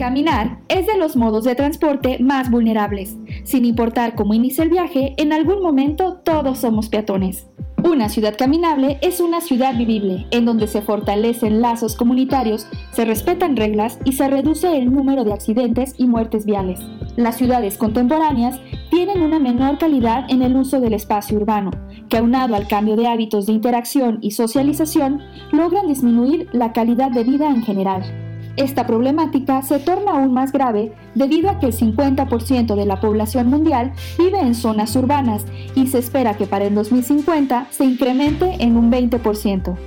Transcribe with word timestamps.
Caminar 0.00 0.60
es 0.68 0.86
de 0.86 0.96
los 0.96 1.14
modos 1.14 1.44
de 1.44 1.54
transporte 1.54 2.16
más 2.20 2.50
vulnerables. 2.50 3.18
Sin 3.44 3.66
importar 3.66 4.14
cómo 4.14 4.32
inicia 4.32 4.64
el 4.64 4.70
viaje, 4.70 5.12
en 5.18 5.30
algún 5.30 5.60
momento 5.60 6.22
todos 6.24 6.60
somos 6.60 6.88
peatones. 6.88 7.46
Una 7.84 8.08
ciudad 8.08 8.34
caminable 8.34 8.96
es 9.02 9.20
una 9.20 9.42
ciudad 9.42 9.76
vivible, 9.76 10.26
en 10.30 10.46
donde 10.46 10.68
se 10.68 10.80
fortalecen 10.80 11.60
lazos 11.60 11.96
comunitarios, 11.96 12.66
se 12.92 13.04
respetan 13.04 13.56
reglas 13.56 13.98
y 14.06 14.12
se 14.12 14.26
reduce 14.26 14.74
el 14.74 14.90
número 14.90 15.22
de 15.24 15.34
accidentes 15.34 15.94
y 15.98 16.06
muertes 16.06 16.46
viales. 16.46 16.80
Las 17.16 17.36
ciudades 17.36 17.76
contemporáneas 17.76 18.58
tienen 18.88 19.20
una 19.20 19.38
menor 19.38 19.76
calidad 19.76 20.24
en 20.30 20.40
el 20.40 20.56
uso 20.56 20.80
del 20.80 20.94
espacio 20.94 21.36
urbano, 21.36 21.72
que 22.08 22.16
aunado 22.16 22.54
al 22.54 22.68
cambio 22.68 22.96
de 22.96 23.06
hábitos 23.06 23.44
de 23.44 23.52
interacción 23.52 24.18
y 24.22 24.30
socialización, 24.30 25.20
logran 25.52 25.88
disminuir 25.88 26.48
la 26.52 26.72
calidad 26.72 27.10
de 27.10 27.24
vida 27.24 27.50
en 27.50 27.62
general. 27.62 28.29
Esta 28.60 28.86
problemática 28.86 29.62
se 29.62 29.78
torna 29.78 30.12
aún 30.12 30.34
más 30.34 30.52
grave 30.52 30.92
debido 31.14 31.48
a 31.48 31.58
que 31.58 31.64
el 31.64 31.72
50% 31.72 32.74
de 32.74 32.84
la 32.84 33.00
población 33.00 33.46
mundial 33.46 33.94
vive 34.18 34.38
en 34.38 34.54
zonas 34.54 34.94
urbanas 34.96 35.46
y 35.74 35.86
se 35.86 35.96
espera 35.96 36.36
que 36.36 36.44
para 36.44 36.66
el 36.66 36.74
2050 36.74 37.68
se 37.70 37.86
incremente 37.86 38.56
en 38.60 38.76
un 38.76 38.92
20%. 38.92 39.78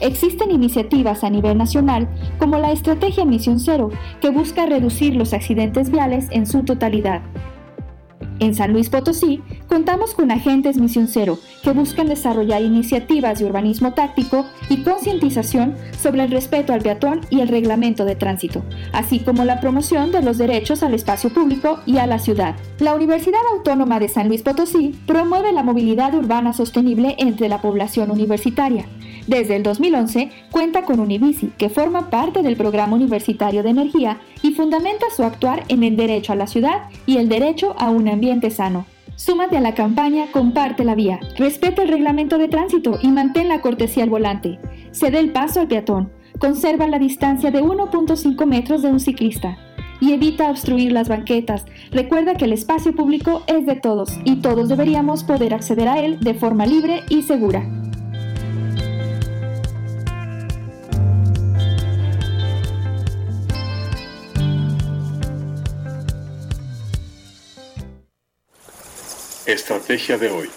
Existen 0.00 0.50
iniciativas 0.50 1.22
a 1.22 1.30
nivel 1.30 1.56
nacional 1.56 2.08
como 2.40 2.58
la 2.58 2.72
Estrategia 2.72 3.24
Misión 3.24 3.60
Cero, 3.60 3.90
que 4.20 4.30
busca 4.30 4.66
reducir 4.66 5.14
los 5.14 5.32
accidentes 5.32 5.92
viales 5.92 6.26
en 6.32 6.46
su 6.46 6.64
totalidad. 6.64 7.22
En 8.38 8.54
San 8.54 8.72
Luis 8.72 8.90
Potosí 8.90 9.42
contamos 9.68 10.14
con 10.14 10.30
agentes 10.30 10.76
Misión 10.76 11.08
Cero 11.08 11.38
que 11.62 11.72
buscan 11.72 12.08
desarrollar 12.08 12.62
iniciativas 12.62 13.38
de 13.38 13.46
urbanismo 13.46 13.94
táctico 13.94 14.44
y 14.68 14.82
concientización 14.82 15.74
sobre 15.98 16.24
el 16.24 16.30
respeto 16.30 16.72
al 16.72 16.82
peatón 16.82 17.20
y 17.30 17.40
el 17.40 17.48
reglamento 17.48 18.04
de 18.04 18.14
tránsito, 18.14 18.62
así 18.92 19.20
como 19.20 19.44
la 19.44 19.60
promoción 19.60 20.12
de 20.12 20.22
los 20.22 20.36
derechos 20.36 20.82
al 20.82 20.94
espacio 20.94 21.30
público 21.30 21.80
y 21.86 21.96
a 21.96 22.06
la 22.06 22.18
ciudad. 22.18 22.56
La 22.78 22.94
Universidad 22.94 23.40
Autónoma 23.52 23.98
de 23.98 24.08
San 24.08 24.28
Luis 24.28 24.42
Potosí 24.42 24.94
promueve 25.06 25.52
la 25.52 25.62
movilidad 25.62 26.14
urbana 26.14 26.52
sostenible 26.52 27.16
entre 27.18 27.48
la 27.48 27.62
población 27.62 28.10
universitaria 28.10 28.86
desde 29.26 29.56
el 29.56 29.62
2011 29.62 30.30
cuenta 30.50 30.82
con 30.82 31.00
Unibici, 31.00 31.50
que 31.58 31.68
forma 31.68 32.10
parte 32.10 32.42
del 32.42 32.56
programa 32.56 32.94
universitario 32.94 33.62
de 33.62 33.70
energía 33.70 34.20
y 34.42 34.52
fundamenta 34.52 35.06
su 35.14 35.24
actuar 35.24 35.64
en 35.68 35.82
el 35.82 35.96
derecho 35.96 36.32
a 36.32 36.36
la 36.36 36.46
ciudad 36.46 36.84
y 37.06 37.16
el 37.16 37.28
derecho 37.28 37.74
a 37.78 37.90
un 37.90 38.08
ambiente 38.08 38.25
sano. 38.50 38.86
Súmate 39.16 39.56
a 39.56 39.60
la 39.60 39.74
campaña 39.74 40.26
Comparte 40.30 40.84
la 40.84 40.94
vía, 40.94 41.18
respeta 41.36 41.82
el 41.82 41.88
reglamento 41.88 42.36
de 42.38 42.48
tránsito 42.48 42.98
y 43.00 43.08
mantén 43.08 43.48
la 43.48 43.60
cortesía 43.60 44.04
al 44.04 44.10
volante. 44.10 44.58
Cede 44.90 45.18
el 45.18 45.32
paso 45.32 45.60
al 45.60 45.68
peatón, 45.68 46.12
conserva 46.38 46.86
la 46.86 46.98
distancia 46.98 47.50
de 47.50 47.62
1.5 47.62 48.46
metros 48.46 48.82
de 48.82 48.90
un 48.90 49.00
ciclista 49.00 49.56
y 50.00 50.12
evita 50.12 50.50
obstruir 50.50 50.92
las 50.92 51.08
banquetas. 51.08 51.64
Recuerda 51.90 52.34
que 52.34 52.44
el 52.44 52.52
espacio 52.52 52.94
público 52.94 53.42
es 53.46 53.64
de 53.64 53.76
todos 53.76 54.18
y 54.24 54.36
todos 54.36 54.68
deberíamos 54.68 55.24
poder 55.24 55.54
acceder 55.54 55.88
a 55.88 56.00
él 56.00 56.20
de 56.20 56.34
forma 56.34 56.66
libre 56.66 57.02
y 57.08 57.22
segura. 57.22 57.85
Estrategia 69.46 70.18
de 70.18 70.28
hoy. 70.28 70.50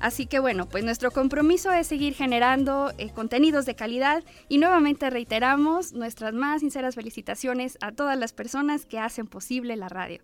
Así 0.00 0.26
que 0.26 0.40
bueno, 0.40 0.68
pues 0.68 0.82
nuestro 0.82 1.12
compromiso 1.12 1.70
es 1.70 1.86
seguir 1.86 2.14
generando 2.14 2.92
eh, 2.98 3.10
contenidos 3.10 3.64
de 3.64 3.76
calidad 3.76 4.24
y 4.48 4.58
nuevamente 4.58 5.08
reiteramos 5.08 5.92
nuestras 5.92 6.34
más 6.34 6.62
sinceras 6.62 6.96
felicitaciones 6.96 7.78
a 7.80 7.92
todas 7.92 8.18
las 8.18 8.32
personas 8.32 8.84
que 8.84 8.98
hacen 8.98 9.28
posible 9.28 9.76
la 9.76 9.88
radio. 9.88 10.20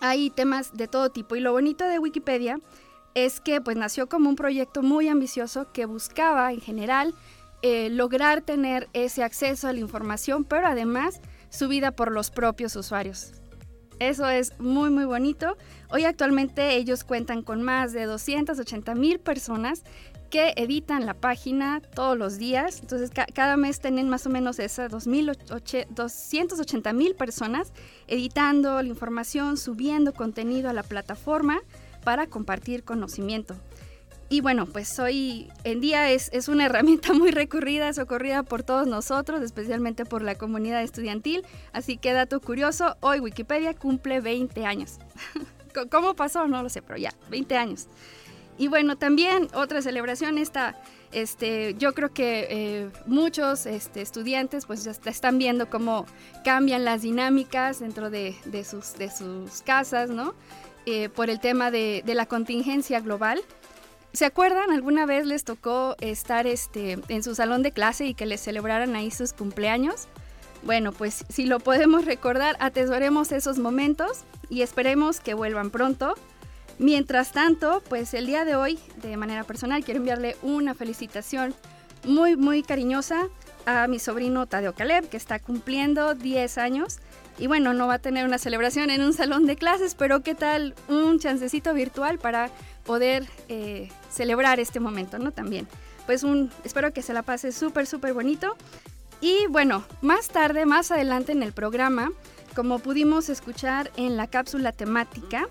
Hay 0.00 0.30
temas 0.30 0.72
de 0.74 0.88
todo 0.88 1.10
tipo 1.10 1.36
y 1.36 1.40
lo 1.40 1.52
bonito 1.52 1.84
de 1.84 1.98
Wikipedia 1.98 2.60
es 3.14 3.40
que 3.40 3.60
pues 3.60 3.76
nació 3.76 4.08
como 4.08 4.28
un 4.28 4.36
proyecto 4.36 4.82
muy 4.82 5.08
ambicioso 5.08 5.72
que 5.72 5.86
buscaba 5.86 6.52
en 6.52 6.60
general 6.60 7.14
eh, 7.62 7.90
lograr 7.90 8.42
tener 8.42 8.88
ese 8.92 9.24
acceso 9.24 9.66
a 9.66 9.72
la 9.72 9.80
información, 9.80 10.44
pero 10.44 10.68
además 10.68 11.20
subida 11.50 11.90
por 11.90 12.12
los 12.12 12.30
propios 12.30 12.76
usuarios. 12.76 13.32
Eso 13.98 14.28
es 14.28 14.56
muy 14.60 14.90
muy 14.90 15.04
bonito. 15.04 15.56
Hoy 15.90 16.04
actualmente 16.04 16.76
ellos 16.76 17.02
cuentan 17.02 17.42
con 17.42 17.62
más 17.62 17.92
de 17.92 18.04
280 18.04 18.94
mil 18.94 19.18
personas 19.18 19.82
que 20.28 20.52
editan 20.56 21.06
la 21.06 21.14
página 21.14 21.80
todos 21.94 22.16
los 22.16 22.38
días. 22.38 22.80
Entonces 22.80 23.10
cada 23.34 23.56
mes 23.56 23.80
tienen 23.80 24.08
más 24.08 24.26
o 24.26 24.30
menos 24.30 24.58
esas 24.58 24.90
280 24.90 26.92
mil 26.92 27.14
personas 27.14 27.72
editando 28.06 28.82
la 28.82 28.88
información, 28.88 29.56
subiendo 29.56 30.12
contenido 30.12 30.70
a 30.70 30.72
la 30.72 30.82
plataforma 30.82 31.60
para 32.04 32.26
compartir 32.26 32.84
conocimiento. 32.84 33.56
Y 34.30 34.42
bueno, 34.42 34.66
pues 34.66 34.98
hoy 34.98 35.48
en 35.64 35.80
día 35.80 36.10
es, 36.10 36.28
es, 36.32 36.48
una 36.48 36.66
herramienta 36.66 37.14
muy 37.14 37.30
recurrida, 37.30 37.92
socorrida 37.92 38.42
por 38.42 38.62
todos 38.62 38.86
nosotros, 38.86 39.42
especialmente 39.42 40.04
por 40.04 40.22
la 40.22 40.34
comunidad 40.34 40.82
estudiantil. 40.82 41.44
Así 41.72 41.96
que 41.96 42.12
dato 42.12 42.40
curioso, 42.40 42.96
hoy 43.00 43.20
Wikipedia 43.20 43.74
cumple 43.74 44.20
20 44.20 44.66
años. 44.66 44.98
¿Cómo 45.90 46.14
pasó? 46.14 46.46
No 46.46 46.62
lo 46.62 46.68
sé, 46.68 46.82
pero 46.82 46.98
ya, 46.98 47.14
20 47.30 47.56
años. 47.56 47.86
Y 48.58 48.66
bueno, 48.66 48.96
también 48.96 49.48
otra 49.54 49.80
celebración 49.80 50.36
esta, 50.36 50.76
este, 51.12 51.74
yo 51.78 51.94
creo 51.94 52.12
que 52.12 52.48
eh, 52.50 52.90
muchos 53.06 53.66
este, 53.66 54.02
estudiantes 54.02 54.66
pues 54.66 54.84
ya 54.84 54.90
están 55.10 55.38
viendo 55.38 55.70
cómo 55.70 56.06
cambian 56.44 56.84
las 56.84 57.02
dinámicas 57.02 57.78
dentro 57.78 58.10
de, 58.10 58.34
de, 58.46 58.64
sus, 58.64 58.94
de 58.94 59.10
sus 59.10 59.62
casas, 59.62 60.10
¿no? 60.10 60.34
Eh, 60.86 61.08
por 61.08 61.30
el 61.30 61.38
tema 61.38 61.70
de, 61.70 62.02
de, 62.04 62.14
la 62.14 62.26
contingencia 62.26 63.00
global. 63.00 63.40
¿Se 64.12 64.24
acuerdan? 64.24 64.72
¿Alguna 64.72 65.06
vez 65.06 65.26
les 65.26 65.44
tocó 65.44 65.94
estar 66.00 66.46
este, 66.46 66.98
en 67.08 67.22
su 67.22 67.34
salón 67.34 67.62
de 67.62 67.72
clase 67.72 68.06
y 68.06 68.14
que 68.14 68.26
les 68.26 68.40
celebraran 68.40 68.96
ahí 68.96 69.10
sus 69.10 69.32
cumpleaños? 69.32 70.08
Bueno, 70.62 70.92
pues 70.92 71.24
si 71.28 71.44
lo 71.46 71.60
podemos 71.60 72.04
recordar, 72.06 72.56
atesoremos 72.58 73.32
esos 73.32 73.58
momentos 73.58 74.24
y 74.48 74.62
esperemos 74.62 75.20
que 75.20 75.34
vuelvan 75.34 75.70
pronto. 75.70 76.14
Mientras 76.78 77.32
tanto, 77.32 77.82
pues 77.88 78.14
el 78.14 78.26
día 78.26 78.44
de 78.44 78.54
hoy, 78.54 78.78
de 79.02 79.16
manera 79.16 79.44
personal, 79.44 79.84
quiero 79.84 79.98
enviarle 79.98 80.36
una 80.42 80.74
felicitación 80.74 81.54
muy, 82.04 82.36
muy 82.36 82.62
cariñosa 82.62 83.28
a 83.66 83.88
mi 83.88 83.98
sobrino 83.98 84.46
Tadeo 84.46 84.74
Caleb, 84.74 85.08
que 85.08 85.16
está 85.16 85.40
cumpliendo 85.40 86.14
10 86.14 86.58
años. 86.58 86.98
Y 87.36 87.48
bueno, 87.48 87.74
no 87.74 87.86
va 87.86 87.94
a 87.94 87.98
tener 87.98 88.24
una 88.24 88.38
celebración 88.38 88.90
en 88.90 89.02
un 89.02 89.12
salón 89.12 89.46
de 89.46 89.56
clases, 89.56 89.94
pero 89.94 90.22
qué 90.22 90.34
tal 90.34 90.74
un 90.88 91.18
chancecito 91.18 91.74
virtual 91.74 92.18
para 92.18 92.50
poder 92.84 93.26
eh, 93.48 93.90
celebrar 94.10 94.60
este 94.60 94.80
momento, 94.80 95.18
¿no? 95.18 95.32
También. 95.32 95.68
Pues 96.06 96.22
un, 96.22 96.50
espero 96.64 96.92
que 96.92 97.02
se 97.02 97.12
la 97.12 97.22
pase 97.22 97.52
súper, 97.52 97.86
súper 97.86 98.14
bonito. 98.14 98.56
Y 99.20 99.46
bueno, 99.48 99.84
más 100.00 100.28
tarde, 100.28 100.64
más 100.64 100.92
adelante 100.92 101.32
en 101.32 101.42
el 101.42 101.52
programa, 101.52 102.10
como 102.54 102.78
pudimos 102.78 103.28
escuchar 103.28 103.90
en 103.96 104.16
la 104.16 104.28
cápsula 104.28 104.72
temática, 104.72 105.48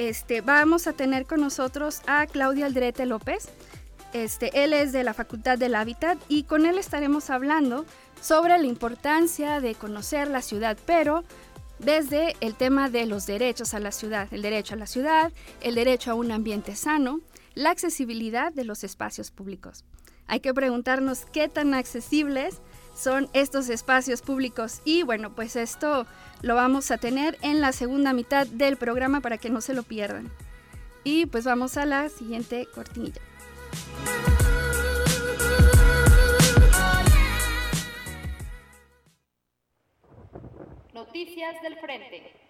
este, 0.00 0.40
vamos 0.40 0.86
a 0.86 0.94
tener 0.94 1.26
con 1.26 1.42
nosotros 1.42 2.00
a 2.06 2.26
Claudia 2.26 2.64
Aldrete 2.64 3.04
López. 3.04 3.50
Este, 4.14 4.64
él 4.64 4.72
es 4.72 4.92
de 4.92 5.04
la 5.04 5.12
Facultad 5.12 5.58
del 5.58 5.74
Hábitat 5.74 6.16
y 6.26 6.44
con 6.44 6.64
él 6.64 6.78
estaremos 6.78 7.28
hablando 7.28 7.84
sobre 8.22 8.56
la 8.56 8.66
importancia 8.66 9.60
de 9.60 9.74
conocer 9.74 10.28
la 10.28 10.40
ciudad, 10.40 10.78
pero 10.86 11.22
desde 11.78 12.34
el 12.40 12.54
tema 12.54 12.88
de 12.88 13.04
los 13.04 13.26
derechos 13.26 13.74
a 13.74 13.78
la 13.78 13.92
ciudad, 13.92 14.26
el 14.32 14.40
derecho 14.40 14.72
a 14.72 14.78
la 14.78 14.86
ciudad, 14.86 15.32
el 15.60 15.74
derecho 15.74 16.12
a 16.12 16.14
un 16.14 16.32
ambiente 16.32 16.76
sano, 16.76 17.20
la 17.52 17.68
accesibilidad 17.68 18.54
de 18.54 18.64
los 18.64 18.84
espacios 18.84 19.30
públicos. 19.30 19.84
Hay 20.26 20.40
que 20.40 20.54
preguntarnos 20.54 21.26
qué 21.26 21.50
tan 21.50 21.74
accesibles 21.74 22.62
son 23.00 23.30
estos 23.32 23.70
espacios 23.70 24.20
públicos 24.20 24.82
y 24.84 25.02
bueno, 25.02 25.34
pues 25.34 25.56
esto 25.56 26.06
lo 26.42 26.54
vamos 26.54 26.90
a 26.90 26.98
tener 26.98 27.38
en 27.40 27.60
la 27.60 27.72
segunda 27.72 28.12
mitad 28.12 28.46
del 28.46 28.76
programa 28.76 29.20
para 29.20 29.38
que 29.38 29.48
no 29.48 29.60
se 29.60 29.72
lo 29.72 29.82
pierdan. 29.82 30.30
Y 31.02 31.24
pues 31.26 31.44
vamos 31.44 31.78
a 31.78 31.86
la 31.86 32.10
siguiente 32.10 32.66
cortinilla. 32.74 33.22
Noticias 40.92 41.62
del 41.62 41.78
Frente. 41.78 42.49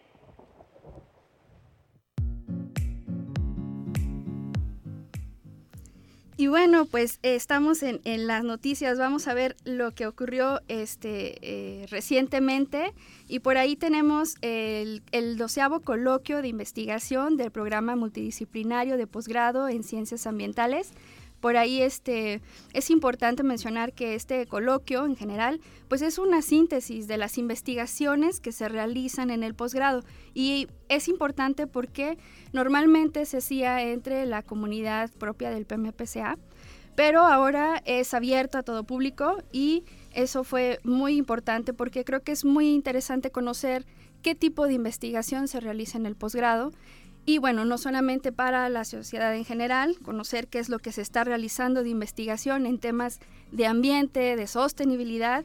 Y 6.40 6.46
bueno, 6.46 6.86
pues 6.86 7.18
estamos 7.22 7.82
en, 7.82 8.00
las 8.26 8.44
noticias, 8.44 8.96
vamos 8.96 9.28
a 9.28 9.34
ver 9.34 9.56
lo 9.66 9.90
que 9.90 10.06
ocurrió 10.06 10.62
este, 10.68 11.36
eh, 11.42 11.86
recientemente. 11.90 12.94
Y 13.28 13.40
por 13.40 13.58
ahí 13.58 13.76
tenemos 13.76 14.36
el, 14.40 15.02
el 15.12 15.36
doceavo 15.36 15.80
coloquio 15.80 16.40
de 16.40 16.48
investigación 16.48 17.36
del 17.36 17.50
programa 17.50 17.94
multidisciplinario 17.94 18.96
de 18.96 19.06
posgrado 19.06 19.68
en 19.68 19.84
ciencias 19.84 20.26
ambientales 20.26 20.92
por 21.40 21.56
ahí 21.56 21.82
este, 21.82 22.40
es 22.72 22.90
importante 22.90 23.42
mencionar 23.42 23.92
que 23.92 24.14
este 24.14 24.46
coloquio 24.46 25.04
en 25.06 25.16
general 25.16 25.60
pues 25.88 26.02
es 26.02 26.18
una 26.18 26.42
síntesis 26.42 27.08
de 27.08 27.16
las 27.16 27.38
investigaciones 27.38 28.40
que 28.40 28.52
se 28.52 28.68
realizan 28.68 29.30
en 29.30 29.42
el 29.42 29.54
posgrado. 29.54 30.04
Y 30.34 30.68
es 30.88 31.08
importante 31.08 31.66
porque 31.66 32.18
normalmente 32.52 33.24
se 33.24 33.38
hacía 33.38 33.82
entre 33.82 34.26
la 34.26 34.42
comunidad 34.42 35.10
propia 35.10 35.50
del 35.50 35.66
PMPCA, 35.66 36.38
pero 36.94 37.22
ahora 37.22 37.82
es 37.86 38.14
abierto 38.14 38.58
a 38.58 38.62
todo 38.62 38.84
público 38.84 39.42
y 39.52 39.84
eso 40.12 40.44
fue 40.44 40.80
muy 40.84 41.16
importante 41.16 41.72
porque 41.72 42.04
creo 42.04 42.22
que 42.22 42.32
es 42.32 42.44
muy 42.44 42.72
interesante 42.72 43.30
conocer 43.30 43.86
qué 44.22 44.34
tipo 44.34 44.66
de 44.66 44.74
investigación 44.74 45.48
se 45.48 45.60
realiza 45.60 45.98
en 45.98 46.06
el 46.06 46.14
posgrado 46.14 46.72
y 47.30 47.38
bueno, 47.38 47.64
no 47.64 47.78
solamente 47.78 48.32
para 48.32 48.68
la 48.68 48.84
sociedad 48.84 49.32
en 49.36 49.44
general, 49.44 49.96
conocer 50.02 50.48
qué 50.48 50.58
es 50.58 50.68
lo 50.68 50.80
que 50.80 50.90
se 50.90 51.00
está 51.00 51.22
realizando 51.22 51.84
de 51.84 51.88
investigación 51.88 52.66
en 52.66 52.80
temas 52.80 53.20
de 53.52 53.66
ambiente, 53.66 54.34
de 54.34 54.46
sostenibilidad, 54.48 55.44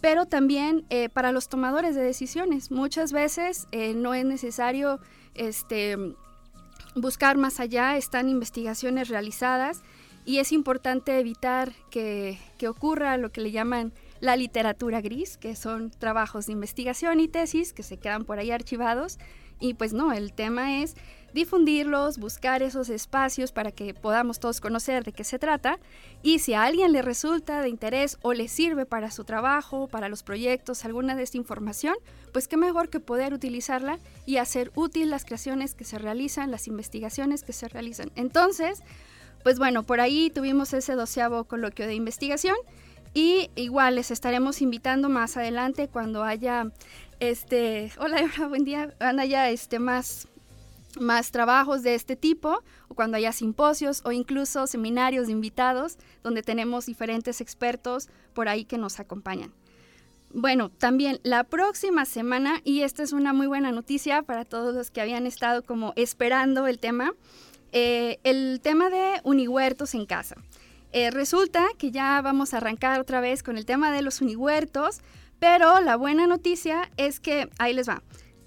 pero 0.00 0.24
también 0.24 0.86
eh, 0.88 1.10
para 1.10 1.32
los 1.32 1.50
tomadores 1.50 1.94
de 1.94 2.02
decisiones. 2.02 2.70
Muchas 2.70 3.12
veces 3.12 3.68
eh, 3.70 3.92
no 3.92 4.14
es 4.14 4.24
necesario 4.24 4.98
este, 5.34 5.98
buscar 6.94 7.36
más 7.36 7.60
allá, 7.60 7.98
están 7.98 8.30
investigaciones 8.30 9.08
realizadas 9.08 9.82
y 10.24 10.38
es 10.38 10.52
importante 10.52 11.20
evitar 11.20 11.72
que, 11.90 12.38
que 12.56 12.68
ocurra 12.68 13.18
lo 13.18 13.30
que 13.30 13.42
le 13.42 13.50
llaman 13.50 13.92
la 14.20 14.36
literatura 14.36 15.02
gris, 15.02 15.36
que 15.36 15.54
son 15.54 15.90
trabajos 15.90 16.46
de 16.46 16.52
investigación 16.52 17.20
y 17.20 17.28
tesis 17.28 17.74
que 17.74 17.82
se 17.82 17.98
quedan 17.98 18.24
por 18.24 18.38
ahí 18.38 18.52
archivados. 18.52 19.18
Y 19.58 19.74
pues 19.74 19.92
no, 19.92 20.12
el 20.12 20.32
tema 20.32 20.82
es 20.82 20.96
difundirlos, 21.36 22.16
buscar 22.16 22.62
esos 22.62 22.88
espacios 22.88 23.52
para 23.52 23.70
que 23.70 23.92
podamos 23.92 24.40
todos 24.40 24.62
conocer 24.62 25.04
de 25.04 25.12
qué 25.12 25.22
se 25.22 25.38
trata 25.38 25.78
y 26.22 26.38
si 26.38 26.54
a 26.54 26.62
alguien 26.62 26.92
le 26.92 27.02
resulta 27.02 27.60
de 27.60 27.68
interés 27.68 28.16
o 28.22 28.32
le 28.32 28.48
sirve 28.48 28.86
para 28.86 29.10
su 29.10 29.24
trabajo, 29.24 29.86
para 29.86 30.08
los 30.08 30.22
proyectos, 30.22 30.86
alguna 30.86 31.14
de 31.14 31.22
esta 31.22 31.36
información, 31.36 31.94
pues 32.32 32.48
qué 32.48 32.56
mejor 32.56 32.88
que 32.88 33.00
poder 33.00 33.34
utilizarla 33.34 33.98
y 34.24 34.38
hacer 34.38 34.72
útil 34.74 35.10
las 35.10 35.26
creaciones 35.26 35.74
que 35.74 35.84
se 35.84 35.98
realizan, 35.98 36.50
las 36.50 36.68
investigaciones 36.68 37.42
que 37.42 37.52
se 37.52 37.68
realizan. 37.68 38.10
Entonces, 38.16 38.82
pues 39.42 39.58
bueno, 39.58 39.82
por 39.82 40.00
ahí 40.00 40.30
tuvimos 40.30 40.72
ese 40.72 40.94
doceavo 40.94 41.44
coloquio 41.44 41.86
de 41.86 41.94
investigación 41.94 42.56
y 43.12 43.50
igual 43.56 43.96
les 43.96 44.10
estaremos 44.10 44.62
invitando 44.62 45.10
más 45.10 45.36
adelante 45.36 45.88
cuando 45.88 46.24
haya 46.24 46.72
este, 47.20 47.92
hola, 47.98 48.24
buen 48.48 48.64
día, 48.64 48.94
haya 49.00 49.50
este 49.50 49.78
más 49.78 50.28
más 51.00 51.30
trabajos 51.30 51.82
de 51.82 51.94
este 51.94 52.16
tipo, 52.16 52.62
o 52.88 52.94
cuando 52.94 53.16
haya 53.16 53.32
simposios 53.32 54.02
o 54.04 54.12
incluso 54.12 54.66
seminarios 54.66 55.26
de 55.26 55.32
invitados, 55.32 55.98
donde 56.22 56.42
tenemos 56.42 56.86
diferentes 56.86 57.40
expertos 57.40 58.08
por 58.34 58.48
ahí 58.48 58.64
que 58.64 58.78
nos 58.78 59.00
acompañan. 59.00 59.52
Bueno, 60.32 60.70
también 60.70 61.20
la 61.22 61.44
próxima 61.44 62.04
semana, 62.04 62.60
y 62.64 62.82
esta 62.82 63.02
es 63.02 63.12
una 63.12 63.32
muy 63.32 63.46
buena 63.46 63.72
noticia 63.72 64.22
para 64.22 64.44
todos 64.44 64.74
los 64.74 64.90
que 64.90 65.00
habían 65.00 65.26
estado 65.26 65.62
como 65.62 65.92
esperando 65.96 66.66
el 66.66 66.78
tema, 66.78 67.14
eh, 67.72 68.18
el 68.24 68.60
tema 68.62 68.90
de 68.90 69.20
unihuertos 69.24 69.94
en 69.94 70.04
casa. 70.04 70.36
Eh, 70.92 71.10
resulta 71.10 71.66
que 71.78 71.90
ya 71.90 72.20
vamos 72.22 72.54
a 72.54 72.58
arrancar 72.58 73.00
otra 73.00 73.20
vez 73.20 73.42
con 73.42 73.56
el 73.56 73.66
tema 73.66 73.92
de 73.92 74.02
los 74.02 74.20
unihuertos, 74.20 75.00
pero 75.38 75.80
la 75.80 75.96
buena 75.96 76.26
noticia 76.26 76.90
es 76.96 77.20
que, 77.20 77.48
ahí 77.58 77.72
les 77.72 77.88
va, 77.88 78.02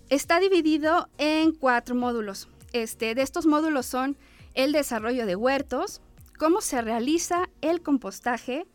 Está 0.09 0.39
dividido 0.39 1.07
en 1.19 1.51
cuatro 1.51 1.93
módulos. 1.93 2.47
Este, 2.73 3.13
de 3.13 3.21
estos 3.21 3.45
módulos 3.45 3.85
son 3.85 4.17
el 4.55 4.71
desarrollo 4.71 5.27
de 5.27 5.35
huertos, 5.35 6.01
cómo 6.39 6.61
se 6.61 6.81
realiza 6.81 7.47
el 7.61 7.83
compostaje, 7.83 8.65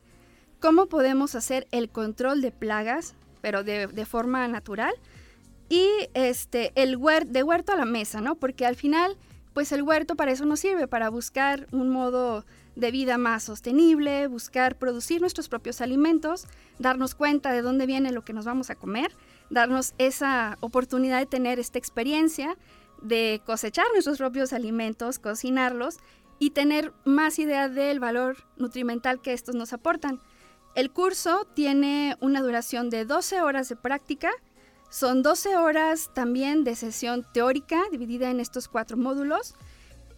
cómo 0.61 0.87
podemos 0.87 1.35
hacer 1.35 1.67
el 1.73 1.91
control 1.91 2.41
de 2.41 2.53
plagas, 2.53 3.17
pero 3.41 3.65
de, 3.65 4.07
forma 4.07 4.47
natural, 4.47 4.95
y 5.69 5.89
este, 6.15 6.73
el 6.77 7.01
de 7.27 7.43
huerto 7.43 7.73
a 7.73 7.77
la 7.77 7.85
mesa, 7.85 8.21
¿no? 8.21 8.37
Porque 8.37 8.65
al 8.65 8.77
final, 8.77 9.17
pues 9.55 9.73
el 9.73 9.83
huerto 9.83 10.15
para 10.15 10.31
eso 10.31 10.45
nos 10.45 10.61
sirve, 10.61 10.87
para 10.87 11.09
buscar 11.09 11.67
un 11.73 11.91
modo 11.91 12.45
de 12.77 12.93
vida 12.93 13.19
más 13.19 13.43
sostenible, 13.43 14.29
buscar 14.29 14.79
producir 14.79 15.21
nuestros 15.21 15.49
propios 15.49 15.81
alimentos, 15.81 16.47
darnos 16.79 17.17
cuenta 17.17 17.51
de 17.51 17.63
dónde 17.63 17.87
viene 17.87 18.13
lo 18.13 18.25
que 18.25 18.33
nos 18.33 18.45
vamos 18.45 18.71
a 18.71 18.77
comer, 18.77 19.13
darnos 19.51 19.95
esa 19.99 20.57
oportunidad 20.61 21.19
de 21.19 21.27
tener 21.27 21.59
esta 21.59 21.79
experiencia 21.79 22.57
de 23.03 23.43
cosechar 23.45 23.87
nuestros 23.93 24.19
propios 24.19 24.53
alimentos, 24.53 25.19
cocinarlos 25.19 25.99
y 26.39 26.51
tener 26.51 26.93
más 27.05 27.39
idea 27.39 27.69
del 27.69 28.01
valor 28.01 28.37
nutrimental 28.57 29.21
que 29.21 29.33
estos 29.33 29.55
nos 29.55 29.73
aportan. 29.73 30.21
El 30.75 30.91
curso 30.91 31.47
tiene 31.55 32.17
una 32.21 32.43
duración 32.43 32.91
de 32.91 33.05
12 33.05 33.43
horas 33.43 33.69
de 33.69 33.77
práctica, 33.77 34.31
son 34.91 35.23
12 35.23 35.57
horas 35.57 36.11
también 36.15 36.65
de 36.65 36.75
sesión 36.75 37.27
teórica 37.33 37.83
dividida 37.91 38.31
en 38.31 38.41
estos 38.41 38.69
cuatro 38.69 38.97
módulos 38.97 39.55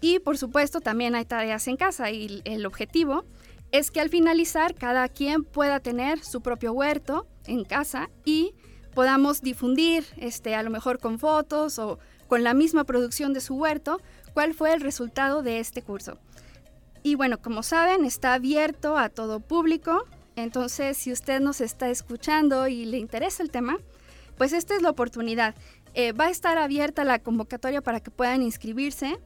y 0.00 0.18
por 0.18 0.38
supuesto 0.38 0.80
también 0.80 1.14
hay 1.14 1.24
tareas 1.24 1.66
en 1.68 1.76
casa 1.76 2.10
y 2.10 2.42
el 2.44 2.66
objetivo 2.66 3.24
es 3.72 3.90
que 3.90 4.00
al 4.00 4.10
finalizar 4.10 4.74
cada 4.74 5.08
quien 5.08 5.44
pueda 5.44 5.80
tener 5.80 6.22
su 6.22 6.40
propio 6.40 6.72
huerto 6.72 7.26
en 7.46 7.64
casa 7.64 8.10
y 8.24 8.54
podamos 8.96 9.42
difundir, 9.42 10.06
este, 10.16 10.54
a 10.54 10.62
lo 10.62 10.70
mejor 10.70 10.98
con 10.98 11.18
fotos 11.18 11.78
o 11.78 11.98
con 12.28 12.42
la 12.42 12.54
misma 12.54 12.84
producción 12.84 13.34
de 13.34 13.42
su 13.42 13.54
huerto, 13.54 14.00
cuál 14.32 14.54
fue 14.54 14.72
el 14.72 14.80
resultado 14.80 15.42
de 15.42 15.60
este 15.60 15.82
curso. 15.82 16.18
Y 17.02 17.14
bueno, 17.14 17.36
como 17.36 17.62
saben, 17.62 18.06
está 18.06 18.32
abierto 18.32 18.96
a 18.96 19.10
todo 19.10 19.40
público, 19.40 20.06
entonces 20.34 20.96
si 20.96 21.12
usted 21.12 21.40
nos 21.40 21.60
está 21.60 21.90
escuchando 21.90 22.68
y 22.68 22.86
le 22.86 22.96
interesa 22.96 23.42
el 23.42 23.50
tema, 23.50 23.76
pues 24.38 24.54
esta 24.54 24.74
es 24.74 24.80
la 24.80 24.88
oportunidad. 24.88 25.54
Eh, 25.92 26.12
va 26.12 26.28
a 26.28 26.30
estar 26.30 26.56
abierta 26.56 27.04
la 27.04 27.18
convocatoria 27.18 27.82
para 27.82 28.00
que 28.00 28.10
puedan 28.10 28.40
inscribirse 28.40 29.18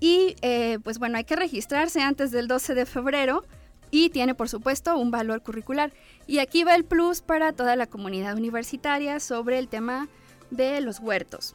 y 0.00 0.34
eh, 0.40 0.78
pues 0.82 0.98
bueno, 0.98 1.18
hay 1.18 1.24
que 1.24 1.36
registrarse 1.36 2.00
antes 2.00 2.30
del 2.30 2.48
12 2.48 2.74
de 2.74 2.86
febrero 2.86 3.44
y 3.90 4.10
tiene 4.10 4.34
por 4.34 4.48
supuesto 4.48 4.96
un 4.96 5.10
valor 5.10 5.42
curricular. 5.42 5.92
Y 6.26 6.38
aquí 6.38 6.64
va 6.64 6.74
el 6.74 6.84
plus 6.84 7.22
para 7.22 7.52
toda 7.52 7.76
la 7.76 7.86
comunidad 7.86 8.36
universitaria 8.36 9.20
sobre 9.20 9.58
el 9.58 9.68
tema 9.68 10.08
de 10.50 10.80
los 10.80 11.00
huertos. 11.00 11.54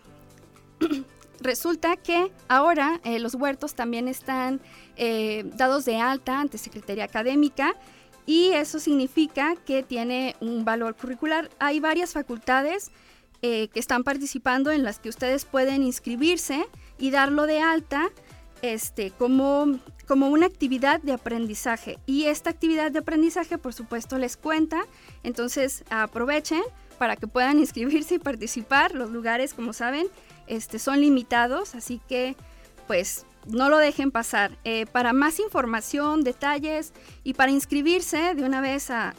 Resulta 1.41 1.97
que 1.97 2.31
ahora 2.47 2.99
eh, 3.03 3.19
los 3.19 3.35
huertos 3.35 3.75
también 3.75 4.07
están 4.07 4.61
eh, 4.95 5.43
dados 5.55 5.85
de 5.85 5.97
alta 5.97 6.39
ante 6.39 6.57
Secretaría 6.57 7.03
Académica 7.03 7.75
y 8.25 8.51
eso 8.51 8.79
significa 8.79 9.55
que 9.65 9.83
tiene 9.83 10.35
un 10.39 10.65
valor 10.65 10.95
curricular. 10.95 11.49
Hay 11.59 11.79
varias 11.79 12.13
facultades 12.13 12.91
eh, 13.41 13.67
que 13.67 13.79
están 13.79 14.03
participando 14.03 14.71
en 14.71 14.83
las 14.83 14.99
que 14.99 15.09
ustedes 15.09 15.45
pueden 15.45 15.83
inscribirse 15.83 16.65
y 16.97 17.11
darlo 17.11 17.45
de 17.45 17.59
alta 17.59 18.09
este, 18.73 19.11
como, 19.11 19.79
como 20.07 20.29
una 20.29 20.45
actividad 20.45 21.01
de 21.01 21.13
aprendizaje. 21.13 21.99
Y 22.05 22.25
esta 22.25 22.49
actividad 22.49 22.91
de 22.91 22.99
aprendizaje, 22.99 23.57
por 23.57 23.73
supuesto, 23.73 24.17
les 24.17 24.37
cuenta. 24.37 24.85
Entonces, 25.23 25.83
aprovechen 25.89 26.63
para 26.97 27.15
que 27.15 27.27
puedan 27.27 27.59
inscribirse 27.59 28.15
y 28.15 28.19
participar. 28.19 28.93
Los 28.93 29.11
lugares, 29.11 29.53
como 29.53 29.73
saben, 29.73 30.07
este, 30.47 30.79
son 30.79 31.01
limitados, 31.01 31.75
así 31.75 32.01
que 32.07 32.35
pues 32.87 33.25
no 33.47 33.69
lo 33.69 33.77
dejen 33.77 34.11
pasar. 34.11 34.57
Eh, 34.63 34.85
para 34.85 35.13
más 35.13 35.39
información, 35.39 36.23
detalles 36.23 36.93
y 37.23 37.33
para 37.33 37.51
inscribirse 37.51 38.33
de 38.35 38.43
una 38.43 38.61
vez 38.61 38.89
a, 38.89 39.13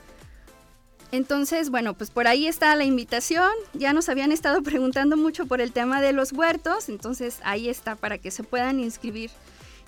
Entonces, 1.12 1.70
bueno, 1.70 1.94
pues 1.94 2.10
por 2.10 2.26
ahí 2.26 2.48
está 2.48 2.74
la 2.74 2.82
invitación. 2.84 3.52
Ya 3.74 3.92
nos 3.92 4.08
habían 4.08 4.32
estado 4.32 4.62
preguntando 4.64 5.16
mucho 5.16 5.46
por 5.46 5.60
el 5.60 5.70
tema 5.72 6.00
de 6.00 6.12
los 6.12 6.32
huertos, 6.32 6.88
entonces 6.88 7.38
ahí 7.44 7.68
está 7.68 7.94
para 7.94 8.18
que 8.18 8.32
se 8.32 8.42
puedan 8.42 8.80
inscribir. 8.80 9.30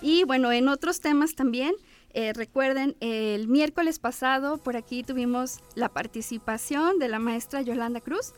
Y 0.00 0.22
bueno, 0.24 0.52
en 0.52 0.68
otros 0.68 1.00
temas 1.00 1.34
también, 1.34 1.74
eh, 2.14 2.32
recuerden, 2.32 2.96
el 3.00 3.48
miércoles 3.48 3.98
pasado 3.98 4.58
por 4.58 4.76
aquí 4.76 5.02
tuvimos 5.02 5.60
la 5.74 5.88
participación 5.88 6.98
de 6.98 7.08
la 7.08 7.18
maestra 7.18 7.62
Yolanda 7.62 8.00
Cruz 8.00 8.32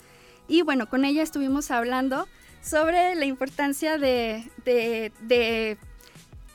y 0.48 0.62
bueno, 0.62 0.90
con 0.90 1.04
ella 1.04 1.22
estuvimos 1.22 1.70
hablando 1.70 2.26
sobre 2.60 3.14
la 3.14 3.24
importancia 3.24 3.98
de, 3.98 4.50
de, 4.64 5.78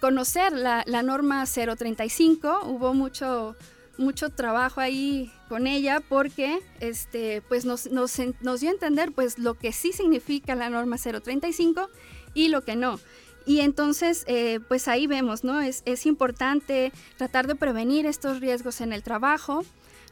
conocer 0.02 0.52
la, 0.52 0.84
norma 1.02 1.46
035. 1.46 2.60
Hubo 2.66 2.94
mucho, 2.94 3.56
mucho 3.98 4.30
trabajo 4.30 4.82
ahí 4.82 5.32
con 5.48 5.66
ella 5.66 6.02
porque 6.02 6.60
este, 6.82 7.42
pues 7.48 7.66
nos, 7.66 7.90
nos, 7.90 8.18
dio 8.60 8.70
a 8.70 8.74
entender 8.74 9.14
pues, 9.14 9.40
lo 9.40 9.56
que 9.56 9.72
sí 9.72 9.94
significa 9.94 10.56
la 10.56 10.70
norma 10.70 10.98
035 10.98 11.90
y 12.34 12.50
lo 12.50 12.66
que 12.66 12.76
no. 12.76 13.00
Y 13.46 13.60
entonces, 13.62 14.24
eh, 14.28 14.60
pues 14.68 14.88
ahí 14.88 15.08
vemos, 15.08 15.44
¿no? 15.44 15.62
Es, 15.62 15.84
es 15.86 16.06
importante 16.06 16.92
tratar 17.18 17.48
de 17.48 17.56
prevenir 17.56 18.06
estos 18.06 18.40
riesgos 18.40 18.82
en 18.82 18.92
el 18.92 19.04
trabajo. 19.04 19.64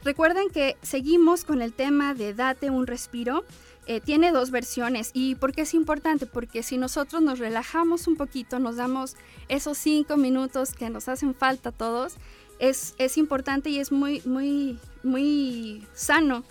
Recuerden 0.04 0.50
que 0.50 0.76
seguimos 0.82 1.44
con 1.44 1.62
el 1.62 1.72
tema 1.72 2.14
de 2.14 2.34
date 2.34 2.70
un 2.70 2.86
respiro. 2.86 3.44
Eh, 3.86 4.00
tiene 4.00 4.32
dos 4.32 4.50
versiones. 4.50 5.10
¿Y 5.12 5.34
por 5.34 5.52
qué 5.52 5.62
es 5.62 5.74
importante? 5.74 6.26
Porque 6.26 6.62
si 6.62 6.78
nosotros 6.78 7.22
nos 7.22 7.38
relajamos 7.38 8.06
un 8.06 8.16
poquito, 8.16 8.58
nos 8.58 8.76
damos 8.76 9.16
esos 9.48 9.76
cinco 9.78 10.16
minutos 10.16 10.72
que 10.72 10.88
nos 10.88 11.08
hacen 11.08 11.34
falta 11.34 11.70
a 11.70 11.72
todos, 11.72 12.14
es, 12.58 12.94
es 12.98 13.18
importante 13.18 13.68
y 13.68 13.80
es 13.80 13.92
muy, 13.92 14.22
muy, 14.24 14.78
muy 15.02 15.86
sano 15.92 16.44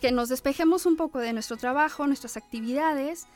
que 0.00 0.10
nos 0.10 0.28
despejemos 0.28 0.86
un 0.86 0.96
poco 0.96 1.18
de 1.18 1.32
nuestro 1.32 1.56
trabajo, 1.56 2.06
nuestras 2.06 2.36
actividades, 2.36 3.26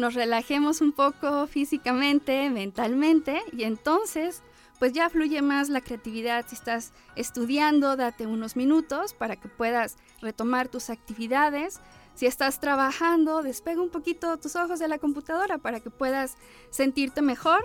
nos 0.00 0.14
relajemos 0.14 0.80
un 0.80 0.92
poco 0.92 1.46
físicamente, 1.46 2.50
mentalmente 2.50 3.40
y 3.52 3.64
entonces 3.64 4.42
pues 4.78 4.94
ya 4.94 5.10
fluye 5.10 5.42
más 5.42 5.68
la 5.68 5.82
creatividad. 5.82 6.46
Si 6.48 6.56
estás 6.56 6.92
estudiando, 7.14 7.96
date 7.96 8.26
unos 8.26 8.56
minutos 8.56 9.12
para 9.12 9.36
que 9.36 9.48
puedas 9.48 9.98
retomar 10.22 10.68
tus 10.68 10.88
actividades 10.88 11.80
si 12.20 12.26
estás 12.26 12.60
trabajando, 12.60 13.42
despega 13.42 13.80
un 13.80 13.88
poquito 13.88 14.36
tus 14.36 14.54
ojos 14.54 14.78
de 14.78 14.88
la 14.88 14.98
computadora 14.98 15.56
para 15.56 15.80
que 15.80 15.88
puedas 15.88 16.36
sentirte 16.68 17.22
mejor. 17.22 17.64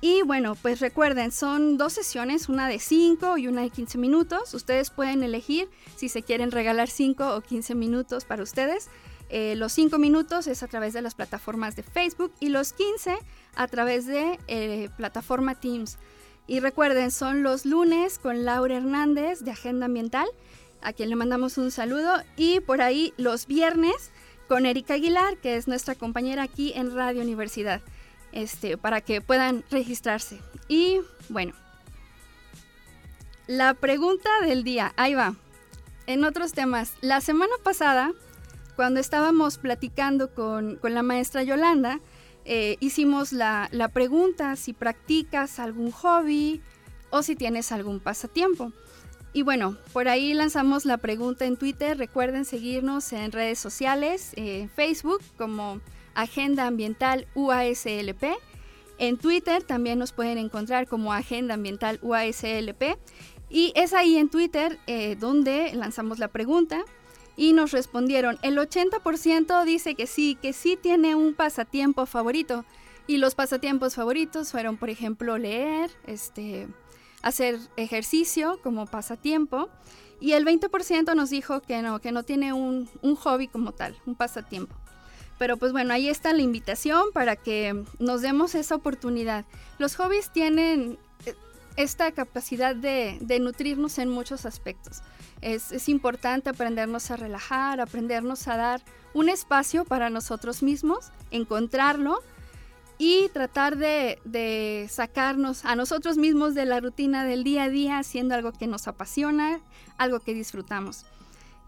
Y 0.00 0.22
bueno, 0.22 0.54
pues 0.54 0.78
recuerden, 0.78 1.32
son 1.32 1.76
dos 1.76 1.94
sesiones, 1.94 2.48
una 2.48 2.68
de 2.68 2.78
5 2.78 3.38
y 3.38 3.48
una 3.48 3.62
de 3.62 3.70
15 3.70 3.98
minutos. 3.98 4.54
Ustedes 4.54 4.90
pueden 4.90 5.24
elegir 5.24 5.68
si 5.96 6.08
se 6.08 6.22
quieren 6.22 6.52
regalar 6.52 6.88
5 6.88 7.34
o 7.34 7.40
15 7.40 7.74
minutos 7.74 8.24
para 8.24 8.44
ustedes. 8.44 8.88
Eh, 9.30 9.54
los 9.56 9.72
5 9.72 9.98
minutos 9.98 10.46
es 10.46 10.62
a 10.62 10.68
través 10.68 10.94
de 10.94 11.02
las 11.02 11.14
plataformas 11.14 11.76
de 11.76 11.82
Facebook 11.82 12.32
y 12.40 12.48
los 12.48 12.72
15 12.72 13.18
a 13.54 13.68
través 13.68 14.06
de 14.06 14.38
eh, 14.48 14.88
plataforma 14.96 15.54
Teams. 15.54 15.98
Y 16.46 16.60
recuerden, 16.60 17.10
son 17.10 17.42
los 17.42 17.66
lunes 17.66 18.18
con 18.18 18.44
Laura 18.44 18.76
Hernández 18.76 19.40
de 19.40 19.50
Agenda 19.50 19.86
Ambiental 19.86 20.28
a 20.82 20.92
quien 20.92 21.10
le 21.10 21.16
mandamos 21.16 21.58
un 21.58 21.70
saludo. 21.70 22.14
Y 22.36 22.60
por 22.60 22.80
ahí 22.80 23.12
los 23.16 23.46
viernes 23.46 24.10
con 24.48 24.66
Erika 24.66 24.94
Aguilar, 24.94 25.36
que 25.38 25.56
es 25.56 25.68
nuestra 25.68 25.94
compañera 25.94 26.42
aquí 26.42 26.72
en 26.74 26.94
Radio 26.94 27.22
Universidad, 27.22 27.82
este, 28.32 28.78
para 28.78 29.00
que 29.00 29.20
puedan 29.20 29.64
registrarse. 29.70 30.40
Y 30.68 31.00
bueno, 31.28 31.52
la 33.46 33.74
pregunta 33.74 34.30
del 34.42 34.64
día, 34.64 34.92
ahí 34.96 35.14
va. 35.14 35.34
En 36.06 36.24
otros 36.24 36.52
temas, 36.52 36.94
la 37.02 37.20
semana 37.20 37.52
pasada, 37.62 38.12
cuando 38.78 39.00
estábamos 39.00 39.58
platicando 39.58 40.32
con, 40.32 40.78
la 40.84 41.02
maestra 41.02 41.42
Yolanda, 41.42 41.98
eh, 42.44 42.76
hicimos 42.78 43.32
la, 43.32 43.68
la 43.72 43.88
pregunta 43.88 44.54
si 44.54 44.72
practicas 44.72 45.58
algún 45.58 45.90
hobby 45.90 46.62
o 47.10 47.24
si 47.24 47.34
tienes 47.34 47.72
algún 47.72 47.98
pasatiempo. 47.98 48.72
Y 49.32 49.42
bueno, 49.42 49.76
por 49.92 50.06
ahí 50.06 50.32
lanzamos 50.32 50.84
la 50.84 50.96
pregunta 50.96 51.44
en 51.44 51.56
Twitter. 51.56 51.98
Recuerden 51.98 52.44
seguirnos 52.44 53.12
en 53.12 53.32
redes 53.32 53.58
sociales, 53.58 54.30
en 54.36 54.70
Facebook 54.70 55.22
como 55.36 55.80
Agenda 56.14 56.68
Ambiental 56.68 57.26
UASLP. 57.34 58.26
En 58.98 59.16
Twitter 59.18 59.64
también 59.64 59.98
nos 59.98 60.12
pueden 60.12 60.38
encontrar 60.38 60.86
como 60.86 61.12
Agenda 61.12 61.54
Ambiental 61.54 61.98
UASLP. 62.00 62.96
Y 63.50 63.72
es 63.74 63.92
ahí 63.92 64.18
en 64.18 64.28
Twitter 64.28 64.78
eh, 64.86 65.16
donde 65.16 65.72
lanzamos 65.74 66.20
la 66.20 66.28
pregunta. 66.28 66.84
Y 67.38 67.52
nos 67.52 67.70
respondieron, 67.70 68.36
el 68.42 68.58
80% 68.58 69.64
dice 69.64 69.94
que 69.94 70.08
sí, 70.08 70.36
que 70.42 70.52
sí 70.52 70.76
tiene 70.76 71.14
un 71.14 71.34
pasatiempo 71.34 72.04
favorito. 72.04 72.64
Y 73.06 73.18
los 73.18 73.36
pasatiempos 73.36 73.94
favoritos 73.94 74.50
fueron, 74.50 74.76
por 74.76 74.90
ejemplo, 74.90 75.38
leer, 75.38 75.88
este, 76.04 76.66
hacer 77.22 77.60
ejercicio 77.76 78.58
como 78.64 78.86
pasatiempo. 78.86 79.70
Y 80.20 80.32
el 80.32 80.44
20% 80.44 81.14
nos 81.14 81.30
dijo 81.30 81.60
que 81.60 81.80
no, 81.80 82.00
que 82.00 82.10
no 82.10 82.24
tiene 82.24 82.52
un, 82.52 82.90
un 83.02 83.14
hobby 83.14 83.46
como 83.46 83.70
tal, 83.70 83.96
un 84.04 84.16
pasatiempo. 84.16 84.74
Pero 85.38 85.56
pues 85.58 85.70
bueno, 85.70 85.94
ahí 85.94 86.08
está 86.08 86.32
la 86.32 86.42
invitación 86.42 87.12
para 87.14 87.36
que 87.36 87.84
nos 88.00 88.20
demos 88.20 88.56
esa 88.56 88.74
oportunidad. 88.74 89.46
Los 89.78 89.94
hobbies 89.94 90.32
tienen 90.32 90.98
eh, 91.24 91.36
esta 91.76 92.10
capacidad 92.10 92.74
de, 92.74 93.16
de 93.20 93.38
nutrirnos 93.38 94.00
en 94.00 94.08
muchos 94.08 94.44
aspectos. 94.44 95.02
Es, 95.40 95.72
es, 95.72 95.88
importante 95.88 96.50
aprendernos 96.50 97.10
a 97.10 97.16
relajar, 97.16 97.80
aprendernos 97.80 98.48
a 98.48 98.56
dar 98.56 98.82
un 99.14 99.28
espacio 99.28 99.84
para 99.84 100.10
nosotros 100.10 100.62
mismos, 100.62 101.12
encontrarlo 101.30 102.20
y 102.98 103.28
tratar 103.28 103.76
de, 103.76 104.88
sacarnos 104.90 105.64
a 105.64 105.76
nosotros 105.76 106.18
mismos 106.18 106.54
de 106.54 106.66
la 106.66 106.80
rutina 106.80 107.24
del 107.24 107.44
día 107.44 107.64
a 107.64 107.68
día 107.68 107.98
haciendo 107.98 108.34
algo 108.34 108.52
que 108.52 108.66
nos 108.66 108.88
apasiona, 108.88 109.60
algo 109.96 110.18
que 110.20 110.34
disfrutamos. 110.34 111.06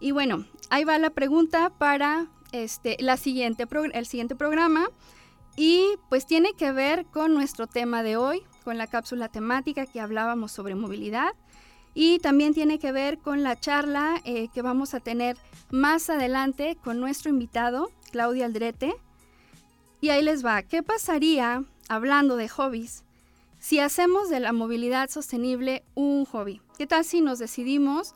Y 0.01 0.11
bueno, 0.11 0.45
ahí 0.69 0.83
va 0.83 0.97
la 0.97 1.11
pregunta 1.11 1.69
para 1.69 2.27
este, 2.51 2.97
la 2.99 3.15
siguiente 3.15 3.65
el 3.93 4.05
siguiente 4.05 4.35
programa 4.35 4.89
y 5.55 5.85
pues 6.09 6.25
tiene 6.25 6.53
que 6.53 6.71
ver 6.73 7.05
con 7.05 7.33
nuestro 7.33 7.65
tema 7.67 8.03
de 8.03 8.17
hoy, 8.17 8.43
con 8.65 8.77
la 8.77 8.87
cápsula 8.87 9.29
temática 9.29 9.85
que 9.85 10.01
hablábamos 10.01 10.51
sobre 10.51 10.75
movilidad 10.75 11.31
y 11.93 12.19
también 12.19 12.53
tiene 12.53 12.79
que 12.79 12.91
ver 12.91 13.17
con 13.17 13.43
la 13.43 13.59
charla 13.59 14.21
eh, 14.23 14.47
que 14.53 14.61
vamos 14.61 14.93
a 14.93 14.99
tener 14.99 15.37
más 15.69 16.09
adelante 16.09 16.77
con 16.83 16.99
nuestro 16.99 17.29
invitado, 17.29 17.91
Claudia 18.11 18.45
Aldrete. 18.45 18.93
Y 19.99 20.09
ahí 20.09 20.23
les 20.23 20.45
va, 20.45 20.63
¿qué 20.63 20.83
pasaría, 20.83 21.63
hablando 21.87 22.35
de 22.35 22.49
hobbies, 22.49 23.03
si 23.59 23.79
hacemos 23.79 24.29
de 24.29 24.39
la 24.39 24.53
movilidad 24.53 25.09
sostenible 25.09 25.83
un 25.93 26.25
hobby? 26.25 26.61
¿Qué 26.77 26.87
tal 26.87 27.05
si 27.05 27.21
nos 27.21 27.39
decidimos 27.39 28.13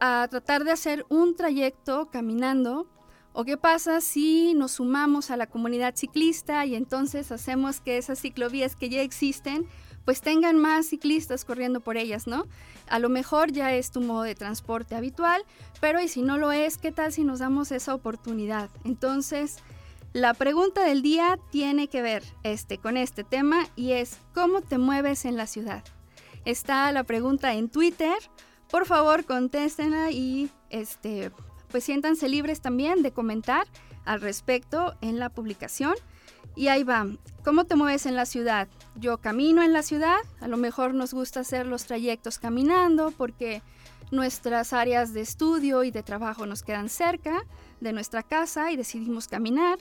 a 0.00 0.26
tratar 0.30 0.64
de 0.64 0.72
hacer 0.72 1.06
un 1.08 1.36
trayecto 1.36 2.08
caminando 2.10 2.88
¿O 3.32 3.44
qué 3.44 3.56
pasa 3.56 4.00
si 4.00 4.54
nos 4.54 4.72
sumamos 4.72 5.30
a 5.30 5.36
la 5.36 5.46
comunidad 5.46 5.94
ciclista 5.94 6.66
y 6.66 6.74
entonces 6.74 7.30
hacemos 7.30 7.80
que 7.80 7.96
esas 7.96 8.20
ciclovías 8.20 8.74
que 8.74 8.88
ya 8.88 9.02
existen 9.02 9.66
pues 10.04 10.20
tengan 10.20 10.58
más 10.58 10.86
ciclistas 10.86 11.44
corriendo 11.44 11.80
por 11.80 11.96
ellas, 11.96 12.26
¿no? 12.26 12.46
A 12.88 12.98
lo 12.98 13.08
mejor 13.08 13.52
ya 13.52 13.74
es 13.74 13.90
tu 13.90 14.00
modo 14.00 14.22
de 14.22 14.34
transporte 14.34 14.94
habitual, 14.94 15.44
pero 15.80 16.00
y 16.00 16.08
si 16.08 16.22
no 16.22 16.38
lo 16.38 16.52
es, 16.52 16.78
¿qué 16.78 16.92
tal 16.92 17.12
si 17.12 17.24
nos 17.24 17.38
damos 17.38 17.70
esa 17.72 17.94
oportunidad? 17.94 18.70
Entonces, 18.84 19.58
la 20.12 20.34
pregunta 20.34 20.84
del 20.84 21.02
día 21.02 21.38
tiene 21.50 21.88
que 21.88 22.02
ver 22.02 22.24
este, 22.42 22.78
con 22.78 22.96
este 22.96 23.22
tema 23.22 23.68
y 23.76 23.92
es 23.92 24.18
¿cómo 24.34 24.60
te 24.60 24.76
mueves 24.76 25.24
en 25.24 25.36
la 25.36 25.46
ciudad? 25.46 25.84
Está 26.44 26.90
la 26.90 27.04
pregunta 27.04 27.54
en 27.54 27.68
Twitter. 27.68 28.16
Por 28.70 28.86
favor, 28.86 29.24
contéstenla 29.24 30.10
y 30.10 30.50
este, 30.70 31.30
pues 31.70 31.84
siéntanse 31.84 32.28
libres 32.28 32.60
también 32.60 33.02
de 33.02 33.12
comentar 33.12 33.66
al 34.04 34.20
respecto 34.20 34.94
en 35.00 35.18
la 35.18 35.28
publicación. 35.28 35.94
Y 36.56 36.68
ahí 36.68 36.82
va, 36.82 37.06
¿cómo 37.44 37.64
te 37.64 37.76
mueves 37.76 38.06
en 38.06 38.16
la 38.16 38.26
ciudad? 38.26 38.68
Yo 38.96 39.18
camino 39.18 39.62
en 39.62 39.72
la 39.72 39.82
ciudad, 39.82 40.18
a 40.40 40.48
lo 40.48 40.56
mejor 40.56 40.94
nos 40.94 41.14
gusta 41.14 41.40
hacer 41.40 41.66
los 41.66 41.84
trayectos 41.84 42.38
caminando 42.38 43.12
porque 43.12 43.62
nuestras 44.10 44.72
áreas 44.72 45.12
de 45.14 45.20
estudio 45.20 45.84
y 45.84 45.90
de 45.90 46.02
trabajo 46.02 46.46
nos 46.46 46.62
quedan 46.62 46.88
cerca 46.88 47.44
de 47.80 47.92
nuestra 47.92 48.22
casa 48.22 48.72
y 48.72 48.76
decidimos 48.76 49.28
caminar. 49.28 49.78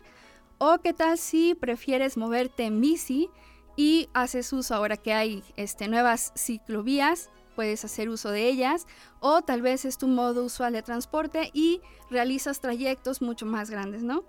O 0.58 0.80
qué 0.80 0.94
tal 0.94 1.18
si 1.18 1.56
prefieres 1.56 2.18
moverte 2.18 2.66
en 2.66 2.82
bici 2.82 3.30
y 3.76 4.10
haces 4.14 4.54
uso 4.54 4.76
ahora 4.76 4.98
que 4.98 5.14
hay 5.14 5.44
este, 5.56 5.88
nuevas 5.88 6.34
ciclovías 6.36 7.30
puedes 7.60 7.84
hacer 7.84 8.08
uso 8.08 8.32
de 8.32 8.48
ellas 8.48 8.88
o 9.20 9.42
tal 9.42 9.62
vez 9.62 9.84
es 9.84 9.98
tu 9.98 10.08
modo 10.08 10.46
usual 10.46 10.72
de 10.72 10.82
transporte 10.82 11.52
y 11.54 11.82
realizas 12.10 12.62
trayectos 12.62 13.22
mucho 13.22 13.46
más 13.46 13.70
grandes, 13.70 14.02
¿no? 14.02 14.24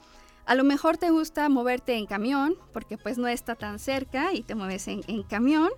A 0.50 0.56
lo 0.56 0.64
mejor 0.64 0.96
te 0.96 1.10
gusta 1.10 1.48
moverte 1.48 1.94
en 1.94 2.06
camión 2.06 2.56
porque 2.72 2.98
pues 2.98 3.18
no 3.18 3.28
está 3.28 3.54
tan 3.54 3.78
cerca 3.78 4.34
y 4.34 4.42
te 4.42 4.56
mueves 4.56 4.88
en, 4.88 5.22
camión. 5.22 5.68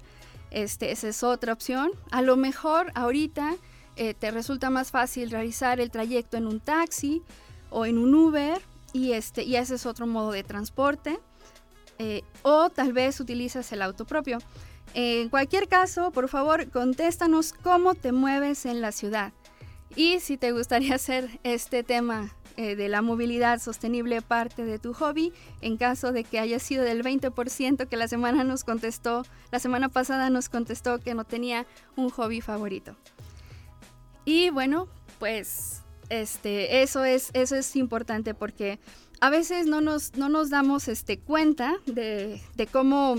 Este, 0.50 0.92
esa 0.92 1.08
es 1.08 1.22
otra 1.22 1.52
opción. 1.52 1.90
A 2.10 2.22
lo 2.22 2.38
mejor 2.38 2.90
ahorita 2.94 3.54
eh, 3.96 4.14
te 4.14 4.30
resulta 4.30 4.70
más 4.70 4.90
fácil 4.90 5.30
realizar 5.30 5.78
el 5.78 5.90
trayecto 5.90 6.38
en 6.38 6.46
un 6.46 6.58
taxi 6.58 7.20
o 7.68 7.84
en 7.84 7.98
un 7.98 8.14
Uber 8.14 8.62
y, 8.94 9.12
este, 9.12 9.42
y 9.42 9.56
ese 9.56 9.74
es 9.74 9.84
otro 9.84 10.06
modo 10.06 10.32
de 10.32 10.42
transporte. 10.42 11.20
Eh, 11.98 12.22
o 12.40 12.70
tal 12.70 12.94
vez 12.94 13.20
utilizas 13.20 13.70
el 13.72 13.82
auto 13.82 14.06
propio. 14.06 14.38
En 14.94 15.28
cualquier 15.28 15.68
caso, 15.68 16.12
por 16.12 16.30
favor, 16.30 16.70
contéstanos 16.70 17.52
cómo 17.52 17.94
te 17.94 18.12
mueves 18.12 18.64
en 18.64 18.80
la 18.80 18.92
ciudad. 18.92 19.34
Y 19.96 20.20
si 20.20 20.38
te 20.38 20.52
gustaría 20.52 20.94
hacer 20.94 21.28
este 21.42 21.82
tema 21.82 22.34
eh, 22.56 22.76
de 22.76 22.88
la 22.88 23.02
movilidad 23.02 23.60
sostenible 23.60 24.22
parte 24.22 24.64
de 24.64 24.78
tu 24.78 24.92
hobby, 24.94 25.32
en 25.60 25.76
caso 25.76 26.12
de 26.12 26.24
que 26.24 26.38
haya 26.38 26.58
sido 26.58 26.84
del 26.84 27.02
20% 27.02 27.88
que 27.88 27.96
la 27.96 28.08
semana 28.08 28.44
nos 28.44 28.64
contestó, 28.64 29.24
la 29.50 29.58
semana 29.58 29.88
pasada 29.88 30.30
nos 30.30 30.48
contestó 30.48 30.98
que 30.98 31.14
no 31.14 31.24
tenía 31.24 31.66
un 31.96 32.10
hobby 32.10 32.40
favorito. 32.40 32.96
Y 34.24 34.50
bueno, 34.50 34.88
pues 35.18 35.82
este, 36.08 36.82
eso, 36.82 37.04
es, 37.04 37.30
eso 37.32 37.56
es 37.56 37.74
importante 37.76 38.34
porque 38.34 38.78
a 39.20 39.30
veces 39.30 39.66
no 39.66 39.80
nos, 39.80 40.14
no 40.16 40.28
nos 40.28 40.50
damos 40.50 40.88
este, 40.88 41.18
cuenta 41.18 41.76
de, 41.86 42.40
de 42.54 42.66
cómo 42.66 43.16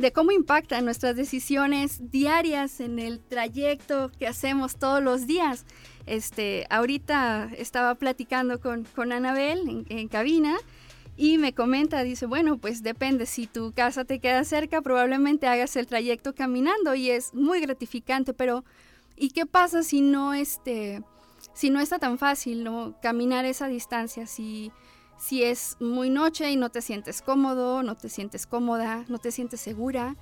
de 0.00 0.12
cómo 0.12 0.32
impactan 0.32 0.86
nuestras 0.86 1.14
decisiones 1.14 2.10
diarias 2.10 2.80
en 2.80 2.98
el 2.98 3.20
trayecto 3.20 4.10
que 4.18 4.26
hacemos 4.26 4.76
todos 4.76 5.02
los 5.02 5.26
días. 5.26 5.66
Este, 6.06 6.66
ahorita 6.70 7.50
estaba 7.58 7.94
platicando 7.96 8.60
con, 8.60 8.84
con 8.96 9.12
Anabel 9.12 9.84
en, 9.90 10.08
cabina 10.08 10.56
y 11.18 11.36
me 11.36 11.52
comenta, 11.52 12.02
dice, 12.02 12.24
bueno, 12.24 12.56
pues 12.56 12.82
depende, 12.82 13.26
si 13.26 13.46
tu 13.46 13.72
casa 13.72 14.06
te 14.06 14.20
queda 14.20 14.42
cerca, 14.44 14.80
probablemente 14.80 15.46
hagas 15.46 15.76
el 15.76 15.86
trayecto 15.86 16.34
caminando 16.34 16.94
y 16.94 17.10
es 17.10 17.34
muy 17.34 17.60
gratificante, 17.60 18.32
pero 18.32 18.64
¿y 19.16 19.28
qué 19.32 19.44
pasa 19.44 19.82
si 19.82 20.00
no, 20.00 20.32
este, 20.32 21.02
si 21.52 21.68
no 21.68 21.78
está 21.78 21.98
tan 21.98 22.16
fácil, 22.16 22.64
¿no? 22.64 22.94
Caminar 23.02 23.44
esa 23.44 23.68
distancia, 23.68 24.26
si 24.26 24.72
si 25.20 25.44
es 25.44 25.76
muy 25.80 26.08
noche 26.08 26.50
y 26.50 26.56
no 26.56 26.70
te 26.70 26.80
sientes 26.80 27.20
cómodo, 27.20 27.82
no 27.82 27.94
te 27.94 28.08
sientes 28.08 28.46
cómoda, 28.46 29.04
no 29.08 29.18
te 29.18 29.30
sientes 29.30 29.60
segura. 29.60 30.16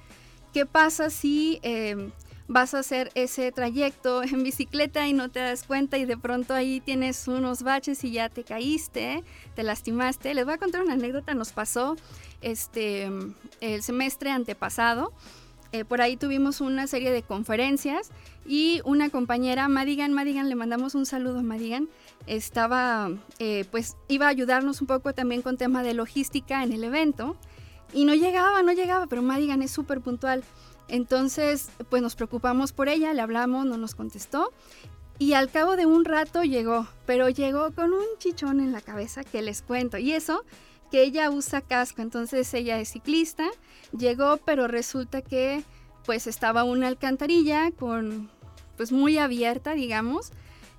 ¿Qué 0.52 0.66
pasa 0.66 1.08
si 1.08 1.60
em, 1.62 2.10
vas 2.48 2.74
a 2.74 2.80
hacer 2.80 3.12
ese 3.14 3.52
trayecto 3.52 4.22
en 4.24 4.42
bicicleta 4.42 5.06
y 5.06 5.12
no 5.12 5.30
te 5.30 5.38
das 5.38 5.62
cuenta 5.62 5.98
y 5.98 6.04
de 6.04 6.16
pronto 6.16 6.52
ahí 6.52 6.80
tienes 6.80 7.28
unos 7.28 7.62
baches 7.62 8.02
y 8.02 8.10
ya 8.10 8.28
te 8.28 8.42
caíste, 8.42 9.22
te 9.54 9.62
lastimaste? 9.62 10.34
Les 10.34 10.44
voy 10.44 10.54
a 10.54 10.58
contar 10.58 10.82
una 10.82 10.94
anécdota, 10.94 11.32
nos 11.32 11.52
pasó 11.52 11.96
este, 12.40 13.08
el 13.60 13.82
semestre 13.82 14.30
antepasado. 14.30 15.12
Eh, 15.70 15.84
por 15.84 16.00
ahí 16.00 16.16
tuvimos 16.16 16.62
una 16.62 16.86
serie 16.86 17.12
de 17.12 17.22
conferencias 17.22 18.10
y 18.46 18.80
una 18.84 19.10
compañera, 19.10 19.68
Madigan, 19.68 20.14
Madigan, 20.14 20.48
le 20.48 20.54
mandamos 20.54 20.94
un 20.94 21.04
saludo 21.04 21.40
a 21.40 21.42
Madigan, 21.42 21.88
estaba, 22.28 23.10
eh, 23.38 23.64
pues 23.70 23.96
iba 24.08 24.26
a 24.26 24.30
ayudarnos 24.30 24.80
un 24.80 24.86
poco 24.86 25.14
también 25.14 25.42
con 25.42 25.56
tema 25.56 25.82
de 25.82 25.94
logística 25.94 26.62
en 26.62 26.72
el 26.72 26.84
evento 26.84 27.36
y 27.92 28.04
no 28.04 28.14
llegaba, 28.14 28.62
no 28.62 28.72
llegaba, 28.72 29.06
pero 29.06 29.22
Madigan 29.22 29.62
es 29.62 29.70
súper 29.70 30.00
puntual. 30.00 30.44
Entonces, 30.88 31.70
pues 31.90 32.02
nos 32.02 32.14
preocupamos 32.14 32.72
por 32.72 32.88
ella, 32.88 33.12
le 33.12 33.20
hablamos, 33.20 33.66
no 33.66 33.76
nos 33.76 33.94
contestó 33.94 34.52
y 35.18 35.32
al 35.32 35.50
cabo 35.50 35.76
de 35.76 35.84
un 35.84 36.04
rato 36.04 36.44
llegó, 36.44 36.86
pero 37.04 37.28
llegó 37.28 37.72
con 37.72 37.92
un 37.92 38.04
chichón 38.18 38.60
en 38.60 38.70
la 38.70 38.80
cabeza 38.80 39.24
que 39.24 39.42
les 39.42 39.62
cuento. 39.62 39.98
Y 39.98 40.12
eso, 40.12 40.44
que 40.92 41.02
ella 41.02 41.30
usa 41.30 41.60
casco, 41.60 42.02
entonces 42.02 42.54
ella 42.54 42.78
es 42.78 42.92
ciclista, 42.92 43.48
llegó, 43.96 44.36
pero 44.38 44.68
resulta 44.68 45.20
que 45.20 45.64
pues 46.06 46.26
estaba 46.26 46.64
una 46.64 46.86
alcantarilla 46.86 47.72
con 47.72 48.30
pues 48.76 48.92
muy 48.92 49.18
abierta, 49.18 49.74
digamos. 49.74 50.30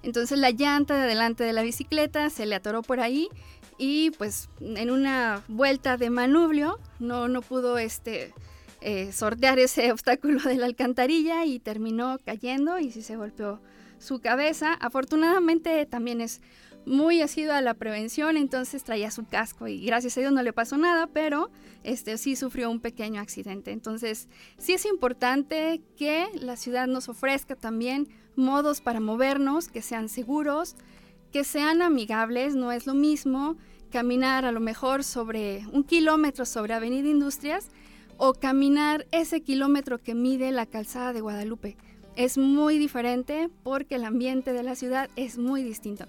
Entonces 0.03 0.37
la 0.37 0.51
llanta 0.51 0.95
de 0.95 1.03
adelante 1.03 1.43
de 1.43 1.53
la 1.53 1.61
bicicleta 1.61 2.29
se 2.29 2.45
le 2.45 2.55
atoró 2.55 2.81
por 2.81 2.99
ahí 2.99 3.29
y 3.77 4.11
pues 4.11 4.49
en 4.59 4.91
una 4.91 5.43
vuelta 5.47 5.97
de 5.97 6.09
manubrio 6.09 6.79
no, 6.99 7.27
no 7.27 7.41
pudo 7.41 7.77
este, 7.77 8.33
eh, 8.81 9.11
sortear 9.11 9.59
ese 9.59 9.91
obstáculo 9.91 10.41
de 10.41 10.55
la 10.55 10.65
alcantarilla 10.65 11.45
y 11.45 11.59
terminó 11.59 12.17
cayendo 12.23 12.79
y 12.79 12.91
se 12.91 13.15
golpeó 13.15 13.61
su 13.99 14.19
cabeza. 14.19 14.73
Afortunadamente 14.73 15.85
también 15.85 16.21
es 16.21 16.41
muy 16.85 17.21
asiduo 17.21 17.53
a 17.53 17.61
la 17.61 17.73
prevención, 17.73 18.37
entonces 18.37 18.83
traía 18.83 19.11
su 19.11 19.25
casco 19.25 19.67
y 19.67 19.85
gracias 19.85 20.17
a 20.17 20.21
Dios 20.21 20.33
no 20.33 20.41
le 20.41 20.53
pasó 20.53 20.77
nada, 20.77 21.07
pero 21.07 21.51
este 21.83 22.17
sí 22.17 22.35
sufrió 22.35 22.71
un 22.71 22.79
pequeño 22.79 23.21
accidente. 23.21 23.71
Entonces, 23.71 24.27
sí 24.57 24.73
es 24.73 24.85
importante 24.85 25.81
que 25.97 26.27
la 26.41 26.55
ciudad 26.55 26.87
nos 26.87 27.09
ofrezca 27.09 27.55
también 27.55 28.07
modos 28.39 28.81
para 28.81 28.99
movernos 28.99 29.67
que 29.67 29.81
sean 29.81 30.09
seguros, 30.09 30.75
que 31.31 31.43
sean 31.43 31.81
amigables, 31.81 32.55
no 32.55 32.71
es 32.71 32.87
lo 32.87 32.95
mismo 32.95 33.57
caminar 33.91 34.45
a 34.45 34.51
lo 34.51 34.59
mejor 34.59 35.03
sobre 35.03 35.65
un 35.71 35.83
kilómetro 35.83 36.45
sobre 36.45 36.73
Avenida 36.73 37.09
Industrias 37.09 37.69
o 38.17 38.33
caminar 38.33 39.07
ese 39.11 39.41
kilómetro 39.41 39.99
que 39.99 40.15
mide 40.15 40.51
la 40.51 40.65
calzada 40.65 41.13
de 41.13 41.21
Guadalupe. 41.21 41.77
Es 42.15 42.37
muy 42.37 42.77
diferente 42.77 43.49
porque 43.63 43.95
el 43.95 44.05
ambiente 44.05 44.53
de 44.53 44.63
la 44.63 44.75
ciudad 44.75 45.09
es 45.15 45.37
muy 45.37 45.63
distinto. 45.63 46.05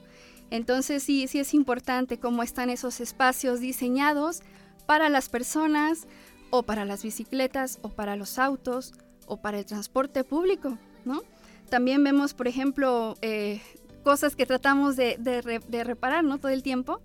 Entonces 0.50 1.02
sí, 1.02 1.28
sí 1.28 1.38
es 1.38 1.54
importante 1.54 2.18
cómo 2.18 2.42
están 2.42 2.70
esos 2.70 3.00
espacios 3.00 3.60
diseñados 3.60 4.42
para 4.86 5.08
las 5.08 5.28
personas 5.28 6.08
o 6.50 6.64
para 6.64 6.84
las 6.84 7.04
bicicletas 7.04 7.78
o 7.82 7.90
para 7.90 8.16
los 8.16 8.38
autos 8.38 8.92
o 9.26 9.36
para 9.36 9.60
el 9.60 9.64
transporte 9.66 10.24
público, 10.24 10.76
¿no? 11.04 11.22
También 11.70 12.02
vemos, 12.02 12.35
por 12.35 12.48
ejemplo, 12.48 13.16
eh, 13.22 13.62
cosas 14.02 14.35
que 14.37 14.44
tratamos 14.44 14.96
de, 14.96 15.83
reparar, 15.85 16.24
¿no? 16.24 16.38
Todo 16.38 16.50
el 16.50 16.62
tiempo 16.62 17.00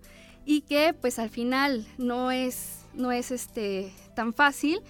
y 0.46 0.62
que 0.62 0.94
pues 0.94 1.20
al 1.20 1.30
final 1.30 1.88
no 1.98 2.32
es, 2.32 2.80
no 2.94 3.12
es 3.12 3.32
este, 3.32 3.94
tan 4.16 4.34
fácil. 4.34 4.82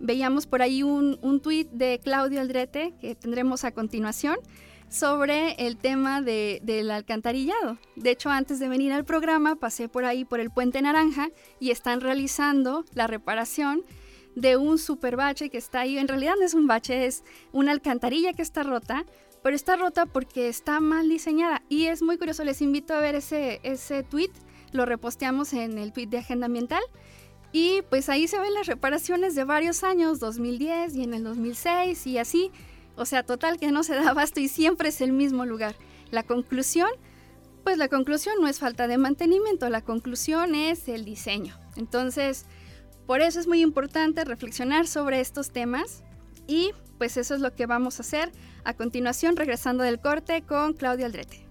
Veíamos 0.00 0.46
por 0.46 0.62
ahí 0.62 0.82
un, 0.82 1.18
un 1.22 1.40
tuit 1.40 1.68
de 1.70 2.00
Claudio 2.02 2.40
Aldrete 2.40 2.94
que 3.00 3.14
tendremos 3.14 3.64
a 3.64 3.72
continuación 3.72 4.36
sobre 4.88 5.54
el 5.66 5.76
tema 5.76 6.20
de, 6.20 6.60
del 6.62 6.90
alcantarillado. 6.90 7.78
De 7.96 8.10
hecho, 8.10 8.30
antes 8.30 8.60
de 8.60 8.68
venir 8.68 8.92
al 8.92 9.04
programa 9.04 9.56
pasé 9.56 9.88
por 9.88 10.04
ahí 10.04 10.24
por 10.24 10.38
el 10.38 10.50
puente 10.50 10.80
naranja 10.80 11.30
y 11.58 11.70
están 11.70 12.00
realizando 12.00 12.84
la 12.94 13.08
reparación 13.08 13.82
de 14.36 14.56
un 14.56 14.78
super 14.78 15.16
bache 15.16 15.50
que 15.50 15.58
está 15.58 15.80
ahí. 15.80 15.98
En 15.98 16.08
realidad 16.08 16.34
no 16.38 16.44
es 16.44 16.54
un 16.54 16.66
bache, 16.66 17.06
es 17.06 17.24
una 17.52 17.72
alcantarilla 17.72 18.32
que 18.32 18.42
está 18.42 18.62
rota, 18.62 19.04
pero 19.44 19.56
está 19.56 19.76
rota 19.76 20.06
porque 20.06 20.48
está 20.48 20.80
mal 20.80 21.06
diseñada. 21.06 21.62
Y 21.68 21.84
es 21.84 22.00
muy 22.00 22.16
curioso, 22.16 22.44
les 22.44 22.62
invito 22.62 22.94
a 22.94 23.00
ver 23.00 23.14
ese, 23.14 23.60
ese 23.62 24.02
tweet, 24.02 24.30
lo 24.72 24.86
reposteamos 24.86 25.52
en 25.52 25.76
el 25.76 25.92
tweet 25.92 26.06
de 26.06 26.16
Agenda 26.16 26.46
Ambiental. 26.46 26.82
Y 27.52 27.82
pues 27.90 28.08
ahí 28.08 28.26
se 28.26 28.38
ven 28.38 28.54
las 28.54 28.66
reparaciones 28.66 29.34
de 29.34 29.44
varios 29.44 29.84
años, 29.84 30.18
2010 30.18 30.96
y 30.96 31.02
en 31.02 31.12
el 31.12 31.24
2006 31.24 32.06
y 32.06 32.16
así. 32.16 32.52
O 32.96 33.04
sea, 33.04 33.22
total 33.22 33.58
que 33.58 33.70
no 33.70 33.82
se 33.82 33.94
da 33.94 34.08
abasto 34.08 34.40
y 34.40 34.48
siempre 34.48 34.88
es 34.88 35.02
el 35.02 35.12
mismo 35.12 35.44
lugar. 35.44 35.76
La 36.10 36.22
conclusión, 36.22 36.88
pues 37.64 37.76
la 37.76 37.88
conclusión 37.88 38.36
no 38.40 38.48
es 38.48 38.58
falta 38.58 38.88
de 38.88 38.96
mantenimiento, 38.96 39.68
la 39.68 39.82
conclusión 39.82 40.54
es 40.54 40.88
el 40.88 41.04
diseño. 41.04 41.54
Entonces, 41.76 42.46
por 43.06 43.20
eso 43.20 43.40
es 43.40 43.46
muy 43.46 43.60
importante 43.60 44.24
reflexionar 44.24 44.86
sobre 44.86 45.20
estos 45.20 45.50
temas 45.50 46.02
y 46.46 46.70
pues 46.96 47.18
eso 47.18 47.34
es 47.34 47.42
lo 47.42 47.54
que 47.54 47.66
vamos 47.66 47.98
a 48.00 48.04
hacer 48.04 48.32
a 48.64 48.74
continuación 48.74 49.36
regresando 49.36 49.84
del 49.84 50.00
corte 50.00 50.42
con 50.42 50.72
Claudia 50.72 51.06
Aldrete. 51.06 51.43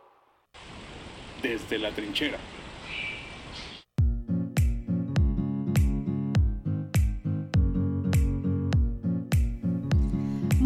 Desde 1.42 1.78
la 1.78 1.92
trinchera. 1.92 2.38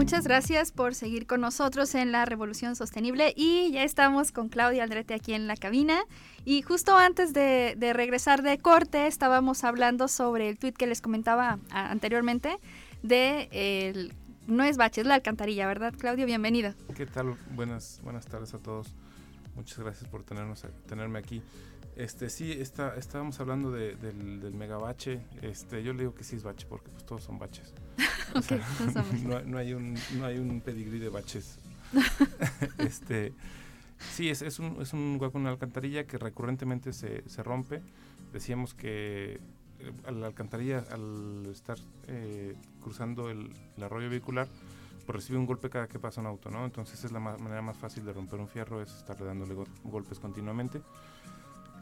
Muchas 0.04 0.26
gracias 0.26 0.74
por 0.74 0.96
seguir 0.96 1.26
con 1.26 1.40
nosotros 1.40 1.96
en 1.96 2.12
la 2.12 2.26
Revolución 2.26 2.76
Sostenible 2.76 3.34
y 3.38 3.72
ya 3.72 3.86
estamos 3.86 4.34
con 4.34 4.50
Claudia 4.50 4.84
Aldrete 4.84 5.14
aquí 5.14 5.34
en 5.34 5.48
la 5.48 5.56
cabina 5.56 6.04
y 6.44 6.62
justo 6.62 6.98
antes 6.98 7.34
de, 7.34 7.78
regresar 7.94 8.44
de 8.44 8.58
corte 8.58 9.08
estábamos 9.08 9.64
hablando 9.64 10.10
sobre 10.10 10.50
el 10.50 10.60
tuit 10.60 10.76
que 10.76 10.88
les 10.88 11.00
comentaba 11.00 11.58
anteriormente 11.70 12.58
de 13.02 14.12
no 14.46 14.66
es 14.66 14.76
bache, 14.76 15.00
es 15.00 15.08
la 15.08 15.16
alcantarilla, 15.16 15.68
¿verdad 15.68 15.94
Claudio? 15.98 16.26
Bienvenida. 16.26 16.76
¿Qué 16.98 17.06
tal? 17.06 17.38
Buenas, 17.52 18.02
buenas 18.04 18.26
tardes 18.26 18.54
a 18.54 18.60
todos. 18.60 18.94
Muchas 19.56 19.80
gracias 19.80 20.10
por 20.10 20.24
tenernos, 20.24 20.66
tenerme 20.86 21.20
aquí. 21.20 21.42
Este, 21.96 22.30
sí, 22.30 22.52
está, 22.52 22.94
estábamos 22.98 23.40
hablando 23.40 23.72
del, 23.72 24.42
del 24.42 24.54
megabache. 24.54 25.22
Este, 25.42 25.82
yo 25.82 25.94
le 25.94 26.00
digo 26.00 26.14
que 26.14 26.26
sí 26.26 26.36
es 26.36 26.44
bache 26.44 26.68
porque 26.68 26.90
pues 26.90 27.06
todos 27.06 27.24
son 27.24 27.40
baches. 27.40 27.74
no, 29.46 29.58
hay 29.58 29.74
un, 29.74 29.96
no 30.18 30.26
hay 30.26 30.38
un 30.38 30.62
pedigrí 30.62 31.00
de 31.00 31.10
baches. 31.10 31.60
este, 32.78 33.34
sí, 34.14 34.30
es, 34.30 34.42
es, 34.42 34.60
un, 34.60 34.82
es 34.82 34.94
un 34.94 35.18
hueco 35.20 35.38
en 35.38 35.48
alcantarilla 35.48 36.06
que 36.06 36.18
recurrentemente 36.18 36.94
se, 36.94 37.28
se 37.30 37.44
rompe. 37.44 37.82
Decíamos 38.32 38.74
que 38.74 39.40
eh, 39.80 40.12
la 40.12 40.28
alcantarilla, 40.28 40.86
al 40.92 41.46
estar 41.52 41.78
eh, 42.08 42.56
cruzando 42.82 43.30
el, 43.30 43.54
arroyo 43.82 44.10
vehicular, 44.10 44.48
pues 45.06 45.16
recibe 45.16 45.38
un 45.38 45.46
golpe 45.46 45.70
cada 45.70 45.88
que 45.88 46.00
pasa 46.00 46.22
un 46.22 46.28
auto, 46.28 46.50
¿no? 46.50 46.66
Entonces 46.66 47.04
es 47.04 47.12
la 47.12 47.20
manera 47.20 47.62
más 47.62 47.78
fácil 47.78 48.06
de 48.06 48.14
romper 48.14 48.40
un 48.40 48.48
fierro, 48.48 48.82
es 48.82 48.94
estarle 48.94 49.26
dándole 49.26 49.54
golpes 49.84 50.20
continuamente. 50.20 50.82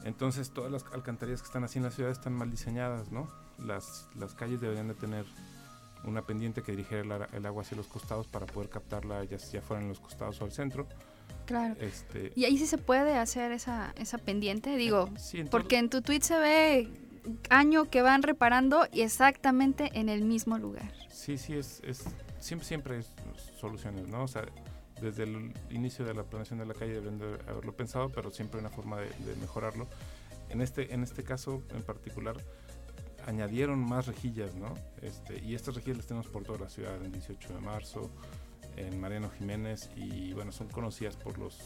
Entonces 0.03 0.49
todas 0.51 0.71
las 0.71 0.83
alcantarillas 0.93 1.41
que 1.41 1.45
están 1.45 1.63
así 1.63 1.77
en 1.77 1.83
la 1.83 1.91
ciudad 1.91 2.11
están 2.11 2.33
mal 2.33 2.49
diseñadas, 2.49 3.11
¿no? 3.11 3.27
Las, 3.59 4.09
las 4.15 4.33
calles 4.33 4.59
deberían 4.59 4.87
de 4.87 4.95
tener 4.95 5.25
una 6.03 6.21
pendiente 6.21 6.61
que 6.61 6.71
dirigiera 6.71 7.27
el, 7.33 7.45
agua 7.45 7.63
hacia 7.63 7.77
los 7.77 7.87
costados 7.87 8.27
para 8.27 8.45
poder 8.45 8.69
captarla 8.69 9.23
ya, 9.23 9.37
ya 9.37 9.61
fuera 9.61 9.81
en 9.81 9.89
los 9.89 9.99
costados 9.99 10.41
o 10.41 10.45
al 10.45 10.51
centro. 10.51 10.87
Claro. 11.45 11.75
Este, 11.79 12.31
y 12.35 12.45
ahí 12.45 12.57
sí 12.57 12.65
se 12.65 12.77
puede 12.77 13.15
hacer 13.15 13.51
esa, 13.51 13.93
esa 13.97 14.17
pendiente, 14.17 14.75
digo, 14.75 15.09
porque 15.49 15.77
en 15.77 15.89
tu 15.89 16.01
tweet 16.01 16.21
se 16.21 16.37
ve 16.37 16.89
año 17.49 17.89
que 17.89 18.01
van 18.01 18.23
reparando 18.23 18.87
y 18.91 19.01
exactamente 19.01 19.91
en 19.93 20.09
el 20.09 20.23
mismo 20.23 20.57
lugar. 20.57 20.91
Sí, 21.09 21.37
sí, 21.37 21.53
es, 21.53 21.81
es 21.83 22.03
siempre, 22.39 22.67
siempre 22.67 22.97
hay 22.97 23.03
soluciones, 23.59 24.07
¿no? 24.07 24.23
O 24.23 24.27
sea, 24.27 24.45
desde 25.01 25.23
el 25.23 25.53
inicio 25.69 26.05
de 26.05 26.13
la 26.13 26.23
planeación 26.23 26.59
de 26.59 26.65
la 26.65 26.73
calle 26.73 26.93
deben 26.93 27.17
de 27.17 27.37
haberlo 27.47 27.73
pensado, 27.73 28.09
pero 28.09 28.31
siempre 28.31 28.59
hay 28.59 28.65
una 28.65 28.75
forma 28.75 28.99
de, 28.99 29.35
mejorarlo. 29.39 29.87
en, 30.49 30.61
este, 30.61 30.93
en 30.93 31.03
este 31.03 31.23
caso 31.23 31.63
en 31.73 31.83
particular 31.83 32.37
añadieron 33.25 33.79
más 33.79 34.07
rejillas, 34.07 34.55
¿no? 34.55 34.73
Este, 35.01 35.39
y 35.43 35.55
estas 35.55 35.75
rejillas 35.75 35.97
las 35.97 36.07
tenemos 36.07 36.27
por 36.27 36.43
toda 36.43 36.59
la 36.59 36.69
ciudad, 36.69 37.03
en 37.03 37.11
18 37.11 37.53
de 37.53 37.59
marzo, 37.59 38.09
en 38.77 38.99
Mariano 38.99 39.29
Jiménez, 39.29 39.89
y 39.95 40.33
bueno, 40.33 40.51
son 40.51 40.67
conocidas 40.69 41.15
por 41.17 41.37
los 41.37 41.59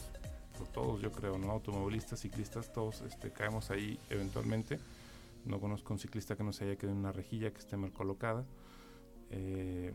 por 0.56 0.68
todos, 0.68 1.00
yo 1.00 1.12
creo, 1.12 1.38
¿no? 1.38 1.50
Automovilistas, 1.50 2.20
ciclistas, 2.20 2.72
todos 2.72 3.02
este, 3.02 3.30
caemos 3.30 3.70
ahí 3.70 3.98
eventualmente. 4.10 4.78
No 5.44 5.60
conozco 5.60 5.92
un 5.92 5.98
ciclista 5.98 6.34
que 6.36 6.42
no 6.42 6.52
se 6.52 6.64
haya 6.64 6.76
quedado 6.76 6.94
en 6.94 7.00
una 7.00 7.12
rejilla 7.12 7.52
que 7.52 7.58
esté 7.58 7.76
mal 7.76 7.92
colocada. 7.92 8.44
Eh, 9.30 9.92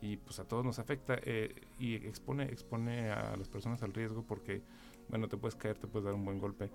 y 0.00 0.16
pues 0.16 0.38
a 0.38 0.44
todos 0.44 0.64
nos 0.64 0.78
afecta 0.78 1.18
eh, 1.22 1.54
y 1.78 1.94
expone, 1.94 2.44
expone 2.44 3.10
a 3.10 3.36
las 3.36 3.48
personas 3.48 3.82
al 3.82 3.92
riesgo 3.92 4.22
porque, 4.22 4.62
bueno, 5.08 5.28
te 5.28 5.36
puedes 5.36 5.56
caer, 5.56 5.76
te 5.78 5.86
puedes 5.86 6.04
dar 6.04 6.14
un 6.14 6.24
buen 6.24 6.38
golpe 6.38 6.70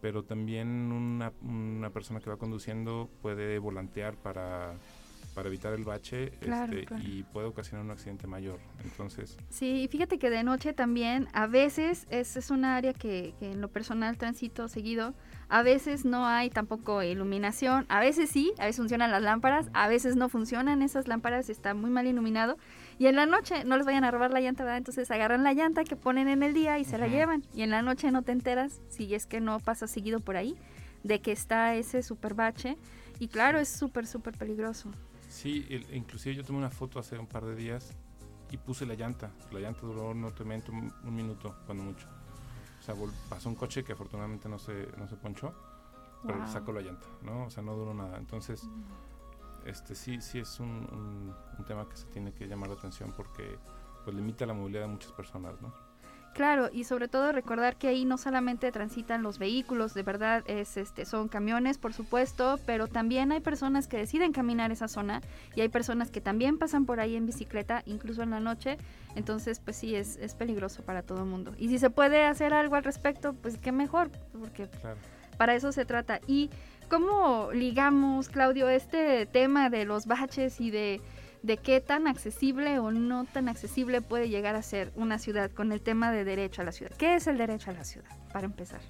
pero 0.00 0.24
también 0.24 0.68
una, 0.68 1.32
una 1.42 1.90
persona 1.90 2.20
que 2.20 2.30
va 2.30 2.36
conduciendo 2.36 3.08
puede 3.20 3.58
volantear 3.58 4.16
para 4.16 4.76
para 5.38 5.50
evitar 5.50 5.72
el 5.72 5.84
bache 5.84 6.32
este, 6.40 6.84
y 7.00 7.22
puede 7.22 7.46
ocasionar 7.46 7.84
un 7.84 7.92
accidente 7.92 8.26
mayor. 8.26 8.58
Entonces. 8.82 9.36
Sí, 9.50 9.86
fíjate 9.88 10.18
que 10.18 10.30
de 10.30 10.42
noche 10.42 10.72
también, 10.72 11.28
a 11.32 11.46
veces, 11.46 12.08
es, 12.10 12.36
es 12.36 12.50
un 12.50 12.64
área 12.64 12.92
que, 12.92 13.34
que, 13.38 13.52
en 13.52 13.60
lo 13.60 13.68
personal 13.68 14.18
transito 14.18 14.66
seguido, 14.66 15.14
a 15.48 15.62
veces 15.62 16.04
no 16.04 16.26
hay 16.26 16.50
tampoco 16.50 17.04
iluminación, 17.04 17.86
a 17.88 18.00
veces 18.00 18.30
sí, 18.30 18.52
a 18.58 18.64
veces 18.64 18.78
funcionan 18.78 19.12
las 19.12 19.22
lámparas, 19.22 19.70
a 19.74 19.86
veces 19.86 20.16
no 20.16 20.28
funcionan 20.28 20.82
esas 20.82 21.06
lámparas, 21.06 21.48
está 21.50 21.72
muy 21.72 21.90
mal 21.90 22.08
iluminado. 22.08 22.58
Y 22.98 23.06
en 23.06 23.14
la 23.14 23.26
noche 23.26 23.64
no 23.64 23.76
les 23.76 23.86
vayan 23.86 24.02
a 24.02 24.10
robar 24.10 24.32
la 24.32 24.40
llanta, 24.40 24.64
¿verdad? 24.64 24.78
Entonces 24.78 25.10
agarran 25.10 25.44
la 25.44 25.54
llanta 25.54 25.84
que 25.84 25.94
ponen 25.94 26.28
en 26.28 26.42
el 26.42 26.52
día 26.52 26.78
y 26.78 26.84
se 26.84 26.98
la 26.98 27.06
llevan. 27.06 27.44
Y 27.54 27.62
en 27.62 27.70
la 27.70 27.80
noche 27.80 28.10
no 28.10 28.22
te 28.22 28.32
enteras, 28.32 28.80
si 28.88 29.14
es 29.14 29.26
que 29.26 29.40
no 29.40 29.60
pasa 29.60 29.86
seguido 29.86 30.18
por 30.18 30.36
ahí, 30.36 30.56
de 31.04 31.20
que 31.20 31.30
está 31.30 31.76
ese 31.76 32.02
super 32.02 32.34
bache. 32.34 32.76
Y 33.20 33.28
claro, 33.28 33.60
es 33.60 33.68
súper, 33.68 34.06
súper 34.06 34.36
peligroso. 34.36 34.90
Sí, 35.28 35.66
inclusive 35.92 36.34
yo 36.34 36.44
tomé 36.44 36.58
una 36.58 36.70
foto 36.70 36.98
hace 36.98 37.18
un 37.18 37.26
par 37.26 37.44
de 37.44 37.54
días 37.54 37.94
y 38.50 38.56
puse 38.56 38.84
la 38.84 38.94
llanta. 38.94 39.30
La 39.52 39.60
llanta 39.60 39.82
duró, 39.82 40.12
no 40.12 40.32
te 40.32 40.44
miento, 40.44 40.72
un, 40.72 40.92
minuto, 41.14 41.54
cuando 41.66 41.84
mucho. 41.84 42.08
O 42.80 42.82
sea, 42.82 42.94
pasó 43.28 43.48
un 43.48 43.54
coche 43.54 43.84
que 43.84 43.92
afortunadamente 43.92 44.48
no 44.48 44.58
se, 44.58 44.88
no 44.96 45.06
se 45.06 45.16
ponchó, 45.16 45.54
pero 46.26 46.46
sacó 46.48 46.72
la 46.72 46.80
llanta, 46.80 47.06
¿no? 47.22 47.44
O 47.44 47.50
sea, 47.50 47.62
no 47.62 47.76
duró 47.76 47.94
nada. 47.94 48.18
Entonces, 48.18 48.64
mm. 48.64 49.07
Este 49.68 49.94
sí, 49.94 50.20
sí 50.20 50.38
es 50.38 50.60
un, 50.60 51.34
un, 51.58 51.64
tema 51.64 51.88
que 51.88 51.96
se 51.96 52.06
tiene 52.06 52.32
que 52.32 52.46
llamar 52.46 52.70
la 52.70 52.76
atención 52.76 53.12
porque 53.16 53.58
pues 54.04 54.16
limita 54.16 54.46
la 54.46 54.54
movilidad 54.54 54.82
de 54.82 54.88
muchas 54.88 55.12
personas, 55.12 55.60
¿no? 55.60 55.72
Claro, 56.34 56.68
y 56.72 56.84
sobre 56.84 57.08
todo 57.08 57.32
recordar 57.32 57.76
que 57.76 57.88
ahí 57.88 58.04
no 58.04 58.16
solamente 58.16 58.70
transitan 58.70 59.22
los 59.22 59.38
vehículos, 59.40 59.92
de 59.92 60.04
verdad 60.04 60.44
es 60.46 60.76
este 60.76 61.04
son 61.04 61.26
camiones, 61.26 61.78
por 61.78 61.92
supuesto, 61.92 62.60
pero 62.64 62.86
también 62.86 63.32
hay 63.32 63.40
personas 63.40 63.88
que 63.88 63.96
deciden 63.96 64.32
caminar 64.32 64.70
esa 64.70 64.86
zona 64.86 65.20
y 65.56 65.62
hay 65.62 65.68
personas 65.68 66.10
que 66.10 66.20
también 66.20 66.56
pasan 66.56 66.86
por 66.86 67.00
ahí 67.00 67.16
en 67.16 67.26
bicicleta, 67.26 67.82
incluso 67.86 68.22
en 68.22 68.30
la 68.30 68.38
noche, 68.38 68.78
entonces 69.16 69.58
pues 69.58 69.78
sí 69.78 69.96
es, 69.96 70.16
es 70.18 70.34
peligroso 70.34 70.84
para 70.84 71.02
todo 71.02 71.18
el 71.18 71.26
mundo. 71.26 71.54
Y 71.58 71.68
si 71.70 71.78
se 71.80 71.90
puede 71.90 72.24
hacer 72.24 72.54
algo 72.54 72.76
al 72.76 72.84
respecto, 72.84 73.32
pues 73.32 73.58
qué 73.58 73.72
mejor, 73.72 74.10
porque 74.38 74.68
para 75.38 75.54
eso 75.54 75.72
se 75.72 75.86
trata. 75.86 76.20
Y 76.26 76.50
cómo 76.88 77.50
ligamos, 77.52 78.28
Claudio, 78.28 78.68
este 78.68 79.26
tema 79.26 79.70
de 79.70 79.84
los 79.84 80.06
baches 80.06 80.60
y 80.60 80.70
de 80.70 81.00
de 81.42 81.56
qué 81.56 81.80
tan 81.80 82.06
accesible 82.06 82.78
o 82.78 82.90
no 82.90 83.24
tan 83.24 83.48
accesible 83.48 84.00
puede 84.00 84.28
llegar 84.28 84.54
a 84.56 84.62
ser 84.62 84.92
una 84.96 85.18
ciudad 85.18 85.50
con 85.50 85.72
el 85.72 85.80
tema 85.80 86.10
de 86.10 86.24
derecho 86.24 86.62
a 86.62 86.64
la 86.64 86.72
ciudad. 86.72 86.92
¿Qué 86.96 87.14
es 87.14 87.26
el 87.26 87.38
derecho 87.38 87.70
a 87.70 87.74
la 87.74 87.84
ciudad, 87.84 88.10
para 88.32 88.46
empezar? 88.46 88.80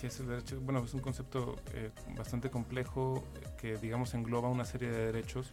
¿Qué 0.00 0.06
es 0.06 0.20
el 0.20 0.28
derecho? 0.28 0.60
Bueno, 0.60 0.84
es 0.84 0.94
un 0.94 1.00
concepto 1.00 1.56
eh, 1.74 1.90
bastante 2.16 2.50
complejo 2.50 3.24
que, 3.60 3.76
digamos, 3.76 4.14
engloba 4.14 4.48
una 4.48 4.64
serie 4.64 4.90
de 4.90 5.06
derechos, 5.06 5.50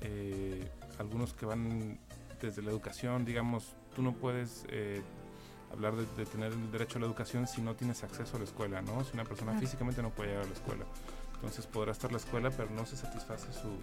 eh, 0.00 0.70
algunos 0.98 1.34
que 1.34 1.46
van 1.46 1.98
desde 2.40 2.62
la 2.62 2.70
educación, 2.70 3.24
digamos, 3.24 3.74
tú 3.94 4.02
no 4.02 4.12
puedes 4.12 4.64
eh, 4.68 5.02
hablar 5.72 5.94
de, 5.94 6.26
tener 6.26 6.52
el 6.52 6.70
derecho 6.70 6.98
a 6.98 7.00
la 7.00 7.06
educación 7.06 7.46
si 7.46 7.60
no 7.60 7.74
tienes 7.74 8.02
acceso 8.02 8.36
a 8.36 8.38
la 8.38 8.44
escuela, 8.44 8.82
¿no? 8.82 9.04
Si 9.04 9.12
una 9.14 9.24
persona 9.24 9.58
físicamente 9.58 10.02
no 10.02 10.10
puede 10.10 10.30
llegar 10.30 10.44
a 10.44 10.48
la 10.48 10.54
escuela. 10.54 10.84
Entonces 11.34 11.66
podrá 11.66 11.92
estar 11.92 12.10
la 12.10 12.18
escuela, 12.18 12.50
pero 12.50 12.70
no 12.70 12.84
se 12.86 12.96
satisface 12.96 13.52
su, 13.52 13.78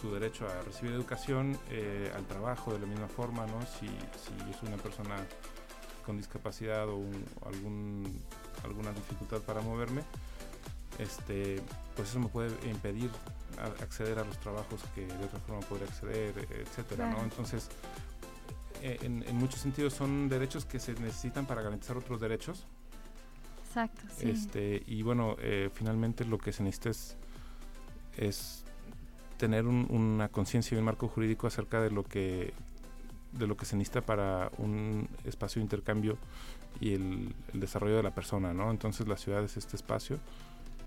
su 0.00 0.12
derecho 0.12 0.46
a 0.48 0.62
recibir 0.62 0.92
educación, 0.92 1.58
eh, 1.70 2.12
al 2.14 2.24
trabajo 2.26 2.72
de 2.72 2.80
la 2.80 2.86
misma 2.86 3.08
forma, 3.08 3.46
¿no? 3.46 3.60
Si, 3.62 3.86
si 3.86 4.50
es 4.50 4.62
una 4.62 4.76
persona 4.76 5.16
con 6.04 6.16
discapacidad 6.16 6.88
o 6.88 7.02
algún, 7.46 8.20
alguna 8.64 8.92
dificultad 8.92 9.40
para 9.40 9.60
moverme, 9.60 10.02
este, 10.98 11.60
pues 11.96 12.10
eso 12.10 12.20
me 12.20 12.28
puede 12.28 12.50
impedir 12.68 13.10
acceder 13.80 14.18
a 14.18 14.24
los 14.24 14.38
trabajos 14.38 14.80
que 14.94 15.06
de 15.06 15.24
otra 15.24 15.40
forma 15.40 15.60
podría 15.66 15.86
acceder, 15.86 16.46
etcétera, 16.50 17.10
¿no? 17.10 17.22
Entonces, 17.22 17.68
en, 18.84 19.24
en, 19.26 19.36
muchos 19.36 19.60
sentidos 19.60 19.94
son 19.94 20.28
derechos 20.28 20.66
que 20.66 20.78
se 20.78 20.92
necesitan 20.94 21.46
para 21.46 21.62
garantizar 21.62 21.96
otros 21.96 22.20
derechos. 22.20 22.66
Exacto, 23.66 24.02
sí. 24.16 24.28
Este, 24.28 24.82
y 24.86 25.02
bueno, 25.02 25.36
eh, 25.40 25.70
finalmente 25.72 26.24
lo 26.24 26.38
que 26.38 26.52
se 26.52 26.62
necesita 26.62 26.90
es, 26.90 27.16
es 28.16 28.64
tener 29.38 29.66
una 29.66 30.28
conciencia 30.28 30.76
y 30.76 30.78
un 30.78 30.84
marco 30.84 31.08
jurídico 31.08 31.46
acerca 31.46 31.80
de 31.80 31.90
lo 31.90 32.04
que 32.04 32.52
de 33.32 33.48
lo 33.48 33.56
que 33.56 33.64
se 33.64 33.74
necesita 33.74 34.00
para 34.00 34.52
un 34.58 35.08
espacio 35.24 35.58
de 35.58 35.64
intercambio 35.64 36.18
y 36.80 36.92
el, 36.92 37.34
desarrollo 37.52 37.96
de 37.96 38.02
la 38.04 38.14
persona, 38.14 38.54
¿no? 38.54 38.70
Entonces 38.70 39.08
la 39.08 39.16
ciudad 39.16 39.42
es 39.42 39.56
este 39.56 39.74
espacio 39.74 40.18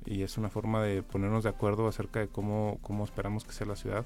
y 0.05 0.21
es 0.21 0.37
una 0.37 0.49
forma 0.49 0.81
de 0.81 1.03
ponernos 1.03 1.43
de 1.43 1.49
acuerdo 1.49 1.87
acerca 1.89 2.21
de 2.21 2.29
cómo, 2.29 2.77
cómo 2.81 3.03
esperamos 3.03 3.43
que 3.43 3.51
sea 3.51 3.67
la 3.67 3.75
ciudad 3.75 4.05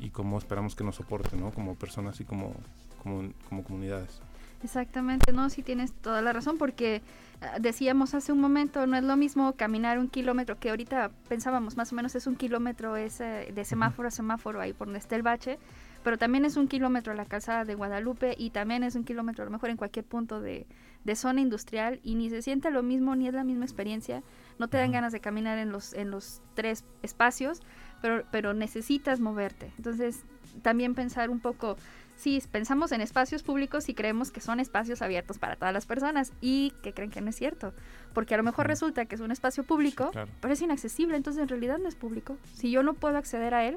y 0.00 0.10
cómo 0.10 0.38
esperamos 0.38 0.74
que 0.74 0.84
nos 0.84 0.96
soporte, 0.96 1.36
¿no? 1.36 1.50
Como 1.50 1.74
personas 1.74 2.20
y 2.20 2.24
como, 2.24 2.54
como, 3.02 3.30
como 3.48 3.64
comunidades. 3.64 4.20
Exactamente, 4.64 5.32
no, 5.32 5.50
sí 5.50 5.62
tienes 5.62 5.92
toda 5.92 6.22
la 6.22 6.32
razón, 6.32 6.56
porque 6.56 7.02
ah, 7.42 7.58
decíamos 7.60 8.14
hace 8.14 8.32
un 8.32 8.40
momento, 8.40 8.86
no 8.86 8.96
es 8.96 9.04
lo 9.04 9.14
mismo 9.14 9.52
caminar 9.52 9.98
un 9.98 10.08
kilómetro, 10.08 10.58
que 10.58 10.70
ahorita 10.70 11.10
pensábamos 11.28 11.76
más 11.76 11.92
o 11.92 11.96
menos 11.96 12.14
es 12.14 12.26
un 12.26 12.34
kilómetro 12.34 12.96
ese 12.96 13.52
de 13.54 13.64
semáforo 13.66 14.08
a 14.08 14.10
semáforo 14.10 14.62
ahí 14.62 14.72
por 14.72 14.86
donde 14.86 15.00
está 15.00 15.16
el 15.16 15.22
bache, 15.22 15.58
pero 16.02 16.16
también 16.16 16.46
es 16.46 16.56
un 16.56 16.66
kilómetro 16.66 17.12
la 17.12 17.26
calzada 17.26 17.66
de 17.66 17.74
Guadalupe 17.74 18.34
y 18.38 18.50
también 18.50 18.84
es 18.84 18.94
un 18.94 19.04
kilómetro 19.04 19.42
a 19.42 19.44
lo 19.44 19.50
mejor 19.50 19.68
en 19.68 19.76
cualquier 19.76 20.06
punto 20.06 20.40
de, 20.40 20.66
de 21.04 21.14
zona 21.14 21.42
industrial 21.42 22.00
y 22.02 22.14
ni 22.14 22.30
se 22.30 22.40
siente 22.40 22.70
lo 22.70 22.82
mismo 22.82 23.14
ni 23.16 23.28
es 23.28 23.34
la 23.34 23.44
misma 23.44 23.66
experiencia, 23.66 24.22
no 24.58 24.68
te 24.68 24.78
dan 24.78 24.92
ganas 24.92 25.12
de 25.12 25.20
caminar 25.20 25.58
en 25.58 25.70
los, 25.70 25.92
en 25.92 26.10
los 26.10 26.40
tres 26.54 26.84
espacios, 27.02 27.60
pero, 28.04 28.22
pero 28.30 28.52
necesitas 28.52 29.18
moverte. 29.18 29.72
Entonces, 29.78 30.24
también 30.60 30.94
pensar 30.94 31.30
un 31.30 31.40
poco 31.40 31.78
sí, 32.16 32.42
pensamos 32.52 32.92
en 32.92 33.00
espacios 33.00 33.42
públicos 33.42 33.88
y 33.88 33.94
creemos 33.94 34.30
que 34.30 34.42
son 34.42 34.60
espacios 34.60 35.00
abiertos 35.00 35.38
para 35.38 35.56
todas 35.56 35.72
las 35.72 35.86
personas 35.86 36.30
y 36.42 36.74
que 36.82 36.92
creen 36.92 37.10
que 37.10 37.22
no 37.22 37.30
es 37.30 37.36
cierto. 37.36 37.72
Porque 38.12 38.34
a 38.34 38.36
lo 38.36 38.42
mejor 38.42 38.66
resulta 38.66 39.06
que 39.06 39.14
es 39.14 39.22
un 39.22 39.30
espacio 39.30 39.64
público, 39.64 40.10
pero 40.42 40.52
es 40.52 40.60
inaccesible, 40.60 41.16
entonces 41.16 41.42
en 41.42 41.48
realidad 41.48 41.78
no 41.78 41.88
es 41.88 41.94
público. 41.94 42.36
Si 42.52 42.70
yo 42.70 42.82
no 42.82 42.92
puedo 42.92 43.16
acceder 43.16 43.54
a 43.54 43.64
él, 43.64 43.76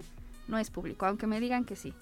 no 0.49 0.57
es 0.57 0.71
público, 0.71 1.05
aunque 1.05 1.25
me 1.25 1.39
digan 1.39 1.63
que 1.63 1.77
sí. 1.77 1.93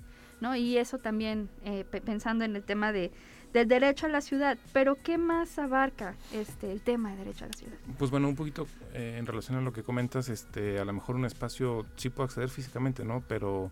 ¿no? 0.41 0.55
Y 0.55 0.79
eso 0.79 0.97
también 0.97 1.47
eh, 1.63 1.85
pensando 2.03 2.43
en 2.43 2.55
el 2.55 2.63
tema 2.63 2.91
de, 2.91 3.11
del 3.55 3.69
derecho 3.69 4.05
a 4.05 4.09
la 4.09 4.21
ciudad. 4.21 4.57
Pero 4.73 4.97
¿qué 5.01 5.17
más 5.17 5.57
abarca 5.57 6.15
este 6.33 6.71
el 6.71 6.81
tema 6.81 7.11
de 7.11 7.17
derecho 7.17 7.45
a 7.45 7.47
la 7.47 7.53
ciudad? 7.53 7.73
Pues 7.97 8.11
bueno, 8.11 8.27
un 8.27 8.35
poquito 8.35 8.67
eh, 8.93 9.15
en 9.17 9.25
relación 9.25 9.57
a 9.57 9.61
lo 9.61 9.71
que 9.71 9.81
comentas, 9.81 10.27
este, 10.27 10.77
a 10.77 10.85
lo 10.85 10.91
mejor 10.91 11.15
un 11.15 11.25
espacio 11.25 11.85
sí 11.95 12.09
puedo 12.09 12.25
acceder 12.25 12.49
físicamente, 12.49 13.03
¿no? 13.05 13.23
Pero 13.27 13.71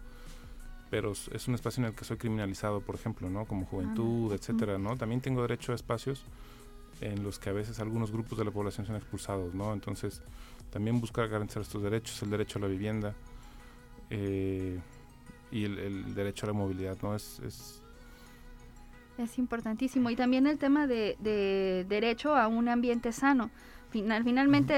pero 0.90 1.12
es 1.12 1.48
un 1.48 1.56
espacio 1.56 1.82
en 1.82 1.88
el 1.88 1.96
que 1.96 2.06
soy 2.06 2.18
criminalizado, 2.18 2.80
por 2.80 2.94
ejemplo, 2.94 3.28
¿no? 3.28 3.46
Como 3.46 3.66
juventud, 3.66 4.32
ah, 4.32 4.36
etcétera, 4.36 4.78
¿no? 4.78 4.96
También 4.96 5.22
tengo 5.22 5.42
derecho 5.42 5.72
a 5.72 5.76
espacios 5.76 6.24
en 7.02 7.24
los 7.24 7.40
que 7.40 7.50
a 7.50 7.54
veces 7.54 7.80
algunos 7.80 8.12
grupos 8.12 8.38
de 8.38 8.46
la 8.46 8.52
población 8.52 8.86
son 8.86 8.96
expulsados, 8.96 9.56
¿no? 9.56 9.74
Entonces, 9.74 10.22
también 10.70 11.02
buscar 11.02 11.28
garantizar 11.30 11.64
estos 11.64 11.82
derechos, 11.82 12.22
el 12.22 12.30
derecho 12.30 12.60
a 12.60 12.62
la 12.62 12.68
vivienda 12.68 13.16
eh, 14.12 14.80
y 15.52 15.66
el, 15.66 16.14
derecho 16.14 16.46
a 16.46 16.50
la 16.50 16.54
movilidad, 16.54 16.96
¿no? 17.02 17.16
Es, 17.16 17.40
es, 17.40 17.83
es 19.24 19.38
importantísimo. 19.38 20.10
Y 20.10 20.16
también 20.16 20.48
el 20.48 20.58
tema 20.58 20.88
de, 20.88 21.18
de, 21.20 21.86
derecho 21.88 22.36
a 22.36 22.48
un 22.48 22.70
ambiente 22.70 23.12
sano. 23.12 23.50
Final, 23.90 24.24
finalmente, 24.24 24.74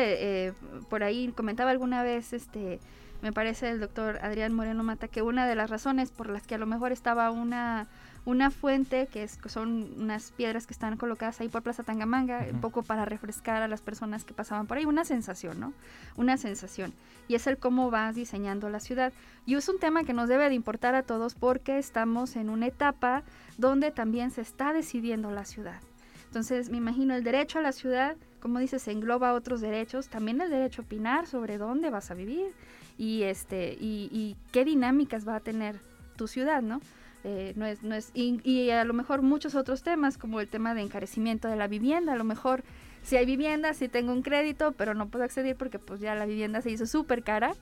eh, 0.48 0.54
por 0.90 1.04
ahí 1.04 1.32
comentaba 1.36 1.72
alguna 1.72 2.04
vez, 2.04 2.34
este 2.34 2.80
me 3.22 3.32
parece 3.34 3.70
el 3.70 3.80
doctor 3.80 4.20
Adrián 4.22 4.54
Moreno 4.54 4.84
Mata 4.84 5.08
que 5.08 5.22
una 5.22 5.48
de 5.48 5.56
las 5.56 5.70
razones 5.70 6.12
por 6.12 6.30
las 6.30 6.46
que 6.46 6.56
a 6.56 6.58
lo 6.58 6.68
mejor 6.68 6.92
estaba 6.92 7.32
una, 7.32 7.88
una 8.26 8.50
fuente, 8.52 9.08
que, 9.08 9.24
es, 9.24 9.40
son 9.46 9.90
unas 9.98 10.32
piedras 10.32 10.66
que 10.66 10.74
están 10.74 10.98
colocadas 10.98 11.40
ahí 11.40 11.48
por 11.48 11.62
Plaza 11.62 11.84
Tangamanga, 11.84 12.46
un 12.52 12.60
poco 12.60 12.84
para 12.84 13.06
refrescar 13.06 13.62
a 13.62 13.68
las 13.68 13.82
personas 13.82 14.24
que 14.24 14.34
pasaban 14.34 14.68
por 14.68 14.78
ahí, 14.78 14.86
una 14.86 15.06
sensación, 15.06 15.60
¿no? 15.60 15.74
Una 16.16 16.38
sensación. 16.38 16.94
Y 17.28 17.36
es 17.36 17.46
el 17.48 17.58
cómo 17.58 17.92
vas 17.92 18.16
diseñando 18.16 18.70
la 18.70 18.80
ciudad. 18.80 19.14
Y 19.46 19.56
es 19.56 19.70
un 19.70 19.80
tema 19.80 20.04
que 20.04 20.14
nos 20.14 20.28
debe 20.28 20.50
de 20.50 20.56
importar 20.56 20.96
a 20.96 21.04
todos 21.04 21.36
porque 21.36 21.78
estamos 21.78 22.36
en 22.36 22.50
una 22.50 22.68
etapa 22.68 23.24
donde 23.58 23.92
también 23.92 24.32
se 24.32 24.42
está 24.42 24.74
decidiendo 24.74 25.32
la 25.32 25.46
ciudad. 25.46 25.80
Entonces, 26.28 26.70
me 26.70 26.78
imagino 26.78 27.16
el 27.16 27.24
derecho 27.24 27.60
a 27.60 27.62
la 27.62 27.72
ciudad 27.72 28.18
como 28.46 28.60
dices, 28.60 28.88
engloba 28.88 29.34
otros 29.34 29.60
derechos, 29.60 30.08
también 30.08 30.40
el 30.40 30.52
derecho 30.52 30.84
a 30.84 30.86
opinar 30.86 31.26
sobre 31.26 31.58
dónde 31.58 31.90
vas 31.90 32.12
a 32.12 32.14
vivir 32.14 32.54
y, 32.96 33.24
este, 33.24 33.74
y, 33.74 34.08
y 34.12 34.38
qué 34.52 34.64
dinámicas 34.64 35.28
va 35.28 35.38
a 35.38 35.40
tener 35.40 35.80
tu 36.16 36.28
ciudad, 36.28 36.62
¿no? 36.62 36.80
Eh, 37.28 37.54
no 37.56 37.66
es, 37.66 37.82
no 37.82 37.96
es, 37.96 38.12
y, 38.14 38.70
a 38.70 38.86
lo 38.86 38.94
mejor 38.94 39.24
muchos 39.24 39.56
otros 39.56 39.82
temas, 39.82 40.16
como 40.20 40.42
el 40.42 40.48
tema 40.48 40.76
de 40.76 40.82
encarecimiento 40.82 41.48
de 41.48 41.56
la 41.56 41.68
vivienda, 41.68 42.14
a 42.14 42.16
lo 42.18 42.24
mejor 42.24 42.64
si 43.02 43.18
hay 43.18 43.26
vivienda, 43.26 43.74
si 43.74 43.90
tengo 43.90 44.12
un 44.12 44.22
crédito, 44.22 44.74
pero 44.74 44.94
no 44.94 45.10
puedo 45.10 45.26
acceder 45.26 45.56
porque 45.56 45.80
pues 45.80 46.00
ya 46.00 46.14
la 46.14 46.28
vivienda 46.28 46.62
se 46.62 46.70
hizo 46.70 46.86
súper 46.86 47.24
cara 47.24 47.56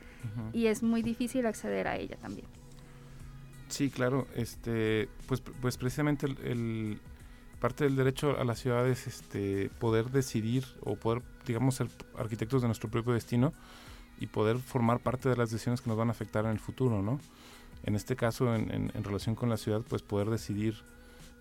y 0.52 0.66
es 0.66 0.84
muy 0.84 1.02
difícil 1.02 1.46
acceder 1.46 1.88
a 1.88 1.96
ella 1.96 2.18
también. 2.18 2.46
Sí, 3.70 3.90
claro, 3.90 4.28
este, 4.36 5.08
pues, 5.28 5.40
pues 5.40 5.78
precisamente 5.78 6.26
el, 6.26 7.00
parte 7.62 7.86
del 7.86 7.96
derecho 7.96 8.38
a 8.38 8.44
la 8.44 8.56
ciudad 8.56 8.86
es 8.90 9.08
este, 9.08 9.70
poder 9.80 10.12
decidir 10.12 10.66
o 10.82 10.98
poder, 10.98 11.22
digamos, 11.48 11.76
ser 11.76 11.88
arquitectos 12.18 12.64
de 12.64 12.68
nuestro 12.68 12.90
propio 12.92 13.14
destino 13.14 13.54
y 14.20 14.28
poder 14.28 14.58
formar 14.60 15.00
parte 15.00 15.30
de 15.30 15.38
las 15.38 15.52
decisiones 15.52 15.80
que 15.80 15.88
nos 15.90 15.98
van 15.98 16.10
a 16.10 16.12
afectar 16.12 16.44
en 16.44 16.52
el 16.52 16.60
futuro, 16.60 17.02
¿no? 17.02 17.22
En 17.84 17.96
este 17.96 18.16
caso 18.16 18.56
en, 18.56 18.92
relación 19.04 19.36
con 19.36 19.50
la 19.50 19.58
ciudad, 19.58 19.82
pues 19.82 20.02
poder 20.02 20.30
decidir 20.30 20.76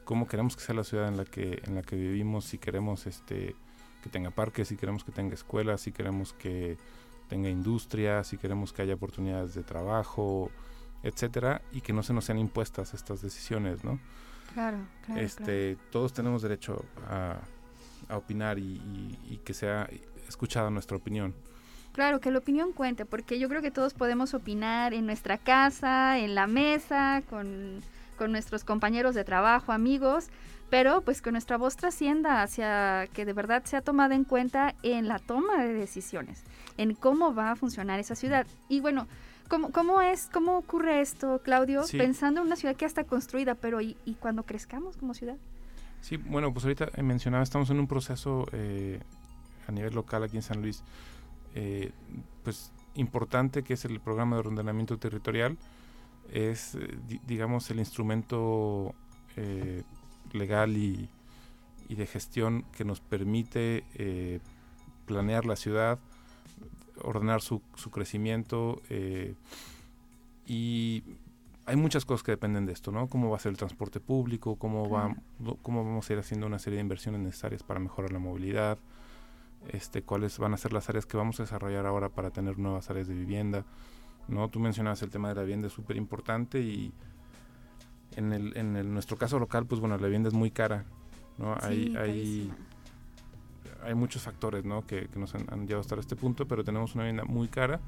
cómo 0.04 0.26
queremos 0.26 0.56
que 0.56 0.62
sea 0.62 0.74
la 0.74 0.84
ciudad 0.84 1.08
en 1.08 1.16
la 1.16 1.24
que, 1.24 1.62
en 1.64 1.74
la 1.74 1.82
que 1.82 1.96
vivimos, 1.96 2.44
si 2.44 2.58
queremos 2.58 3.06
este, 3.06 3.54
que 4.02 4.10
tenga 4.10 4.30
parques, 4.30 4.68
si 4.68 4.76
queremos 4.76 5.04
que 5.04 5.12
tenga 5.12 5.34
escuelas, 5.34 5.82
si 5.82 5.92
queremos 5.92 6.32
que 6.32 6.76
tenga 7.28 7.48
industria, 7.48 8.24
si 8.24 8.36
queremos 8.36 8.72
que 8.72 8.82
haya 8.82 8.94
oportunidades 8.94 9.54
de 9.54 9.62
trabajo, 9.62 10.50
etcétera, 11.02 11.62
y 11.72 11.80
que 11.80 11.92
no 11.92 12.02
se 12.02 12.12
nos 12.12 12.24
sean 12.24 12.38
impuestas 12.38 12.92
estas 12.94 13.22
decisiones, 13.22 13.84
¿no? 13.84 14.00
Claro, 14.52 14.78
claro. 15.06 15.20
Este, 15.20 15.76
Todos 15.90 16.12
tenemos 16.12 16.42
derecho 16.42 16.84
a, 17.08 17.40
opinar 18.10 18.58
y 18.58 19.40
que 19.44 19.54
sea 19.54 19.88
escuchada 20.28 20.68
nuestra 20.70 20.96
opinión. 20.96 21.34
Claro, 21.92 22.20
que 22.20 22.30
la 22.30 22.38
opinión 22.38 22.72
cuente, 22.72 23.04
porque 23.04 23.38
yo 23.38 23.48
creo 23.48 23.60
que 23.60 23.70
todos 23.70 23.92
podemos 23.92 24.32
opinar 24.32 24.94
en 24.94 25.04
nuestra 25.04 25.36
casa, 25.36 26.18
en 26.18 26.34
la 26.34 26.46
mesa, 26.46 27.22
con, 27.28 27.80
nuestros 28.28 28.62
compañeros 28.62 29.16
de 29.16 29.24
trabajo, 29.24 29.72
amigos, 29.72 30.28
pero 30.70 31.00
pues 31.00 31.20
que 31.20 31.32
nuestra 31.32 31.56
voz 31.56 31.74
trascienda 31.74 32.40
hacia 32.40 33.08
que 33.12 33.24
de 33.24 33.32
verdad 33.32 33.64
sea 33.64 33.80
tomada 33.80 34.14
en 34.14 34.22
cuenta 34.22 34.76
en 34.84 35.08
la 35.08 35.18
toma 35.18 35.64
de 35.64 35.72
decisiones, 35.72 36.44
en 36.78 36.94
cómo 36.94 37.34
va 37.34 37.50
a 37.50 37.56
funcionar 37.56 37.98
esa 37.98 38.14
ciudad. 38.14 38.46
Y 38.68 38.78
bueno, 38.78 39.08
¿cómo, 39.48 39.72
cómo 39.72 40.00
es, 40.02 40.30
cómo 40.32 40.56
ocurre 40.56 41.00
esto, 41.00 41.40
Claudio? 41.42 41.82
Pensando 41.90 42.42
en 42.42 42.46
una 42.46 42.54
ciudad 42.54 42.76
que 42.76 42.82
ya 42.82 42.86
está 42.86 43.02
construida, 43.02 43.56
pero 43.56 43.80
¿y, 43.80 43.96
y 44.04 44.14
cuando 44.14 44.44
crezcamos 44.44 44.96
como 44.96 45.14
ciudad? 45.14 45.36
Sí, 46.00 46.16
bueno, 46.16 46.52
pues 46.52 46.64
ahorita 46.64 46.90
mencionaba, 47.02 47.42
estamos 47.42 47.70
en 47.70 47.80
un 47.80 47.88
proceso 47.88 48.46
eh, 48.52 49.00
a 49.66 49.72
nivel 49.72 49.94
local 49.94 50.22
aquí 50.22 50.36
en 50.36 50.42
San 50.44 50.62
Luis 50.62 50.84
eh, 51.54 51.92
pues 52.42 52.72
importante 52.94 53.62
que 53.62 53.74
es 53.74 53.84
el 53.84 54.00
programa 54.00 54.36
de 54.36 54.40
ordenamiento 54.40 54.98
territorial 54.98 55.56
es 56.30 56.74
eh, 56.74 56.98
digamos 57.26 57.70
el 57.70 57.78
instrumento 57.78 58.94
eh, 59.36 59.82
legal 60.32 60.76
y, 60.76 61.08
de 61.88 62.06
gestión 62.06 62.64
que 62.72 62.86
nos 62.86 63.00
permite 63.00 63.84
planear 65.04 65.44
la 65.44 65.56
ciudad 65.56 65.98
ordenar 67.02 67.42
su, 67.42 67.60
su 67.74 67.90
crecimiento 67.90 68.80
y 70.46 71.04
hay 71.66 71.76
muchas 71.76 72.04
cosas 72.04 72.22
que 72.22 72.32
dependen 72.32 72.66
de 72.66 72.72
esto, 72.72 72.90
¿no? 72.90 73.08
Cómo 73.08 73.30
va 73.30 73.36
a 73.36 73.40
ser 73.40 73.50
el 73.50 73.56
transporte 73.56 74.00
público, 74.00 74.56
cómo, 74.56 74.88
va, 74.88 75.14
cómo 75.62 75.84
vamos 75.84 76.08
a 76.08 76.12
ir 76.12 76.18
haciendo 76.18 76.46
una 76.46 76.58
serie 76.58 76.78
de 76.78 76.82
inversiones 76.82 77.20
necesarias 77.20 77.62
para 77.62 77.78
mejorar 77.78 78.12
la 78.12 78.18
movilidad, 78.18 78.78
este, 79.68 80.02
cuáles 80.02 80.38
van 80.38 80.54
a 80.54 80.56
ser 80.56 80.72
las 80.72 80.88
áreas 80.88 81.06
que 81.06 81.16
vamos 81.16 81.38
a 81.40 81.44
desarrollar 81.44 81.86
ahora 81.86 82.08
para 82.08 82.30
tener 82.30 82.58
nuevas 82.58 82.90
áreas 82.90 83.08
de 83.08 83.14
vivienda. 83.14 83.64
¿no? 84.28 84.48
Tú 84.48 84.60
mencionabas 84.60 85.02
el 85.02 85.10
tema 85.10 85.28
de 85.28 85.34
la 85.34 85.42
vivienda, 85.42 85.66
es 85.68 85.72
súper 85.72 85.96
importante 85.96 86.60
y 86.60 86.92
en, 88.16 88.32
el, 88.32 88.56
en 88.56 88.76
el, 88.76 88.92
nuestro 88.92 89.16
caso 89.16 89.38
local, 89.38 89.66
pues 89.66 89.80
bueno, 89.80 89.96
la 89.96 90.04
vivienda 90.04 90.28
es 90.28 90.34
muy 90.34 90.50
cara. 90.50 90.84
¿no? 91.38 91.56
hay, 91.62 91.96
hay, 91.96 92.52
hay, 93.82 93.94
muchos 93.94 94.22
factores 94.22 94.64
¿no? 94.64 94.86
que, 94.86 95.08
que 95.08 95.18
nos 95.18 95.34
han, 95.34 95.46
han, 95.50 95.66
llevado 95.66 95.80
hasta 95.80 95.98
este 95.98 96.16
punto, 96.16 96.46
pero 96.46 96.62
tenemos 96.62 96.94
una 96.94 97.04
vivienda 97.04 97.24
muy 97.24 97.48
cara 97.48 97.80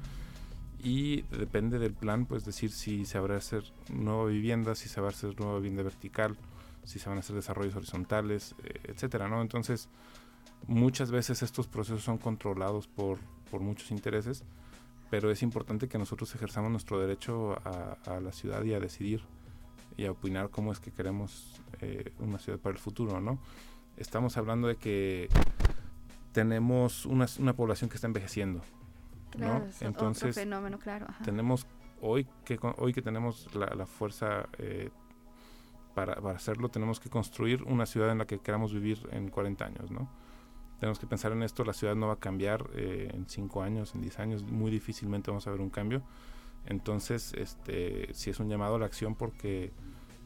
y 0.85 1.23
depende 1.23 1.79
del 1.79 1.93
plan, 1.93 2.25
pues 2.25 2.45
decir 2.45 2.71
si 2.71 3.05
se 3.05 3.17
habrá 3.17 3.37
hacer 3.37 3.63
nueva 3.91 4.25
vivienda, 4.25 4.75
si 4.75 4.87
se 4.87 5.01
va 5.01 5.07
a 5.07 5.09
hacer 5.09 5.39
nueva 5.39 5.57
vivienda 5.57 5.81
vertical, 5.81 6.35
si 6.83 6.99
se 6.99 7.09
van 7.09 7.17
a 7.17 7.21
hacer 7.21 7.35
desarrollos 7.35 7.75
horizontales, 7.75 8.55
eh, 8.63 8.79
etcétera, 8.83 9.27
¿no? 9.27 9.41
Entonces, 9.41 9.89
Muchas 10.67 11.11
veces 11.11 11.43
estos 11.43 11.67
procesos 11.67 12.03
son 12.03 12.17
controlados 12.17 12.87
por, 12.87 13.19
por 13.51 13.61
muchos 13.61 13.91
intereses, 13.91 14.43
pero 15.09 15.29
es 15.29 15.43
importante 15.43 15.87
que 15.87 15.97
nosotros 15.97 16.33
ejerzamos 16.33 16.71
nuestro 16.71 16.99
derecho 16.99 17.55
a, 17.63 18.19
la 18.19 18.31
ciudad 18.31 18.63
y 18.63 18.73
a 18.73 18.79
decidir 18.79 19.21
y 19.95 20.05
a 20.05 20.11
opinar 20.11 20.49
cómo 20.49 20.71
es 20.71 20.79
que 20.79 20.91
queremos 20.91 21.61
eh, 21.81 22.11
una 22.19 22.39
ciudad 22.39 22.59
para 22.59 22.73
el 22.73 22.79
futuro, 22.79 23.21
¿no? 23.21 23.39
Estamos 23.97 24.37
hablando 24.37 24.67
de 24.67 24.75
que 24.75 25.29
tenemos 26.31 27.05
una, 27.05 27.27
una 27.39 27.53
población 27.53 27.89
que 27.89 27.95
está 27.95 28.07
envejeciendo, 28.07 28.61
¿no? 29.37 29.63
Entonces, 29.79 30.35
fenómeno, 30.35 30.79
claro. 30.79 31.05
Tenemos 31.23 31.67
hoy 32.01 32.27
que 32.43 32.59
hoy 32.77 32.91
que 32.91 33.01
tenemos 33.01 33.53
la, 33.55 33.67
la 33.67 33.85
fuerza 33.85 34.49
eh, 34.57 34.89
para, 35.93 36.15
para, 36.15 36.35
hacerlo, 36.35 36.69
tenemos 36.69 36.99
que 36.99 37.09
construir 37.09 37.63
una 37.63 37.85
ciudad 37.85 38.11
en 38.11 38.17
la 38.17 38.25
que 38.25 38.39
queramos 38.39 38.73
vivir 38.73 39.07
en 39.11 39.29
40 39.29 39.63
años, 39.63 39.91
¿no? 39.91 40.09
Tenemos 40.79 40.99
que 40.99 41.07
pensar 41.07 41.31
en 41.31 41.43
esto, 41.43 41.63
la 41.63 41.73
ciudad 41.73 41.95
no 41.95 42.07
va 42.07 42.13
a 42.13 42.19
cambiar 42.19 42.69
eh, 42.75 43.09
en 43.13 43.27
5 43.27 43.61
años, 43.61 43.95
en 43.95 44.01
10 44.01 44.19
años, 44.19 44.43
muy 44.43 44.71
difícilmente 44.71 45.31
vamos 45.31 45.47
a 45.47 45.51
ver 45.51 45.61
un 45.61 45.69
cambio. 45.69 46.01
Entonces, 46.65 47.33
este, 47.37 48.09
sí 48.13 48.31
es 48.31 48.39
un 48.39 48.49
llamado 48.49 48.75
a 48.75 48.79
la 48.79 48.85
acción 48.85 49.15
porque 49.15 49.71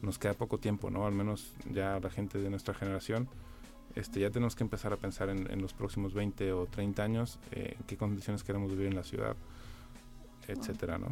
nos 0.02 0.18
queda 0.18 0.34
poco 0.34 0.58
tiempo, 0.58 0.90
¿no? 0.90 1.06
Al 1.06 1.12
menos 1.12 1.54
ya 1.70 2.00
la 2.00 2.10
gente 2.10 2.38
de 2.38 2.50
nuestra 2.50 2.74
generación, 2.74 3.28
este, 3.94 4.20
ya 4.20 4.30
tenemos 4.30 4.56
que 4.56 4.64
empezar 4.64 4.92
a 4.92 4.96
pensar 4.96 5.28
en, 5.28 5.60
los 5.60 5.74
próximos 5.74 6.14
20 6.14 6.52
o 6.52 6.66
30 6.66 7.02
años, 7.02 7.38
eh, 7.52 7.76
en 7.78 7.86
qué 7.86 7.96
condiciones 7.96 8.42
queremos 8.42 8.70
vivir 8.70 8.86
en 8.86 8.96
la 8.96 9.04
ciudad, 9.04 9.36
etcétera, 10.48 10.98
¿no? 10.98 11.08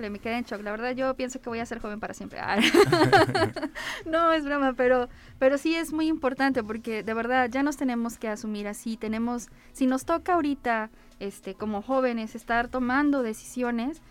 Me 0.00 0.18
quedé 0.18 0.38
en 0.38 0.44
shock. 0.44 0.62
La 0.62 0.70
verdad, 0.70 0.92
yo 0.92 1.14
pienso 1.14 1.40
que 1.40 1.48
voy 1.48 1.58
a 1.58 1.66
ser 1.66 1.80
joven 1.80 2.00
para 2.00 2.14
siempre. 2.14 2.40
no, 4.06 4.32
es 4.32 4.44
broma, 4.44 4.74
pero, 4.74 5.08
pero 5.38 5.58
sí 5.58 5.74
es 5.74 5.92
muy 5.92 6.06
importante 6.06 6.62
porque 6.62 7.02
de 7.02 7.14
verdad 7.14 7.48
ya 7.50 7.62
nos 7.62 7.76
tenemos 7.76 8.18
que 8.18 8.28
asumir 8.28 8.68
así. 8.68 8.96
Tenemos, 8.96 9.48
si 9.72 9.86
nos 9.86 10.04
toca 10.04 10.34
ahorita, 10.34 10.90
este, 11.20 11.54
como 11.54 11.82
jóvenes, 11.82 12.34
estar 12.34 12.68
tomando 12.68 13.22
decisiones, 13.22 14.02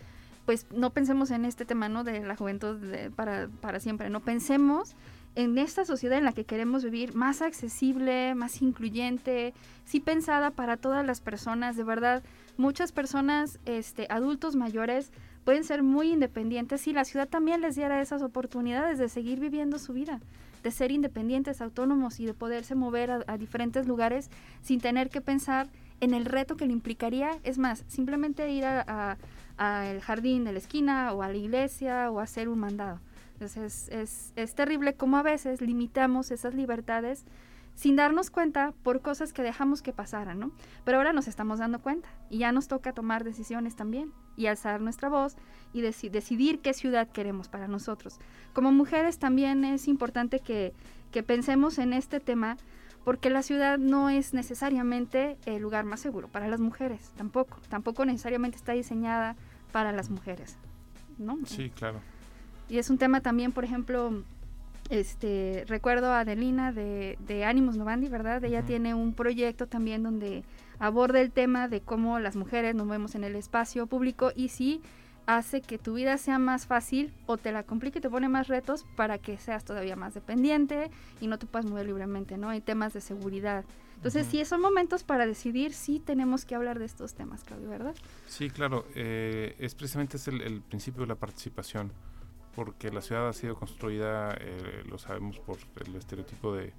pues 0.45 0.67
no 0.71 0.91
pensemos 0.91 1.31
en 1.31 1.45
este 1.45 1.65
tema, 1.65 1.89
¿no? 1.89 2.03
De 2.03 2.19
la 2.21 2.35
juventud 2.35 2.77
para, 3.15 3.49
para 3.61 3.79
siempre. 3.79 4.09
No 4.09 4.19
pensemos 4.19 4.95
en 5.35 5.57
esta 5.57 5.85
sociedad 5.85 6.17
en 6.17 6.25
la 6.25 6.31
que 6.31 6.45
queremos 6.45 6.83
vivir 6.83 7.13
más 7.13 7.41
accesible, 7.41 8.35
más 8.35 8.61
incluyente, 8.61 9.53
sí 9.85 9.99
pensada 9.99 10.51
para 10.51 10.77
todas 10.77 11.05
las 11.05 11.21
personas, 11.21 11.75
de 11.75 11.83
verdad. 11.83 12.23
Muchas 12.57 12.91
personas, 12.91 13.59
este, 13.65 14.07
adultos 14.09 14.55
mayores, 14.55 15.11
pueden 15.43 15.63
ser 15.63 15.83
muy 15.83 16.11
independientes 16.11 16.81
si 16.81 16.93
la 16.93 17.05
ciudad 17.05 17.27
también 17.27 17.61
les 17.61 17.75
diera 17.75 18.01
esas 18.01 18.21
oportunidades 18.21 18.97
de 18.97 19.09
seguir 19.09 19.39
viviendo 19.39 19.77
su 19.77 19.93
vida, 19.93 20.19
de 20.63 20.71
ser 20.71 20.91
independientes, 20.91 21.61
autónomos 21.61 22.19
y 22.19 22.25
de 22.25 22.33
poderse 22.33 22.73
mover 22.73 23.11
a, 23.11 23.37
diferentes 23.37 23.87
lugares 23.87 24.31
sin 24.61 24.81
tener 24.81 25.09
que 25.09 25.21
pensar 25.21 25.67
en 26.01 26.13
el 26.13 26.25
reto 26.25 26.57
que 26.57 26.65
le 26.65 26.73
implicaría, 26.73 27.37
es 27.43 27.57
más, 27.57 27.83
simplemente 27.87 28.49
ir 28.51 28.65
al 28.65 29.17
a, 29.57 29.99
jardín 30.01 30.43
de 30.43 30.53
la 30.53 30.57
esquina 30.57 31.13
o 31.13 31.21
a 31.21 31.29
la 31.29 31.37
iglesia 31.37 32.09
o 32.09 32.19
hacer 32.19 32.49
un 32.49 32.59
mandado. 32.59 32.99
Entonces 33.39 33.89
es, 34.35 34.55
terrible 34.55 34.93
cómo 34.93 35.17
a 35.17 35.23
veces 35.23 35.61
limitamos 35.61 36.31
esas 36.31 36.53
libertades 36.53 37.25
sin 37.73 37.97
darnos 37.97 38.29
cuenta 38.29 38.73
por 38.83 39.01
cosas 39.01 39.33
que 39.33 39.43
dejamos 39.43 39.81
que 39.81 39.91
pasaran, 39.91 40.39
¿no? 40.39 40.51
Pero 40.85 40.97
ahora 40.97 41.11
nos 41.11 41.27
estamos 41.27 41.59
dando 41.59 41.79
cuenta 41.79 42.07
y 42.29 42.37
ya 42.37 42.53
nos 42.53 42.69
toca 42.69 42.93
tomar 42.93 43.25
decisiones 43.25 43.75
también 43.75 44.13
y 44.37 44.45
alzar 44.45 44.79
nuestra 44.79 45.09
voz 45.09 45.35
y 45.73 45.81
decidir 45.81 46.59
qué 46.59 46.73
ciudad 46.73 47.09
queremos 47.09 47.49
para 47.49 47.67
nosotros. 47.67 48.19
Como 48.53 48.71
mujeres 48.71 49.19
también 49.19 49.65
es 49.65 49.89
importante 49.89 50.39
que, 50.39 50.73
que 51.11 51.21
pensemos 51.21 51.77
en 51.77 51.91
este 51.91 52.21
tema 52.21 52.55
porque 53.03 53.29
la 53.29 53.43
ciudad 53.43 53.77
no 53.77 54.09
es 54.09 54.33
necesariamente 54.33 55.37
el 55.45 55.61
lugar 55.61 55.83
más 55.83 55.99
seguro 55.99 56.29
para 56.29 56.47
las 56.47 56.61
mujeres, 56.61 57.11
tampoco, 57.17 57.57
tampoco 57.67 58.05
necesariamente 58.05 58.55
está 58.55 58.71
diseñada 58.71 59.35
para 59.73 59.91
las 59.91 60.09
mujeres, 60.09 60.57
¿no? 61.17 61.37
Sí, 61.45 61.69
claro. 61.69 61.99
Y 62.69 62.77
es 62.77 62.89
un 62.89 62.97
tema 62.97 63.21
también, 63.21 63.51
por 63.51 63.63
ejemplo, 63.63 64.23
este, 64.89 65.65
recuerdo 65.67 66.11
a 66.11 66.21
Adelina 66.21 66.71
de, 66.71 67.17
de 67.27 67.45
Ánimos 67.45 67.77
Novandi, 67.77 68.09
¿verdad? 68.09 68.43
Ella 68.43 68.63
tiene 68.63 68.93
un 68.93 69.13
proyecto 69.13 69.67
también 69.67 70.03
donde 70.03 70.43
aborda 70.79 71.21
el 71.21 71.31
tema 71.31 71.67
de 71.67 71.81
cómo 71.81 72.19
las 72.19 72.35
mujeres 72.35 72.75
nos 72.75 72.87
vemos 72.87 73.15
en 73.15 73.23
el 73.23 73.35
espacio 73.35 73.87
público 73.87 74.31
y 74.35 74.49
si 74.49 74.81
hace 75.25 75.61
que 75.61 75.77
tu 75.77 75.95
vida 75.95 76.17
sea 76.17 76.39
más 76.39 76.67
fácil 76.67 77.11
o 77.25 77.37
te 77.37 77.51
la 77.51 77.63
complique 77.63 77.99
y 77.99 78.01
te 78.01 78.09
pone 78.09 78.29
más 78.29 78.47
retos 78.47 78.85
para 78.95 79.17
que 79.17 79.37
seas 79.37 79.63
todavía 79.65 79.95
más 79.95 80.13
dependiente 80.13 80.91
y 81.19 81.27
no 81.27 81.39
te 81.39 81.45
puedas 81.45 81.65
mover 81.65 81.87
libremente, 81.87 82.37
¿no? 82.37 82.49
Hay 82.49 82.61
temas 82.61 82.93
de 82.93 83.01
seguridad 83.01 83.65
Entonces, 83.95 84.27
sí, 84.27 84.43
son 84.45 84.61
momentos 84.61 85.03
para 85.03 85.25
decidir 85.25 85.73
si 85.73 85.99
tenemos 85.99 86.45
que 86.45 86.53
hablar 86.53 86.77
de 86.77 86.85
estos 86.85 87.15
temas, 87.15 87.43
Claudio, 87.43 87.69
¿verdad? 87.69 87.95
Sí, 88.27 88.49
claro. 88.49 88.85
Eh, 88.93 89.55
es 89.57 89.73
precisamente 89.73 90.17
es 90.17 90.27
el, 90.27 90.61
principio 90.61 91.01
de 91.01 91.07
la 91.07 91.15
participación, 91.15 91.91
porque 92.55 92.91
la 92.91 93.01
ciudad 93.01 93.27
ha 93.27 93.33
sido 93.33 93.55
construida, 93.55 94.35
eh, 94.39 94.83
lo 94.89 94.97
sabemos, 94.97 95.39
por 95.39 95.57
el 95.85 95.95
estereotipo 95.95 96.53
de, 96.55 96.73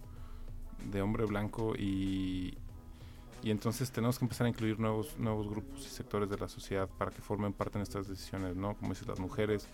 de 0.91 1.03
hombre 1.03 1.25
blanco 1.25 1.75
y, 1.77 2.57
y 3.43 3.51
entonces 3.51 3.91
tenemos 3.93 4.19
que 4.19 4.25
empezar 4.25 4.47
a 4.47 4.51
incluir 4.51 4.81
nuevos 4.81 5.19
nuevos 5.19 5.49
grupos 5.49 5.87
y 5.87 5.91
sectores 5.91 6.31
de 6.31 6.39
la 6.39 6.49
sociedad 6.49 6.89
para 6.89 7.11
que 7.11 7.23
formen 7.23 7.53
parte 7.53 7.79
de 7.79 7.85
estas 7.85 8.09
decisiones, 8.09 8.57
¿no? 8.57 8.75
Como 8.77 8.91
dicen 8.93 9.09
las 9.09 9.21
mujeres, 9.21 9.69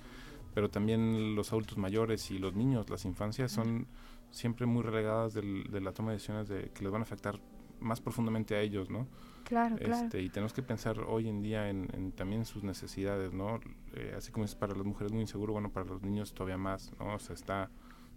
pero 0.55 0.69
también 0.69 1.35
los 1.35 1.53
adultos 1.53 1.79
mayores 1.79 2.31
y 2.31 2.39
los 2.39 2.55
niños, 2.55 2.91
las 2.91 3.05
infancias 3.05 3.53
son 3.53 3.87
siempre 4.31 4.67
muy 4.67 4.83
relegadas 4.83 5.35
de 5.35 5.81
la 5.81 5.93
toma 5.93 6.11
de 6.11 6.17
decisiones 6.17 6.49
de, 6.49 6.71
que 6.75 6.83
les 6.83 6.93
van 6.93 7.03
a 7.03 7.05
afectar 7.05 7.39
más 7.81 8.01
profundamente 8.01 8.55
a 8.55 8.61
ellos, 8.61 8.91
¿no? 8.91 9.07
Claro, 9.45 9.77
claro. 9.77 10.05
Este, 10.05 10.23
y 10.23 10.29
tenemos 10.31 10.53
que 10.53 10.63
pensar 10.63 10.99
hoy 11.01 11.29
en 11.29 11.43
día 11.43 11.69
en, 11.69 12.13
también 12.13 12.45
sus 12.45 12.63
necesidades, 12.63 13.33
¿no? 13.33 13.61
Eh, 13.95 14.15
así 14.17 14.33
como 14.33 14.45
es 14.45 14.55
para 14.55 14.75
las 14.75 14.87
mujeres 14.87 15.13
muy 15.13 15.23
inseguro, 15.23 15.53
bueno, 15.53 15.71
para 15.71 15.87
los 15.87 16.03
niños 16.03 16.33
todavía 16.33 16.59
más, 16.59 16.93
¿no? 16.99 17.15
O 17.15 17.19
sea, 17.19 17.35
está 17.35 17.71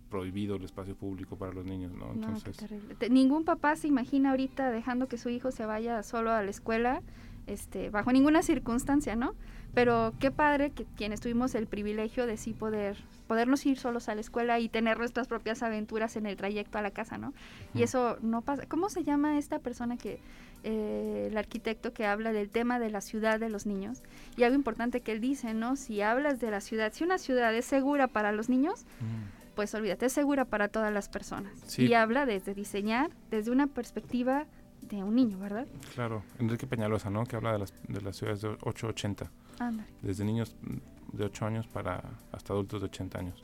prohibido 0.09 0.55
el 0.55 0.63
espacio 0.63 0.95
público 0.95 1.37
para 1.37 1.51
los 1.51 1.65
niños, 1.65 1.91
¿no? 1.93 2.13
Entonces, 2.13 2.57
Ningún 3.09 3.43
papá 3.43 3.75
se 3.75 3.87
imagina 3.87 4.31
ahorita 4.31 4.71
dejando 4.71 5.07
que 5.07 5.17
su 5.17 5.29
hijo 5.29 5.51
se 5.51 5.65
vaya 5.65 6.03
solo 6.03 6.31
a 6.31 6.43
la 6.43 6.49
escuela, 6.49 7.01
este, 7.47 7.89
bajo 7.89 8.11
ninguna 8.11 8.41
circunstancia, 8.41 9.15
¿no? 9.15 9.35
Pero 9.73 10.13
qué 10.19 10.31
padre 10.31 10.71
que 10.71 10.85
quienes 10.95 11.19
tuvimos 11.19 11.53
el 11.53 11.67
privilegio 11.67 12.27
de 12.27 12.37
sí 12.37 12.53
poder 12.53 12.97
podernos 13.27 13.65
ir 13.65 13.77
solos 13.77 14.07
a 14.07 14.15
la 14.15 14.21
escuela 14.21 14.59
y 14.59 14.69
tener 14.69 14.97
nuestras 14.97 15.27
propias 15.27 15.63
aventuras 15.63 16.15
en 16.15 16.25
el 16.25 16.37
trayecto 16.37 16.77
a 16.77 16.81
la 16.81 16.91
casa, 16.91 17.17
¿no? 17.17 17.33
Y 17.73 17.83
eso 17.83 18.17
no 18.21 18.41
pasa. 18.41 18.67
¿Cómo 18.67 18.89
se 18.89 19.03
llama 19.03 19.37
esta 19.37 19.59
persona 19.59 19.97
que 19.97 20.19
eh, 20.65 21.27
el 21.29 21.37
arquitecto 21.37 21.93
que 21.93 22.05
habla 22.05 22.33
del 22.33 22.49
tema 22.49 22.79
de 22.79 22.89
la 22.89 22.99
ciudad 22.99 23.39
de 23.39 23.49
los 23.49 23.65
niños? 23.65 24.03
Y 24.35 24.43
algo 24.43 24.55
importante 24.55 24.99
que 25.01 25.13
él 25.13 25.21
dice, 25.21 25.53
¿no? 25.53 25.75
Si 25.75 26.01
hablas 26.01 26.41
de 26.41 26.51
la 26.51 26.59
ciudad, 26.59 26.91
si 26.91 27.03
una 27.03 27.17
ciudad 27.17 27.55
es 27.55 27.65
segura 27.65 28.07
para 28.07 28.31
los 28.31 28.49
niños, 28.49 28.85
pues 29.55 29.73
olvídate, 29.73 30.07
es 30.07 30.13
segura 30.13 30.45
para 30.45 30.67
todas 30.67 30.91
las 30.93 31.07
personas. 31.07 31.53
Y 31.79 31.93
habla 31.93 32.25
desde 32.25 32.53
diseñar 32.53 33.11
desde 33.31 33.51
una 33.51 33.67
perspectiva 33.67 34.45
de 34.81 35.03
un 35.03 35.15
niño, 35.15 35.39
¿verdad? 35.39 35.67
Claro, 35.93 36.23
Enrique 36.39 36.67
Peñalosa, 36.67 37.09
¿no? 37.09 37.23
Que 37.25 37.35
habla 37.35 37.53
de 37.53 37.59
las, 37.59 37.73
de 37.87 38.01
las 38.01 38.17
ciudades 38.17 38.41
de 38.41 38.49
880. 38.49 39.31
Desde 40.01 40.25
niños 40.25 40.55
de 41.13 41.25
8 41.25 41.45
años 41.45 41.67
para 41.67 42.03
hasta 42.31 42.53
adultos 42.53 42.81
de 42.81 42.87
80 42.87 43.19
años. 43.19 43.43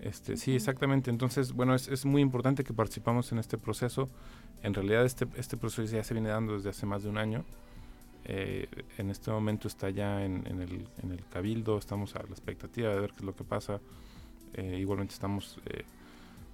Este, 0.00 0.36
Sí, 0.36 0.54
exactamente. 0.54 1.10
Entonces, 1.10 1.52
bueno, 1.52 1.74
es, 1.74 1.88
es, 1.88 2.04
muy 2.04 2.20
importante 2.20 2.64
que 2.64 2.72
participamos 2.74 3.32
en 3.32 3.38
este 3.38 3.58
proceso. 3.58 4.08
En 4.64 4.74
realidad, 4.74 5.04
este, 5.04 5.28
este 5.36 5.56
proceso 5.56 5.94
ya 5.94 6.02
se 6.02 6.14
viene 6.14 6.30
dando 6.30 6.54
desde 6.54 6.70
hace 6.70 6.86
más 6.86 7.04
de 7.04 7.10
un 7.10 7.18
año. 7.18 7.44
Eh, 8.24 8.66
en 8.98 9.10
este 9.10 9.30
momento 9.30 9.68
está 9.68 9.90
ya 9.90 10.24
en, 10.24 10.46
en, 10.46 10.60
el, 10.60 10.88
en, 11.02 11.12
el, 11.12 11.24
cabildo, 11.26 11.78
estamos 11.78 12.16
a 12.16 12.22
la 12.22 12.30
expectativa 12.30 12.88
de 12.88 12.98
ver 12.98 13.10
qué 13.10 13.18
es 13.18 13.24
lo 13.24 13.36
que 13.36 13.44
pasa. 13.44 13.80
Eh, 14.54 14.78
igualmente 14.80 15.14
estamos 15.14 15.60
eh, 15.66 15.84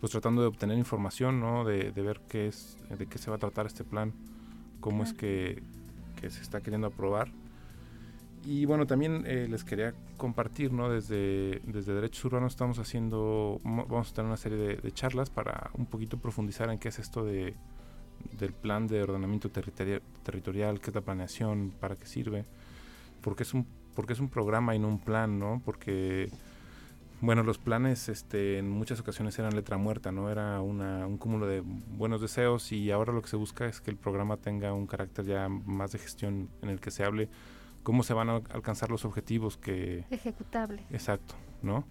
pues 0.01 0.13
tratando 0.13 0.43
de 0.43 0.49
obtener 0.49 0.77
información, 0.77 1.41
¿no? 1.41 1.65
De, 1.65 1.93
de, 1.93 2.03
ver 2.03 2.21
qué 2.29 2.49
es, 2.49 2.77
de 2.91 3.07
qué 3.07 3.17
se 3.17 3.31
va 3.31 3.37
a 3.37 3.39
tratar 3.39 3.67
este 3.67 3.85
plan, 3.85 4.13
cómo 4.81 5.05
es 5.05 5.15
que, 5.15 5.63
que 6.21 6.31
se 6.31 6.43
está 6.43 6.61
queriendo 6.61 6.89
aprobar 6.89 7.31
y 8.45 8.65
bueno, 8.65 8.87
también 8.87 9.25
eh, 9.27 9.47
les 9.51 9.65
quería 9.65 9.95
compartir, 10.17 10.73
¿no? 10.73 10.89
Desde, 10.89 11.61
desde 11.67 11.93
Derechos 11.93 12.25
Urbanos 12.25 12.53
estamos 12.53 12.79
haciendo, 12.79 13.61
vamos 13.65 14.11
a 14.11 14.15
tener 14.15 14.29
una 14.29 14.37
serie 14.37 14.59
de, 14.77 14.93
charlas 14.93 15.29
para 15.29 15.71
un 15.75 15.87
poquito 15.87 16.17
profundizar 16.17 16.71
en 16.71 16.79
qué 16.79 16.89
es 16.89 16.99
esto 16.99 17.25
de, 17.25 17.55
del 18.39 18.53
plan 18.53 18.87
de 18.87 19.03
ordenamiento 19.03 19.51
territorial, 19.51 20.03
territorial, 20.23 20.81
qué 20.81 20.91
es 20.91 20.95
la 20.95 21.01
planeación, 21.01 21.73
para 21.81 21.97
qué 21.97 22.07
sirve, 22.07 22.45
porque 23.21 23.43
es 23.43 23.55
un, 23.55 23.67
porque 23.95 24.13
es 24.13 24.21
un 24.21 24.29
programa 24.29 24.75
y 24.75 24.79
no 24.79 24.89
un 24.89 24.99
plan, 24.99 25.39
¿no? 25.39 25.61
Porque, 25.65 26.31
bueno, 27.21 27.43
los 27.43 27.59
planes 27.59 28.09
este, 28.09 28.59
en 28.59 28.71
muchas 28.71 29.01
ocasiones 29.01 29.39
eran 29.39 29.55
letra 29.55 29.77
muerta, 29.77 30.13
¿no? 30.13 30.31
Era 30.31 30.61
una, 30.61 31.07
un 31.07 31.19
cúmulo 31.19 31.47
de 31.47 31.63
buenos 31.63 32.21
deseos 32.21 32.73
y 32.73 32.91
ahora 32.91 33.13
lo 33.13 33.23
que 33.23 33.29
se 33.29 33.37
busca 33.37 33.67
es 33.67 33.81
que 33.81 33.91
el 33.91 33.97
programa 33.97 34.37
tenga 34.37 34.73
un 34.73 34.87
carácter 34.87 35.27
ya 35.27 35.49
más 35.49 35.93
de 35.93 35.99
gestión 35.99 36.49
en 36.63 36.71
el 36.71 36.81
que 36.81 36.91
se 36.91 37.05
hable 37.05 37.29
cómo 37.83 38.03
se 38.03 38.15
van 38.15 38.29
a 38.29 38.37
alcanzar 38.37 38.91
los 38.91 39.05
objetivos 39.05 39.57
que... 39.57 40.05
Ejecutable. 40.11 40.83
Exacto, 40.91 41.35
¿no? 41.63 41.85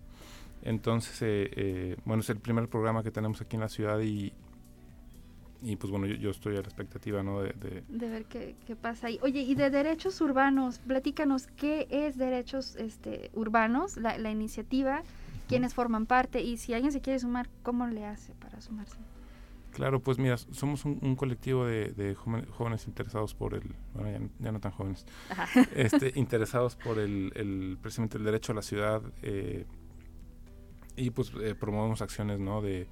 Entonces, 0.61 1.21
eh, 1.21 1.49
eh, 1.55 1.97
bueno, 2.05 2.21
es 2.21 2.29
el 2.29 2.39
primer 2.39 2.67
programa 2.67 3.03
que 3.03 3.11
tenemos 3.11 3.41
aquí 3.41 3.55
en 3.55 3.61
la 3.61 3.69
ciudad 3.69 3.99
y, 4.01 4.33
y 5.61 5.75
pues 5.75 5.91
bueno, 5.91 6.05
yo, 6.07 6.29
estoy 6.29 6.53
a 6.53 6.61
la 6.61 6.67
expectativa, 6.67 7.21
¿no? 7.21 7.41
De, 7.41 7.53
de, 7.87 8.09
ver 8.09 8.25
qué, 8.25 8.55
qué, 8.65 8.75
pasa 8.75 9.07
ahí. 9.07 9.19
Oye, 9.21 9.41
y 9.41 9.55
de 9.55 9.69
derechos 9.69 10.21
urbanos, 10.21 10.79
platícanos, 10.79 11.47
¿qué 11.47 11.87
es 11.89 12.17
derechos 12.17 12.75
este, 12.77 13.29
urbanos, 13.33 13.97
la, 13.97 14.17
la 14.17 14.31
iniciativa, 14.31 15.03
quiénes 15.47 15.73
forman 15.73 16.05
parte 16.05 16.41
y 16.41 16.57
si 16.57 16.73
alguien 16.73 16.91
se 16.91 17.01
quiere 17.01 17.19
sumar, 17.19 17.49
¿cómo 17.63 17.87
le 17.87 18.05
hace 18.05 18.33
para 18.35 18.61
sumarse? 18.61 18.97
Claro, 19.71 19.99
pues 19.99 20.17
mira, 20.17 20.37
somos 20.37 20.83
un, 20.85 21.15
colectivo 21.15 21.65
de, 21.65 22.15
jóvenes 22.15 22.87
interesados 22.87 23.33
por 23.33 23.53
el, 23.53 23.75
bueno, 23.93 24.29
ya, 24.39 24.51
no 24.51 24.59
tan 24.59 24.71
jóvenes, 24.71 25.05
este, 25.75 26.11
interesados 26.15 26.75
por 26.75 26.99
el, 26.99 27.77
precisamente 27.81 28.17
el 28.17 28.23
derecho 28.23 28.51
a 28.51 28.55
la 28.55 28.61
ciudad 28.61 29.01
eh, 29.21 29.65
y 30.95 31.11
pues 31.11 31.31
eh, 31.41 31.55
promovemos 31.55 32.01
acciones, 32.01 32.39
¿no? 32.39 32.61
De 32.61 32.87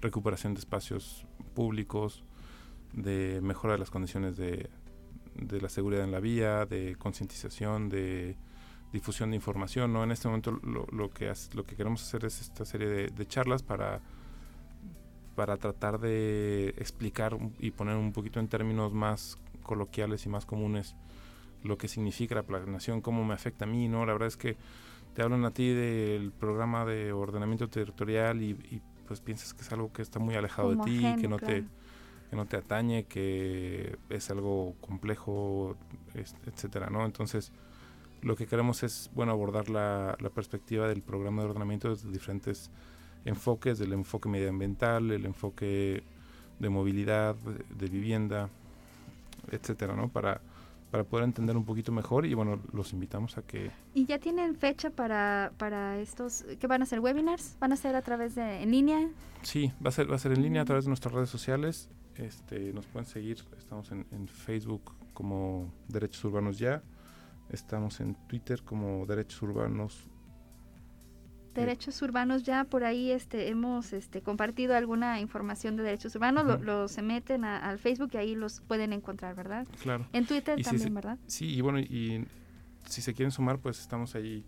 recuperación 0.00 0.54
de 0.54 0.60
espacios 0.60 1.26
públicos, 1.52 2.24
de 2.92 3.40
mejora 3.42 3.74
de 3.74 3.78
las 3.78 3.90
condiciones 3.90 4.36
de, 4.36 4.68
de 5.34 5.60
la 5.60 5.68
seguridad 5.68 6.04
en 6.04 6.12
la 6.12 6.20
vía, 6.20 6.66
de 6.66 6.96
concientización, 6.98 7.88
de 7.88 8.36
difusión 8.92 9.30
de 9.30 9.36
información, 9.36 9.92
¿no? 9.92 10.04
En 10.04 10.10
este 10.10 10.28
momento 10.28 10.52
lo, 10.62 10.86
lo 10.92 11.10
que 11.10 11.32
lo 11.54 11.64
que 11.64 11.76
queremos 11.76 12.02
hacer 12.02 12.26
es 12.26 12.40
esta 12.42 12.64
serie 12.64 12.88
de 12.88 13.26
charlas 13.26 13.62
para 13.62 14.00
para 15.34 15.56
tratar 15.56 15.98
de 15.98 16.74
explicar 16.78 17.38
y 17.58 17.70
poner 17.70 17.96
un 17.96 18.12
poquito 18.12 18.40
en 18.40 18.48
términos 18.48 18.92
más 18.92 19.38
coloquiales 19.62 20.26
y 20.26 20.28
más 20.28 20.46
comunes 20.46 20.94
lo 21.62 21.78
que 21.78 21.88
significa 21.88 22.34
la 22.34 22.42
planeación, 22.42 23.00
cómo 23.00 23.24
me 23.24 23.34
afecta 23.34 23.64
a 23.64 23.68
mí, 23.68 23.88
¿no? 23.88 24.04
La 24.04 24.12
verdad 24.12 24.28
es 24.28 24.36
que 24.36 24.56
te 25.14 25.22
hablan 25.22 25.44
a 25.44 25.52
ti 25.52 25.68
del 25.68 26.32
programa 26.32 26.84
de 26.84 27.12
ordenamiento 27.12 27.68
territorial 27.68 28.42
y, 28.42 28.82
pues 29.12 29.20
piensas 29.20 29.52
que 29.52 29.60
es 29.60 29.70
algo 29.72 29.92
que 29.92 30.00
está 30.00 30.18
muy 30.18 30.34
alejado 30.36 30.74
de 30.74 30.82
ti, 30.84 31.14
que 31.20 31.28
no 31.28 31.38
te 31.38 31.64
que 32.30 32.36
no 32.36 32.46
te 32.46 32.56
atañe, 32.56 33.04
que 33.04 33.98
es 34.08 34.30
algo 34.30 34.74
complejo, 34.80 35.76
etcétera, 36.46 36.88
¿no? 36.88 37.04
Entonces, 37.04 37.52
lo 38.22 38.36
que 38.36 38.46
queremos 38.46 38.82
es, 38.82 39.10
bueno, 39.14 39.32
abordar 39.32 39.68
la, 39.68 40.16
la 40.18 40.30
perspectiva 40.30 40.88
del 40.88 41.02
programa 41.02 41.42
de 41.42 41.48
ordenamiento 41.48 41.90
desde 41.90 42.10
diferentes 42.10 42.70
enfoques 43.26 43.78
del 43.78 43.92
enfoque 43.92 44.30
medioambiental, 44.30 45.10
el 45.10 45.26
enfoque 45.26 46.02
de 46.58 46.68
movilidad, 46.70 47.34
de, 47.34 47.86
vivienda, 47.88 48.48
etcétera, 49.50 49.94
¿no? 49.94 50.08
Para, 50.08 50.40
para 50.92 51.04
poder 51.04 51.24
entender 51.24 51.56
un 51.56 51.64
poquito 51.64 51.90
mejor 51.90 52.26
y 52.26 52.34
bueno, 52.34 52.60
los 52.70 52.92
invitamos 52.92 53.38
a 53.38 53.42
que... 53.42 53.70
¿Y 53.94 54.04
ya 54.04 54.18
tienen 54.18 54.54
fecha 54.54 54.90
para, 54.90 55.50
para 55.56 55.98
estos, 55.98 56.44
que 56.60 56.66
van 56.66 56.82
a 56.82 56.86
ser 56.86 57.00
webinars? 57.00 57.56
¿Van 57.58 57.72
a 57.72 57.76
ser 57.76 57.96
a 57.96 58.02
través 58.02 58.34
de, 58.34 58.62
en 58.62 58.70
línea? 58.70 59.08
Sí, 59.40 59.72
va 59.82 59.88
a 59.88 59.92
ser, 59.92 60.10
va 60.10 60.16
a 60.16 60.18
ser 60.18 60.32
en 60.32 60.42
línea 60.42 60.60
a 60.60 60.64
través 60.66 60.84
de 60.84 60.90
nuestras 60.90 61.14
redes 61.14 61.30
sociales. 61.30 61.88
Este, 62.16 62.74
nos 62.74 62.86
pueden 62.86 63.06
seguir, 63.06 63.42
estamos 63.56 63.90
en, 63.90 64.06
en 64.10 64.28
Facebook 64.28 64.92
como 65.14 65.72
Derechos 65.88 66.22
Urbanos 66.26 66.58
Ya, 66.58 66.82
estamos 67.48 68.00
en 68.00 68.14
Twitter 68.28 68.62
como 68.62 69.06
Derechos 69.06 69.40
Urbanos 69.40 70.10
derechos 71.60 72.00
urbanos 72.02 72.42
ya 72.42 72.64
por 72.64 72.84
ahí 72.84 73.10
este 73.10 73.48
hemos 73.48 73.92
este 73.92 74.22
compartido 74.22 74.76
alguna 74.76 75.20
información 75.20 75.76
de 75.76 75.82
derechos 75.82 76.14
urbanos 76.16 76.60
lo, 76.60 76.88
se 76.88 77.02
meten 77.02 77.44
al 77.44 77.78
Facebook 77.78 78.10
y 78.14 78.16
ahí 78.16 78.34
los 78.34 78.60
pueden 78.60 78.92
encontrar 78.92 79.34
verdad 79.34 79.66
claro 79.80 80.06
en 80.12 80.26
Twitter 80.26 80.60
también 80.62 80.94
verdad 80.94 81.18
sí 81.26 81.46
y 81.46 81.60
bueno 81.60 81.78
y 81.78 82.26
si 82.86 83.02
se 83.02 83.14
quieren 83.14 83.30
sumar 83.30 83.58
pues 83.58 83.80
estamos 83.80 84.14
ahí 84.14 84.44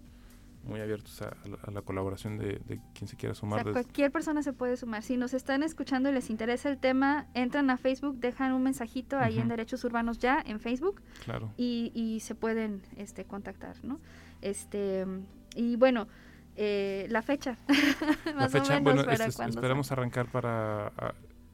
muy 0.66 0.80
abiertos 0.80 1.20
a, 1.22 1.36
la, 1.70 1.82
colaboración 1.82 2.38
de, 2.38 2.60
quien 2.94 3.08
se 3.08 3.16
quiera 3.16 3.34
sumar. 3.34 3.70
cualquier 3.70 4.10
persona 4.10 4.42
se 4.42 4.52
puede 4.52 4.76
sumar. 4.76 5.02
Si 5.02 5.16
nos 5.16 5.34
están 5.34 5.62
escuchando 5.62 6.08
y 6.08 6.12
les 6.12 6.30
interesa 6.30 6.70
el 6.70 6.78
tema, 6.78 7.26
entran 7.34 7.70
a 7.70 7.76
Facebook, 7.76 8.18
dejan 8.18 8.52
un 8.52 8.62
mensajito 8.62 9.18
ahí 9.18 9.38
en 9.38 9.48
Derechos 9.48 9.84
Urbanos 9.84 10.18
ya 10.18 10.42
en 10.44 10.60
Facebook. 10.60 11.02
Claro. 11.24 11.52
Y, 11.56 11.92
y 11.94 12.20
se 12.20 12.34
pueden 12.34 12.82
este, 12.96 13.24
contactar, 13.24 13.76
¿no? 13.84 14.00
Este, 14.40 15.06
y 15.54 15.76
bueno, 15.76 16.08
eh, 16.56 17.06
la 17.10 17.22
fecha. 17.22 17.56
la 18.36 18.48
fecha, 18.48 18.78
bueno, 18.80 19.02
esperamos 19.10 19.92
arrancar 19.92 20.26
para 20.30 20.92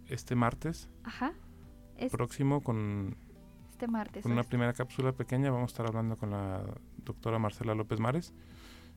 este 0.08 0.34
martes. 0.34 0.88
Ajá. 1.04 1.32
próximo 2.10 2.62
con, 2.62 3.16
este 3.70 3.86
martes, 3.86 4.22
con 4.22 4.32
una 4.32 4.42
primera 4.42 4.72
cápsula 4.72 5.12
pequeña. 5.12 5.50
Vamos 5.50 5.70
a 5.70 5.72
estar 5.72 5.86
hablando 5.86 6.16
con 6.16 6.30
la 6.30 6.62
doctora 7.04 7.38
Marcela 7.38 7.74
López 7.74 8.00
Mares 8.00 8.34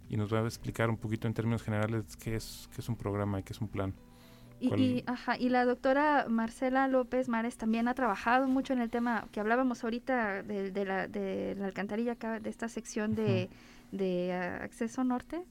y 0.09 0.17
nos 0.17 0.33
va 0.33 0.39
a 0.39 0.45
explicar 0.45 0.89
un 0.89 0.97
poquito 0.97 1.27
en 1.27 1.33
términos 1.33 1.63
generales 1.63 2.17
qué 2.17 2.35
es, 2.35 2.69
qué 2.73 2.81
es 2.81 2.89
un 2.89 2.95
programa 2.95 3.39
y 3.39 3.43
qué 3.43 3.53
es 3.53 3.61
un 3.61 3.67
plan. 3.67 3.93
Y, 4.63 5.03
ajá, 5.07 5.37
y 5.37 5.49
la 5.49 5.65
doctora 5.65 6.25
Marcela 6.29 6.87
López 6.87 7.27
Mares 7.27 7.57
también 7.57 7.87
ha 7.87 7.93
trabajado 7.93 8.47
mucho 8.47 8.73
en 8.73 8.79
el 8.79 8.89
tema 8.89 9.27
que 9.31 9.39
hablábamos 9.39 9.83
ahorita 9.83 10.43
de, 10.43 10.71
de, 10.71 10.85
la, 10.85 11.07
de 11.07 11.55
la 11.57 11.65
alcantarilla 11.65 12.13
acá, 12.13 12.39
de 12.39 12.49
esta 12.49 12.69
sección 12.69 13.13
de, 13.13 13.49
de 13.91 14.33
acceso 14.33 15.03
norte, 15.03 15.43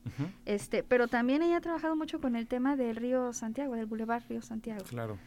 este, 0.47 0.83
pero 0.83 1.09
también 1.09 1.43
ella 1.43 1.59
ha 1.59 1.61
trabajado 1.61 1.95
mucho 1.95 2.21
con 2.21 2.37
el 2.37 2.47
tema 2.47 2.75
del 2.77 2.97
río 2.97 3.33
Santiago, 3.33 3.77
del 3.77 3.87
Boulevard 3.87 4.23
Río 4.29 4.43
Santiago. 4.43 4.83
Claro. 4.85 5.19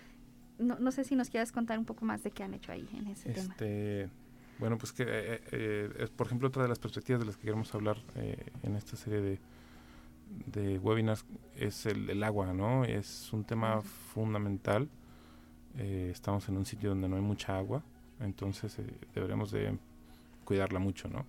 No, 0.58 0.78
no 0.80 0.92
sé 0.92 1.04
si 1.04 1.16
nos 1.16 1.30
quieras 1.30 1.52
contar 1.52 1.78
un 1.78 1.86
poco 1.86 2.06
más 2.06 2.24
de 2.24 2.32
qué 2.32 2.44
han 2.44 2.54
hecho 2.54 2.72
ahí 2.72 2.88
en 2.94 3.08
ese 3.08 3.30
tema. 3.32 3.52
Este, 3.52 4.10
bueno, 4.58 4.78
pues 4.78 4.94
que, 4.94 5.04
eh, 5.04 5.42
eh, 5.52 6.08
por 6.16 6.28
ejemplo, 6.28 6.48
otra 6.48 6.64
de 6.64 6.70
las 6.70 6.80
perspectivas 6.80 7.20
de 7.20 7.26
las 7.26 7.38
que 7.38 7.44
queremos 7.44 7.74
hablar 7.76 7.98
eh, 8.16 8.52
en 8.64 8.76
esta 8.76 8.96
serie 8.96 9.22
de, 9.22 9.40
de 10.46 10.80
webinars 10.80 11.26
es 11.56 11.86
el, 11.86 12.24
agua, 12.24 12.54
¿no? 12.54 12.84
Es 12.86 13.32
un 13.34 13.44
tema 13.44 13.82
fundamental. 13.82 14.90
Eh, 15.78 16.10
estamos 16.12 16.48
en 16.50 16.58
un 16.58 16.66
sitio 16.66 16.90
donde 16.90 17.10
no 17.10 17.16
hay 17.16 17.22
mucha 17.22 17.58
agua, 17.58 17.84
entonces 18.20 18.80
eh, 18.80 18.86
deberemos 19.14 19.52
de 19.52 19.78
cuidarla 20.46 20.80
mucho, 20.80 21.10
¿no? 21.10 21.26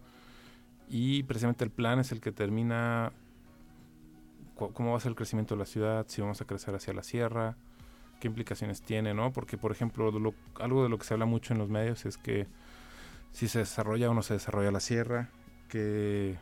Y 0.89 1.25
precisamente 1.25 1.65
el 1.65 1.71
plan 1.71 1.99
es 1.99 2.13
el 2.13 2.21
que 2.21 2.31
termina 2.31 3.13
cómo 4.55 4.93
va 4.93 4.97
a 4.97 5.01
ser 5.01 5.11
el 5.11 5.17
crecimiento 5.17 5.55
de 5.55 5.59
la 5.59 5.67
ciudad, 5.67 6.07
si 6.09 6.23
vamos 6.23 6.41
a 6.41 6.45
crecer 6.45 6.75
hacia 6.75 6.95
la 6.95 7.03
sierra, 7.03 7.57
qué 8.21 8.29
implicaciones 8.29 8.83
tiene, 8.83 9.15
¿no? 9.15 9.33
Porque, 9.33 9.59
por 9.59 9.73
ejemplo, 9.73 10.13
algo 10.61 10.83
de 10.83 10.89
lo 10.89 10.99
que 10.99 11.05
se 11.05 11.15
habla 11.15 11.27
mucho 11.27 11.53
en 11.53 11.59
los 11.59 11.69
medios 11.69 12.07
es 12.07 12.17
que 12.17 12.47
si 13.33 13.49
se 13.49 13.59
desarrolla 13.61 14.11
o 14.11 14.15
no 14.15 14.23
se 14.23 14.35
desarrolla 14.35 14.71
la 14.71 14.81
sierra, 14.81 15.29
que 15.69 16.37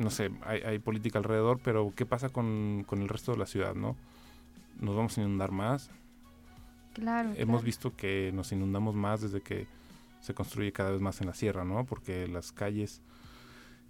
no 0.00 0.10
sé, 0.10 0.30
hay, 0.44 0.78
política 0.78 1.18
alrededor, 1.18 1.60
pero 1.62 1.92
¿qué 1.94 2.06
pasa 2.06 2.30
con, 2.30 2.86
el 2.90 3.08
resto 3.08 3.32
de 3.32 3.38
la 3.38 3.46
ciudad, 3.46 3.74
no? 3.74 3.96
¿Nos 4.80 4.96
vamos 4.96 5.16
a 5.18 5.20
inundar 5.20 5.50
más? 5.50 5.90
Claro. 6.94 7.32
Hemos 7.36 7.62
visto 7.62 7.94
que 7.94 8.32
nos 8.34 8.50
inundamos 8.52 8.94
más 8.94 9.20
desde 9.20 9.42
que 9.42 9.66
se 10.20 10.34
construye 10.34 10.72
cada 10.72 10.90
vez 10.90 11.00
más 11.00 11.20
en 11.20 11.26
la 11.26 11.34
sierra, 11.34 11.64
¿no? 11.64 11.84
Porque 11.84 12.26
las 12.28 12.52
calles 12.52 13.02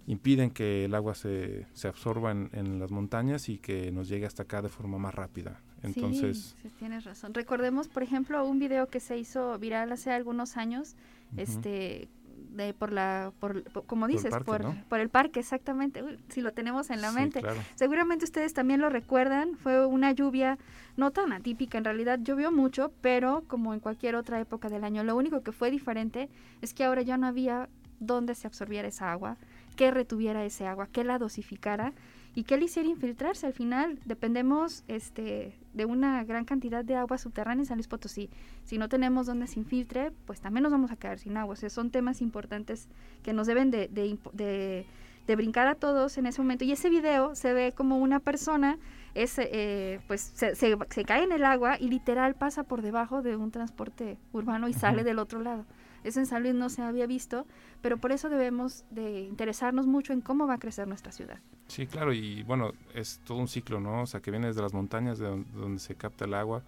impiden 0.07 0.51
que 0.51 0.85
el 0.85 0.95
agua 0.95 1.15
se, 1.15 1.65
se 1.73 1.87
absorba 1.87 2.31
en, 2.31 2.79
las 2.79 2.91
montañas 2.91 3.49
y 3.49 3.57
que 3.57 3.91
nos 3.91 4.09
llegue 4.09 4.25
hasta 4.25 4.43
acá 4.43 4.61
de 4.61 4.69
forma 4.69 4.97
más 4.97 5.15
rápida. 5.15 5.61
Entonces, 5.83 6.55
sí, 6.61 6.69
tienes 6.77 7.05
razón. 7.05 7.33
Recordemos, 7.33 7.87
por 7.87 8.03
ejemplo, 8.03 8.43
un 8.45 8.59
video 8.59 8.87
que 8.87 8.99
se 8.99 9.17
hizo 9.17 9.57
viral 9.57 9.91
hace 9.91 10.11
algunos 10.11 10.57
años, 10.57 10.95
este 11.37 12.09
de 12.49 12.73
por 12.73 12.91
la 12.91 13.31
por, 13.39 13.63
como 13.85 14.07
dices 14.07 14.33
por, 14.45 14.63
por, 14.89 14.99
el 14.99 15.09
parque 15.09 15.39
exactamente. 15.39 16.03
Si 16.29 16.41
lo 16.41 16.51
tenemos 16.51 16.89
en 16.89 17.01
la 17.01 17.11
mente. 17.11 17.41
seguramente 17.75 18.25
ustedes 18.25 18.53
también 18.53 18.81
lo 18.81 18.89
recuerdan 18.89 19.57
fue 19.57 19.85
una 19.85 20.11
lluvia 20.11 20.57
no 20.97 21.11
tan 21.11 21.31
atípica 21.33 21.77
en 21.77 21.85
realidad 21.85 22.19
llovió 22.21 22.51
mucho 22.51 22.91
pero 23.01 23.43
como 23.47 23.73
en 23.73 23.79
cualquier 23.79 24.15
otra 24.15 24.39
época 24.39 24.69
del 24.69 24.83
año 24.83 25.03
lo 25.03 25.15
único 25.15 25.41
que 25.41 25.51
fue 25.51 25.71
diferente 25.71 26.29
es 26.61 26.73
que 26.73 26.83
ahora 26.83 27.01
ya 27.01 27.17
no 27.17 27.27
había 27.27 27.69
dónde 27.99 28.35
se 28.35 28.47
absorbiera 28.47 28.87
esa 28.87 29.11
agua 29.11 29.37
que 29.75 29.91
retuviera 29.91 30.43
ese 30.43 30.67
agua 30.67 30.87
que 30.87 31.03
la 31.03 31.17
dosificara 31.17 31.93
y 32.35 32.43
que 32.43 32.57
le 32.57 32.65
hiciera 32.65 32.87
infiltrarse. 32.87 33.45
Al 33.47 33.53
final 33.53 33.99
dependemos 34.05 34.83
este, 34.87 35.57
de 35.73 35.85
una 35.85 36.23
gran 36.23 36.45
cantidad 36.45 36.83
de 36.83 36.95
agua 36.95 37.17
subterránea 37.17 37.63
en 37.63 37.65
San 37.65 37.77
Luis 37.77 37.87
Potosí. 37.87 38.29
Si 38.63 38.77
no 38.77 38.89
tenemos 38.89 39.25
donde 39.25 39.47
se 39.47 39.59
infiltre, 39.59 40.11
pues 40.25 40.39
también 40.39 40.63
nos 40.63 40.71
vamos 40.71 40.91
a 40.91 40.95
quedar 40.95 41.19
sin 41.19 41.37
agua. 41.37 41.53
O 41.53 41.55
sea, 41.55 41.69
son 41.69 41.91
temas 41.91 42.21
importantes 42.21 42.87
que 43.23 43.33
nos 43.33 43.47
deben 43.47 43.71
de, 43.71 43.87
de, 43.87 44.85
de, 45.27 45.35
brincar 45.35 45.67
a 45.67 45.75
todos 45.75 46.17
en 46.17 46.25
ese 46.25 46.41
momento. 46.41 46.65
Y 46.65 46.71
ese 46.71 46.89
video 46.89 47.35
se 47.35 47.53
ve 47.53 47.73
como 47.75 47.97
una 47.97 48.19
persona 48.19 48.77
es, 49.13 49.37
eh, 49.39 49.99
pues 50.07 50.21
se, 50.21 50.55
se, 50.55 51.05
cae 51.05 51.23
en 51.23 51.31
el 51.31 51.43
agua 51.43 51.77
y 51.79 51.89
literal 51.89 52.35
pasa 52.35 52.63
por 52.63 52.81
debajo 52.81 53.21
de 53.21 53.35
un 53.35 53.51
transporte 53.51 54.17
urbano 54.31 54.69
y 54.69 54.73
sale 54.73 55.03
del 55.03 55.19
otro 55.19 55.41
lado. 55.41 55.65
Eso 56.03 56.19
en 56.19 56.25
San 56.25 56.41
Luis 56.41 56.55
no 56.55 56.69
se 56.69 56.81
había 56.81 57.05
visto, 57.05 57.45
pero 57.81 57.97
por 57.97 58.11
eso 58.11 58.29
debemos 58.29 58.85
de 58.89 59.21
interesarnos 59.21 59.87
mucho 59.87 60.13
en 60.13 60.21
cómo 60.21 60.47
va 60.47 60.55
a 60.55 60.59
crecer 60.59 60.87
nuestra 60.87 61.11
ciudad. 61.11 61.39
Sí, 61.67 61.87
claro, 61.87 62.13
y 62.13 62.43
bueno, 62.43 62.73
es 62.93 63.19
todo 63.23 63.37
un 63.37 63.47
ciclo, 63.47 63.79
¿no? 63.79 64.01
O 64.01 64.05
sea, 64.05 64.21
que 64.21 64.31
viene 64.31 64.47
desde 64.47 64.61
las 64.61 64.73
montañas, 64.73 65.19
de 65.19 65.27
donde, 65.27 65.79
se 65.79 65.95
capta 65.95 66.25
el 66.25 66.33
agua, 66.33 66.63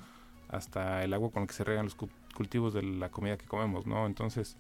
hasta 0.50 1.04
el 1.04 1.14
agua 1.14 1.32
con 1.32 1.44
el 1.44 1.48
que 1.48 1.54
se 1.54 1.64
regan 1.64 1.86
los 1.86 1.96
cultivos 1.96 2.74
de 2.74 2.84
la 2.84 3.10
comida 3.10 3.38
que 3.38 3.46
comemos, 3.46 3.86
¿no? 3.86 4.06
Entonces, 4.06 4.56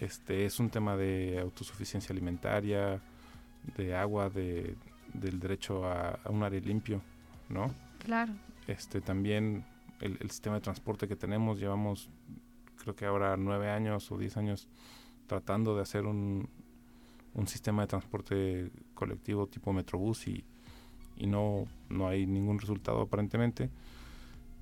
este 0.00 0.46
es 0.46 0.58
un 0.60 0.70
tema 0.70 0.96
de 0.96 1.38
autosuficiencia 1.40 2.12
alimentaria, 2.12 3.00
de 3.76 3.94
agua, 3.94 4.30
de, 4.30 4.76
del 5.12 5.38
derecho 5.38 5.84
a, 5.86 6.18
un 6.28 6.42
aire 6.42 6.60
limpio, 6.60 7.02
¿no? 7.48 7.72
Claro. 7.98 8.32
Este 8.66 9.00
también 9.00 9.64
el, 10.00 10.16
el, 10.20 10.30
sistema 10.30 10.56
de 10.56 10.62
transporte 10.62 11.06
que 11.06 11.16
tenemos, 11.16 11.58
llevamos 11.58 12.08
creo 12.82 12.96
que 12.96 13.06
ahora 13.06 13.36
nueve 13.36 13.70
años 13.70 14.10
o 14.10 14.18
diez 14.18 14.36
años 14.36 14.66
tratando 15.26 15.76
de 15.76 15.82
hacer 15.82 16.06
un, 16.06 16.48
un 17.34 17.46
sistema 17.46 17.82
de 17.82 17.88
transporte 17.88 18.70
colectivo 18.94 19.46
tipo 19.46 19.72
Metrobús 19.72 20.26
y, 20.26 20.44
y 21.16 21.26
no, 21.26 21.66
no 21.88 22.08
hay 22.08 22.26
ningún 22.26 22.58
resultado 22.58 23.02
aparentemente. 23.02 23.70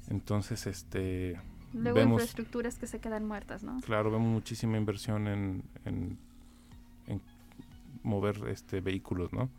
Entonces, 0.08 0.66
este... 0.66 1.40
Luego 1.74 2.00
infraestructuras 2.00 2.78
que 2.78 2.86
se 2.86 2.98
quedan 2.98 3.26
muertas, 3.26 3.62
¿no? 3.62 3.80
Claro, 3.80 4.10
vemos 4.10 4.28
muchísima 4.28 4.78
inversión 4.78 5.28
en, 5.28 5.62
en, 5.84 6.18
en 7.06 7.20
mover 8.02 8.48
este 8.48 8.80
vehículos, 8.80 9.32
¿no? 9.32 9.50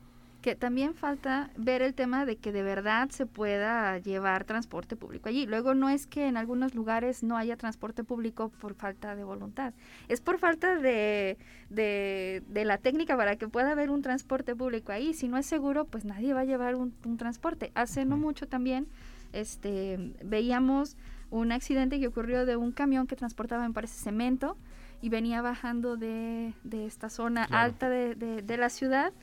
Que 0.42 0.56
también 0.56 0.94
falta 0.94 1.50
ver 1.58 1.82
el 1.82 1.94
tema 1.94 2.26
de 2.26 2.38
que 2.38 2.52
de 2.52 2.64
verdad 2.64 3.10
se 3.10 3.26
pueda 3.26 3.98
llevar 3.98 4.46
transporte 4.46 4.96
público 4.96 5.28
allí. 5.28 5.46
Luego 5.46 5.74
no 5.74 5.90
es 5.90 6.08
que 6.08 6.28
en 6.28 6.38
algunos 6.38 6.76
lugares 6.76 7.24
no 7.24 7.36
haya 7.36 7.58
transporte 7.58 8.04
público 8.04 8.50
por 8.60 8.74
falta 8.74 9.16
de 9.16 9.24
voluntad, 9.24 9.74
es 10.08 10.22
por 10.22 10.40
falta 10.40 10.76
de, 10.76 11.38
de, 11.70 12.66
la 12.66 12.78
técnica 12.78 13.18
para 13.18 13.36
que 13.36 13.48
pueda 13.48 13.72
haber 13.72 13.90
un 13.90 14.02
transporte 14.02 14.56
público 14.56 14.92
ahí. 14.92 15.14
Si 15.14 15.28
no 15.28 15.38
es 15.38 15.46
seguro, 15.46 15.86
pues 15.86 16.06
nadie 16.06 16.34
va 16.34 16.42
a 16.42 16.46
llevar 16.46 16.76
un, 16.76 16.94
transporte. 17.18 17.72
Hace 17.76 18.06
no 18.06 18.18
mucho 18.18 18.48
también 18.48 18.88
este, 19.34 20.14
veíamos 20.24 20.96
un 21.32 21.52
accidente 21.52 22.00
que 22.00 22.08
ocurrió 22.08 22.46
de 22.46 22.56
un 22.56 22.72
camión 22.72 23.08
que 23.08 23.16
transportaba, 23.16 23.68
me 23.68 23.74
parece, 23.74 24.02
cemento 24.02 24.58
y 25.02 25.10
venía 25.10 25.42
bajando 25.42 25.98
de, 25.98 26.54
de 26.64 26.86
esta 26.86 27.10
zona 27.10 27.44
alta 27.44 27.90
de, 27.90 28.16
de 28.16 28.58
la 28.58 28.70
ciudad 28.70 29.14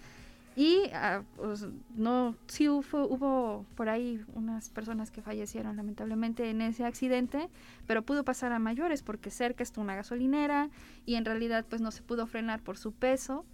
y 0.56 0.84
ah, 0.94 1.22
pues, 1.36 1.66
no, 1.94 2.34
sí 2.46 2.66
hubo, 2.70 3.06
hubo 3.06 3.66
por 3.74 3.90
ahí 3.90 4.24
unas 4.34 4.70
personas 4.70 5.10
que 5.10 5.20
fallecieron 5.20 5.76
lamentablemente 5.76 6.48
en 6.48 6.62
ese 6.62 6.86
accidente, 6.86 7.50
pero 7.86 8.00
pudo 8.00 8.24
pasar 8.24 8.52
a 8.52 8.58
mayores 8.58 9.02
porque 9.02 9.30
cerca 9.30 9.62
está 9.62 9.82
una 9.82 9.94
gasolinera 9.94 10.70
y 11.04 11.16
en 11.16 11.26
realidad 11.26 11.66
pues 11.68 11.82
no 11.82 11.90
se 11.90 12.02
pudo 12.02 12.26
frenar 12.26 12.62
por 12.62 12.78
su 12.78 12.92
peso 12.92 13.44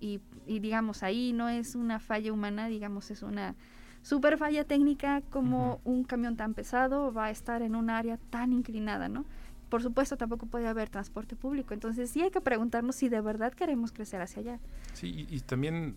y, 0.00 0.20
y 0.46 0.58
digamos 0.58 1.02
ahí 1.02 1.32
no 1.32 1.48
es 1.48 1.74
una 1.76 1.98
falla 1.98 2.30
humana, 2.30 2.68
digamos 2.68 3.10
es 3.10 3.22
una 3.22 3.54
super 4.02 4.36
falla 4.36 4.64
técnica 4.64 5.22
como 5.30 5.80
un 5.84 6.04
camión 6.04 6.36
tan 6.36 6.52
pesado 6.52 7.10
va 7.10 7.26
a 7.26 7.30
estar 7.30 7.62
en 7.62 7.74
un 7.74 7.88
área 7.88 8.18
tan 8.28 8.52
inclinada, 8.52 9.08
¿no? 9.08 9.24
Por 9.70 9.82
supuesto, 9.82 10.16
tampoco 10.16 10.46
puede 10.46 10.66
haber 10.66 10.88
transporte 10.88 11.36
público. 11.36 11.74
Entonces, 11.74 12.10
sí 12.10 12.20
hay 12.20 12.30
que 12.32 12.40
preguntarnos 12.40 12.96
si 12.96 13.08
de 13.08 13.20
verdad 13.20 13.52
queremos 13.52 13.92
crecer 13.92 14.20
hacia 14.20 14.40
allá. 14.40 14.58
Sí, 14.94 15.26
y, 15.30 15.36
y 15.36 15.40
también 15.40 15.94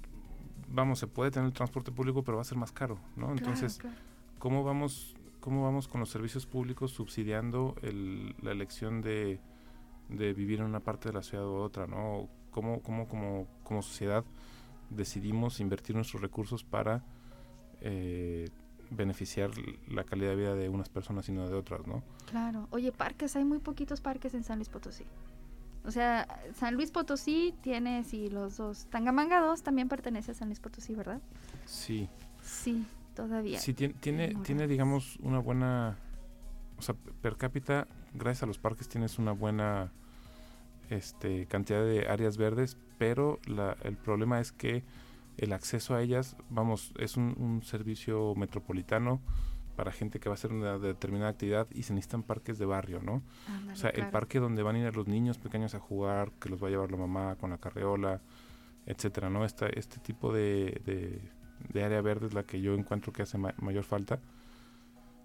vamos, 0.74 1.00
se 1.00 1.08
puede 1.08 1.32
tener 1.32 1.48
el 1.48 1.54
transporte 1.54 1.92
público, 1.92 2.24
pero 2.24 2.38
va 2.38 2.42
a 2.42 2.46
ser 2.46 2.58
más 2.58 2.72
caro, 2.72 3.00
¿no? 3.16 3.32
Entonces, 3.32 3.80
¿cómo 4.40 4.64
vamos 4.64 5.16
cómo 5.40 5.62
vamos 5.62 5.90
con 5.90 6.00
los 6.00 6.10
servicios 6.10 6.46
públicos 6.46 6.92
subsidiando 6.92 7.76
la 8.42 8.52
elección 8.52 9.02
de, 9.02 9.42
vivir 10.08 10.62
en 10.62 10.68
una 10.68 10.80
parte 10.80 11.10
de 11.10 11.14
la 11.14 11.22
ciudad 11.22 11.46
u 11.46 11.56
otra, 11.56 11.86
¿no? 11.86 12.30
¿Cómo, 12.50 12.82
cómo 12.82 13.10
como, 13.10 13.48
como 13.64 13.82
sociedad 13.82 14.24
decidimos 14.90 15.60
invertir 15.60 15.98
nuestros 15.98 16.22
recursos 16.22 16.64
para 16.64 17.04
eh, 17.82 18.48
beneficiar 18.90 19.52
la 19.90 20.06
calidad 20.06 20.30
de 20.30 20.36
vida 20.38 20.56
de 20.56 20.70
unas 20.70 20.88
personas 20.88 21.28
y 21.28 21.34
no 21.34 21.50
de 21.50 21.56
otras, 21.56 21.86
¿no? 21.88 22.04
Claro. 22.30 22.70
Oye, 22.72 22.94
parques, 22.94 23.36
hay 23.36 23.44
muy 23.44 23.60
poquitos 23.60 24.00
parques 24.00 24.34
en 24.36 24.46
San 24.46 24.60
Luis 24.60 24.70
Potosí. 24.70 25.04
O 25.86 25.92
sea, 25.92 26.28
San 26.56 26.76
Luis 26.76 26.92
Potosí 26.92 27.54
tiene, 27.62 28.04
sí, 28.04 28.30
los 28.30 28.58
dos. 28.58 28.86
Tangamanga 28.90 29.42
2 29.42 29.64
también 29.64 29.90
pertenece 29.90 30.32
a 30.32 30.34
San 30.34 30.48
Luis 30.48 30.60
Potosí, 30.60 30.96
¿verdad? 30.96 31.22
Sí. 31.66 32.10
Sí, 32.42 32.86
todavía. 33.16 33.60
Sí, 33.60 33.74
tiene, 33.74 33.94
tiene, 33.96 34.36
tiene, 34.44 34.68
digamos, 34.68 35.18
una 35.22 35.40
buena... 35.40 35.98
O 36.78 36.82
sea, 36.82 36.96
per 37.22 37.38
cápita, 37.38 37.88
gracias 38.14 38.44
a 38.44 38.46
los 38.46 38.58
parques 38.58 38.88
tienes 38.88 39.20
una 39.20 39.32
buena 39.32 39.92
este, 40.90 41.46
cantidad 41.48 41.84
de 41.84 42.08
áreas 42.08 42.38
verdes, 42.38 42.78
pero 42.98 43.40
la, 43.46 43.78
el 43.84 43.98
problema 43.98 44.40
es 44.40 44.52
que 44.52 44.84
el 45.38 45.54
acceso 45.54 45.96
a 45.96 46.02
ellas, 46.02 46.36
vamos, 46.50 46.94
es 46.98 47.18
un, 47.18 47.36
un 47.38 47.64
servicio 47.64 48.36
metropolitano 48.36 49.22
para 49.76 49.92
gente 49.92 50.20
que 50.20 50.30
va 50.30 50.34
a 50.34 50.36
hacer 50.36 50.52
una 50.52 50.78
determinada 50.78 51.32
actividad 51.32 51.68
y 51.72 51.84
se 51.84 51.94
necesitan 51.94 52.24
parques 52.24 52.58
de 52.60 52.66
barrio, 52.66 53.02
¿no? 53.02 53.22
o 53.72 53.76
sea, 53.76 53.90
el 53.90 54.10
parque 54.10 54.40
donde 54.40 54.64
van 54.64 54.76
a 54.76 54.80
ir 54.80 54.96
los 54.96 55.08
niños 55.08 55.38
pequeños 55.38 55.76
a 55.76 55.80
jugar, 55.80 56.32
que 56.40 56.50
los 56.50 56.62
va 56.62 56.68
a 56.68 56.72
llevar 56.72 56.92
la 56.92 56.98
mamá 56.98 57.36
con 57.36 57.50
la 57.50 57.58
carreola, 57.58 58.22
etcétera, 58.86 59.30
¿no? 59.30 59.46
Esta, 59.46 59.68
este 59.68 60.00
tipo 60.00 60.34
de, 60.34 61.22
de, 61.74 61.84
área 61.84 62.02
verde 62.02 62.28
es 62.28 62.34
la 62.34 62.44
que 62.44 62.62
yo 62.62 62.74
encuentro 62.76 63.14
que 63.14 63.24
hace 63.24 63.38
mayor 63.38 63.84
falta 63.84 64.20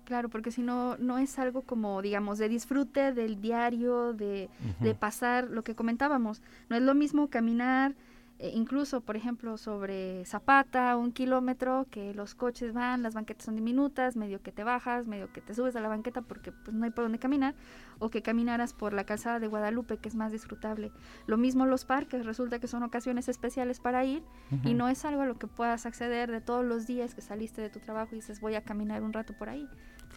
Claro, 0.09 0.31
porque 0.31 0.51
si 0.51 0.63
no, 0.63 0.97
no 0.97 1.19
es 1.19 1.39
algo 1.39 1.61
como, 1.61 2.01
digamos, 2.01 2.39
de 2.39 2.49
disfrute 2.49 3.13
del 3.13 3.43
diario, 3.43 4.15
de, 4.15 4.49
de 4.81 4.95
pasar 4.95 5.51
lo 5.51 5.63
que 5.63 5.75
comentábamos. 5.75 6.41
No 6.71 6.77
es 6.77 6.83
lo 6.83 6.95
mismo 6.95 7.29
caminar 7.29 7.95
eh, 8.41 8.53
incluso, 8.55 9.01
por 9.01 9.17
ejemplo, 9.17 9.57
sobre 9.57 10.25
Zapata, 10.25 10.97
un 10.97 11.11
kilómetro, 11.11 11.87
que 11.91 12.15
los 12.15 12.37
coches 12.37 12.73
van, 12.73 13.03
las 13.03 13.15
banquetas 13.15 13.47
son 13.47 13.57
diminutas, 13.57 14.15
medio 14.15 14.41
que 14.43 14.53
te 14.53 14.63
bajas, 14.63 15.09
medio 15.09 15.33
que 15.33 15.41
te 15.41 15.55
subes 15.55 15.75
a 15.75 15.81
la 15.81 15.89
banqueta 15.89 16.23
porque 16.23 16.53
pues, 16.53 16.73
no 16.77 16.85
hay 16.85 16.93
por 16.93 17.05
dónde 17.05 17.19
caminar, 17.19 17.57
o 17.99 18.11
que 18.11 18.23
caminaras 18.23 18.75
por 18.75 18.93
la 18.93 19.03
calzada 19.03 19.41
de 19.41 19.49
Guadalupe, 19.49 19.97
que 19.97 20.09
es 20.09 20.15
más 20.15 20.31
disfrutable. 20.31 20.93
Lo 21.27 21.37
mismo 21.37 21.67
los 21.67 21.85
parques, 21.85 22.25
resulta 22.25 22.61
que 22.61 22.69
son 22.69 22.85
ocasiones 22.85 23.29
especiales 23.29 23.81
para 23.81 24.05
ir 24.05 24.23
y 24.65 24.75
no 24.75 24.89
es 24.89 25.05
algo 25.05 25.23
a 25.23 25.27
lo 25.27 25.37
que 25.37 25.49
puedas 25.49 25.85
acceder 25.85 26.31
de 26.31 26.41
todos 26.41 26.65
los 26.65 26.87
días 26.87 27.17
que 27.17 27.23
saliste 27.23 27.61
de 27.61 27.71
tu 27.71 27.81
trabajo 27.81 28.11
y 28.13 28.17
dices 28.17 28.41
voy 28.41 28.55
a 28.55 28.63
caminar 28.63 29.03
un 29.03 29.13
rato 29.13 29.35
por 29.37 29.49
ahí. 29.49 29.69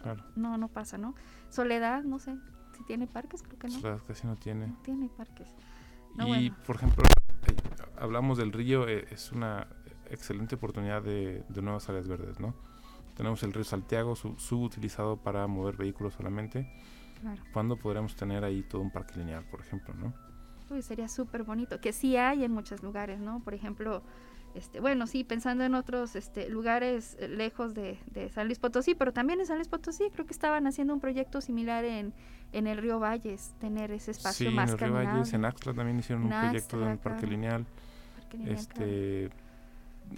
Claro. 0.03 0.23
No, 0.35 0.57
no 0.57 0.67
pasa, 0.67 0.99
¿no? 0.99 1.15
Soledad, 1.49 2.03
no 2.03 2.19
sé, 2.19 2.37
si 2.77 2.83
tiene 2.83 3.07
parques, 3.07 3.41
creo 3.41 3.57
que 3.57 3.67
no. 3.67 3.79
Soledad 3.79 4.01
casi 4.07 4.27
no 4.27 4.35
tiene. 4.35 4.67
No 4.67 4.77
tiene 4.83 5.09
parques. 5.09 5.49
y, 6.19 6.49
por 6.51 6.75
ejemplo, 6.75 7.03
hablamos 7.97 8.37
del 8.37 8.51
río, 8.51 8.87
eh, 8.87 9.05
es 9.11 9.31
una 9.31 9.67
excelente 10.09 10.55
oportunidad 10.55 11.01
de, 11.01 11.43
nuevas 11.61 11.89
áreas 11.89 12.07
verdes, 12.07 12.39
¿no? 12.39 12.53
Tenemos 13.15 13.43
el 13.43 13.53
río 13.53 13.63
Santiago, 13.63 14.15
subutilizado 14.15 15.17
para 15.17 15.45
mover 15.47 15.75
vehículos 15.77 16.13
solamente. 16.13 16.71
Claro. 17.21 17.41
¿Cuándo 17.53 17.77
podremos 17.77 18.15
tener 18.15 18.43
ahí 18.43 18.63
todo 18.63 18.81
un 18.81 18.91
parque 18.91 19.19
lineal, 19.19 19.45
por 19.45 19.61
ejemplo, 19.61 19.93
no? 19.93 20.13
Uy, 20.69 20.81
sería 20.81 21.07
súper 21.07 21.43
bonito, 21.43 21.79
que 21.81 21.93
sí 21.93 22.15
hay 22.15 22.43
en 22.43 22.51
muchos 22.51 22.81
lugares, 22.81 23.19
¿no? 23.19 23.43
Por 23.43 23.53
ejemplo, 23.53 24.01
este, 24.53 24.79
bueno, 24.79 25.07
sí, 25.07 25.23
pensando 25.23 25.63
en 25.63 25.75
otros 25.75 26.15
este, 26.15 26.49
lugares 26.49 27.15
eh, 27.19 27.27
lejos 27.27 27.73
de, 27.73 27.97
San 28.33 28.47
Luis 28.47 28.59
Potosí, 28.59 28.95
pero 28.95 29.13
también 29.13 29.39
en 29.39 29.45
San 29.45 29.57
Luis 29.57 29.67
Potosí 29.67 30.09
creo 30.11 30.25
que 30.25 30.33
estaban 30.33 30.67
haciendo 30.67 30.93
un 30.93 30.99
proyecto 30.99 31.41
similar 31.41 31.85
en, 31.85 32.13
en 32.51 32.67
el 32.67 32.77
río 32.77 32.99
Valles, 32.99 33.53
tener 33.59 33.91
ese 33.91 34.11
espacio 34.11 34.49
sí, 34.49 34.55
más 34.55 34.69
en 34.69 34.73
el 34.73 34.79
río 34.79 34.93
Valles, 34.93 35.33
en 35.33 35.45
Axtla 35.45 35.73
también 35.73 35.99
hicieron 35.99 36.23
un 36.25 36.29
proyecto 36.29 36.79
de 36.79 36.85
un 36.87 36.97
parque 36.97 37.27
lineal. 37.27 37.65
este 38.45 39.29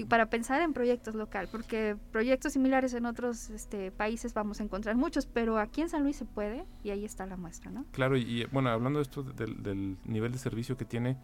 para 0.10 0.26
pensar 0.28 0.62
en 0.62 0.74
proyectos 0.74 1.14
local, 1.14 1.48
porque 1.52 1.96
proyectos 2.12 2.54
similares 2.54 2.94
en 2.94 3.06
otros 3.06 3.50
este, 3.52 3.92
países 3.92 4.34
vamos 4.34 4.60
a 4.60 4.64
encontrar 4.64 4.96
muchos, 4.96 5.28
pero 5.28 5.60
aquí 5.60 5.82
en 5.82 5.90
San 5.90 6.02
Luis 6.02 6.16
se 6.16 6.26
puede 6.26 6.66
y 6.84 6.90
ahí 6.90 7.06
está 7.06 7.26
la 7.26 7.38
muestra, 7.38 7.70
¿no? 7.70 7.86
Claro, 7.92 8.18
y, 8.18 8.46
bueno, 8.52 8.70
hablando 8.70 9.00
de 9.00 9.04
esto 9.04 9.22
del, 9.22 9.62
del 9.62 9.98
nivel 10.06 10.32
de 10.32 10.40
servicio 10.40 10.78
que 10.78 10.86
tiene, 10.86 11.18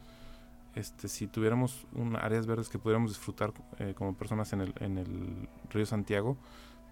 este, 0.75 1.07
si 1.07 1.27
tuviéramos 1.27 1.87
un, 1.93 2.15
áreas 2.15 2.45
verdes 2.45 2.69
que 2.69 2.77
pudiéramos 2.77 3.11
disfrutar 3.11 3.53
eh, 3.79 3.93
como 3.95 4.15
personas 4.15 4.53
en 4.53 4.61
el, 4.61 4.73
en 4.79 4.97
el 4.97 5.49
río 5.71 5.85
Santiago, 5.85 6.37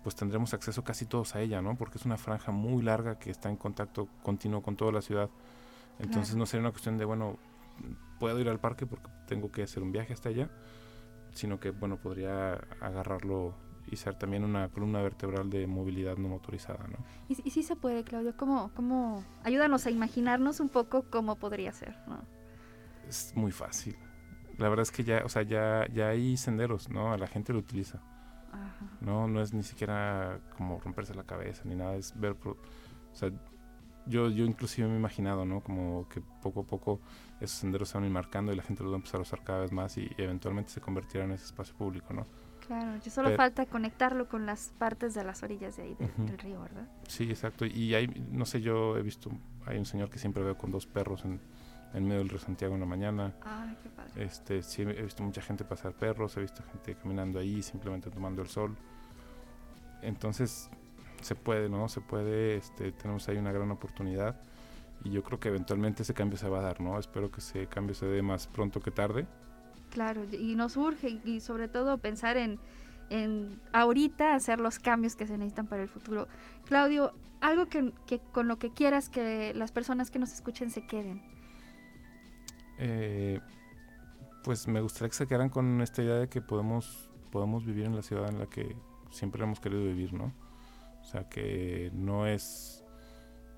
pues 0.04 0.16
tendremos 0.16 0.54
acceso 0.54 0.84
casi 0.84 1.06
todos 1.06 1.36
a 1.36 1.42
ella, 1.42 1.62
¿no? 1.62 1.76
Porque 1.76 1.98
es 1.98 2.06
una 2.06 2.18
franja 2.18 2.52
muy 2.52 2.82
larga 2.82 3.20
que 3.20 3.30
está 3.30 3.50
en 3.50 3.58
contacto 3.58 4.08
continuo 4.24 4.62
con 4.62 4.76
toda 4.76 4.92
la 4.92 5.02
ciudad. 5.02 5.30
Entonces 6.00 6.36
no 6.36 6.46
sería 6.46 6.62
una 6.62 6.72
cuestión 6.72 6.98
de, 6.98 7.06
bueno, 7.06 7.38
puedo 8.20 8.40
ir 8.40 8.50
al 8.50 8.60
parque 8.60 8.86
porque 8.86 9.10
tengo 9.28 9.52
que 9.52 9.64
hacer 9.64 9.84
un 9.84 9.92
viaje 9.92 10.14
hasta 10.14 10.30
allá, 10.30 10.50
sino 11.34 11.60
que, 11.60 11.72
bueno, 11.72 11.98
podría 11.98 12.54
agarrarlo 12.80 13.56
y 13.90 13.96
ser 13.96 14.16
también 14.16 14.44
una 14.44 14.70
columna 14.70 15.02
vertebral 15.02 15.50
de 15.50 15.66
movilidad 15.66 16.18
no 16.18 16.28
motorizada, 16.28 16.86
¿no? 16.88 16.98
Y, 17.30 17.36
sí 17.36 17.64
se 17.64 17.76
puede, 17.76 18.04
Claudio, 18.04 18.36
¿cómo, 18.36 18.72
cómo, 18.76 19.24
ayúdanos 19.44 19.86
a 19.86 19.92
imaginarnos 19.92 20.60
un 20.60 20.70
poco 20.70 21.04
cómo 21.10 21.36
podría 21.36 21.72
ser, 21.72 21.98
¿no? 22.08 22.20
Es 23.08 23.34
muy 23.36 23.52
fácil. 23.52 23.96
La 24.58 24.70
verdad 24.70 24.84
es 24.84 24.92
que 24.92 25.04
ya, 25.04 25.22
o 25.24 25.30
sea, 25.30 25.44
ya, 25.44 25.88
ya 25.94 26.10
hay 26.10 26.36
senderos, 26.36 26.90
¿no? 26.90 27.16
La 27.16 27.28
gente 27.28 27.54
lo 27.54 27.60
utiliza. 27.60 28.02
No, 29.02 29.28
no 29.28 29.42
es 29.42 29.54
ni 29.54 29.64
siquiera 29.64 30.40
como 30.56 30.80
romperse 30.80 31.14
la 31.14 31.24
cabeza 31.24 31.64
ni 31.66 31.76
nada, 31.76 31.96
es 31.96 32.18
ver, 32.20 32.36
o 32.44 32.56
sea, 33.14 33.32
yo, 34.06 34.30
yo 34.30 34.46
inclusive 34.46 34.88
me 34.88 34.96
he 34.96 34.98
imaginado, 34.98 35.46
¿no? 35.46 35.62
Como 35.62 36.08
que 36.10 36.22
poco 36.42 36.62
a 36.62 36.64
poco 36.64 37.00
esos 37.40 37.60
senderos 37.60 37.90
se 37.90 37.96
van 37.96 38.06
a 38.06 38.08
ir 38.08 38.14
marcando 38.14 38.54
y 38.54 38.56
la 38.56 38.64
gente 38.64 38.84
los 38.84 38.92
va 38.92 38.96
a 38.96 39.00
empezar 39.00 39.20
a 39.20 39.24
usar 39.24 39.44
cada 39.44 39.60
vez 39.60 39.72
más 39.72 39.98
y 39.98 40.10
eventualmente 40.18 40.72
se 40.72 40.82
convertirá 40.82 41.26
en 41.26 41.32
ese 41.32 41.46
espacio 41.46 41.76
público, 41.76 42.14
¿no? 42.14 42.26
Claro, 42.66 42.98
ya 42.98 43.12
solo 43.12 43.34
falta 43.36 43.66
conectarlo 43.66 44.28
con 44.28 44.46
las 44.46 44.74
partes 44.78 45.14
de 45.14 45.24
las 45.24 45.42
orillas 45.42 45.78
de 45.78 45.84
ahí 45.84 45.98
del, 46.18 46.38
río, 46.38 46.62
¿verdad? 46.62 46.88
Sí, 47.08 47.24
exacto. 47.30 47.66
Y 47.66 47.96
hay, 47.96 48.08
no 48.32 48.46
sé, 48.46 48.60
yo 48.60 48.98
he 48.98 49.02
visto, 49.02 49.32
hay 49.66 49.78
un 49.78 49.86
señor 49.86 50.10
que 50.10 50.20
siempre 50.20 50.44
veo 50.44 50.58
con 50.58 50.72
dos 50.72 50.86
perros 50.86 51.24
en, 51.24 51.40
en 51.94 52.04
medio 52.04 52.20
del 52.20 52.30
río 52.30 52.40
Santiago 52.40 52.74
en 52.76 52.82
la 52.82 52.86
mañana. 52.86 53.34
qué 53.82 53.90
padre. 53.90 54.24
Este, 54.24 54.62
sí, 54.64 54.82
he 54.82 55.04
visto 55.04 55.24
mucha 55.24 55.42
gente 55.42 55.64
pasar 55.64 55.94
perros, 55.94 56.36
he 56.38 56.42
visto 56.42 56.64
gente 56.72 56.96
caminando 56.96 57.40
ahí, 57.40 57.62
simplemente 57.62 58.10
tomando 58.10 58.42
el 58.42 58.50
sol. 58.50 58.76
Entonces, 60.02 60.70
se 61.22 61.36
puede, 61.36 61.70
¿no? 61.70 61.88
Se 61.90 62.02
puede, 62.02 62.58
este, 62.58 62.92
tenemos 62.92 63.28
ahí 63.30 63.38
una 63.38 63.52
gran 63.52 63.72
oportunidad 63.72 64.40
y 65.04 65.12
yo 65.12 65.24
creo 65.24 65.40
que 65.40 65.50
eventualmente 65.50 66.04
ese 66.04 66.14
cambio 66.14 66.38
se 66.38 66.50
va 66.50 66.60
a 66.60 66.62
dar, 66.62 66.82
¿no? 66.82 66.98
Espero 67.00 67.32
que 67.32 67.40
ese 67.40 67.68
cambio 67.68 67.96
se 67.96 68.06
dé 68.06 68.22
más 68.22 68.48
pronto 68.48 68.80
que 68.80 68.92
tarde. 68.92 69.28
Claro, 69.90 70.24
y 70.32 70.56
nos 70.56 70.78
urge 70.78 71.22
y 71.24 71.40
sobre 71.40 71.68
todo 71.68 71.98
pensar 71.98 72.38
en, 72.38 72.60
en 73.10 73.60
ahorita 73.74 74.36
hacer 74.36 74.60
los 74.60 74.80
cambios 74.80 75.16
que 75.16 75.26
se 75.26 75.38
necesitan 75.38 75.68
para 75.68 75.84
el 75.84 75.90
futuro. 75.90 76.28
Claudio, 76.66 77.14
algo 77.42 77.68
que, 77.68 77.94
que 78.06 78.20
con 78.20 78.48
lo 78.48 78.58
que 78.58 78.72
quieras 78.72 79.10
que 79.10 79.54
las 79.54 79.72
personas 79.72 80.12
que 80.12 80.20
nos 80.20 80.34
escuchen 80.34 80.70
se 80.72 80.86
queden. 80.86 81.22
Eh, 82.78 83.40
pues 84.44 84.68
me 84.68 84.82
gustaría 84.82 85.10
que 85.10 85.16
se 85.16 85.28
quedaran 85.28 85.50
con 85.50 85.82
esta 85.82 86.02
idea 86.02 86.16
de 86.16 86.30
que 86.30 86.42
podemos, 86.42 87.10
podemos 87.32 87.66
vivir 87.66 87.86
en 87.86 87.96
la 87.96 88.02
ciudad 88.02 88.30
en 88.30 88.40
la 88.40 88.48
que 88.48 88.76
siempre 89.12 89.44
hemos 89.44 89.60
querido 89.60 89.84
vivir, 89.84 90.14
¿no? 90.14 90.34
O 91.02 91.04
sea, 91.04 91.28
que 91.30 91.92
no 91.94 92.28
es, 92.28 92.84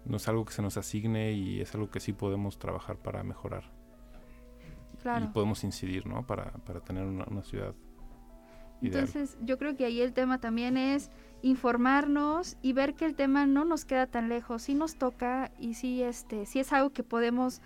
no 0.05 0.17
es 0.17 0.27
algo 0.27 0.45
que 0.45 0.53
se 0.53 0.61
nos 0.61 0.77
asigne 0.77 1.33
y 1.33 1.61
es 1.61 1.73
algo 1.75 1.89
que 1.89 1.99
sí 1.99 2.13
podemos 2.13 2.59
trabajar 2.59 2.97
para 2.97 3.23
mejorar. 3.23 3.63
Y 5.21 5.27
podemos 5.27 5.63
incidir, 5.63 6.05
¿no? 6.05 6.27
Para, 6.27 6.51
para 6.51 6.81
tener 6.81 7.05
una, 7.05 7.25
una 7.25 7.43
ciudad 7.43 7.73
Ideal. 8.81 9.05
Entonces, 9.05 9.37
yo 9.41 9.57
creo 9.57 9.75
que 9.75 9.85
ahí 9.85 10.01
el 10.01 10.13
tema 10.13 10.39
también 10.39 10.77
es 10.77 11.11
informarnos 11.41 12.57
y 12.61 12.73
ver 12.73 12.93
que 12.95 13.05
el 13.05 13.15
tema 13.15 13.45
no 13.45 13.65
nos 13.65 13.85
queda 13.85 14.07
tan 14.07 14.29
lejos, 14.29 14.63
sí 14.63 14.73
nos 14.73 14.95
toca 14.95 15.51
y 15.59 15.73
sí 15.73 16.01
este, 16.01 16.45
sí 16.45 16.59
es 16.59 16.71
algo 16.71 16.91
que 16.91 17.03
podemos 17.03 17.61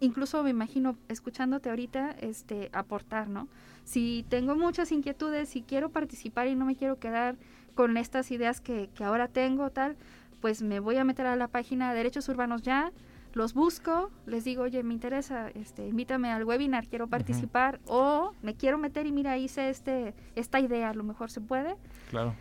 incluso 0.00 0.42
me 0.42 0.50
imagino 0.50 0.96
escuchándote 1.08 1.70
ahorita, 1.70 2.10
este, 2.20 2.70
aportar, 2.72 3.28
¿no? 3.28 3.48
Si 3.84 4.24
tengo 4.28 4.56
muchas 4.56 4.92
inquietudes, 4.92 5.48
si 5.48 5.62
quiero 5.62 5.90
participar 5.90 6.48
y 6.48 6.54
no 6.54 6.64
me 6.64 6.76
quiero 6.76 6.98
quedar 6.98 7.36
con 7.74 7.96
estas 7.96 8.30
ideas 8.30 8.60
que, 8.60 8.90
que 8.94 9.04
ahora 9.04 9.28
tengo, 9.28 9.70
tal, 9.70 9.96
pues 10.40 10.62
me 10.62 10.80
voy 10.80 10.96
a 10.96 11.04
meter 11.04 11.26
a 11.26 11.36
la 11.36 11.48
página 11.48 11.94
Derechos 11.94 12.28
Urbanos 12.28 12.62
Ya, 12.62 12.92
los 13.32 13.54
busco, 13.54 14.10
les 14.26 14.44
digo, 14.44 14.64
oye, 14.64 14.82
me 14.82 14.92
interesa, 14.92 15.50
este, 15.50 15.86
invítame 15.86 16.32
al 16.32 16.44
webinar, 16.44 16.88
quiero 16.88 17.06
participar, 17.06 17.80
o 17.86 18.32
me 18.42 18.54
quiero 18.54 18.76
meter 18.76 19.06
y 19.06 19.12
mira, 19.12 19.38
hice 19.38 19.70
este, 19.70 20.14
esta 20.34 20.58
idea, 20.58 20.90
a 20.90 20.94
lo 20.94 21.04
mejor 21.04 21.30
se 21.30 21.40
puede. 21.40 21.76
Claro. 22.10 22.34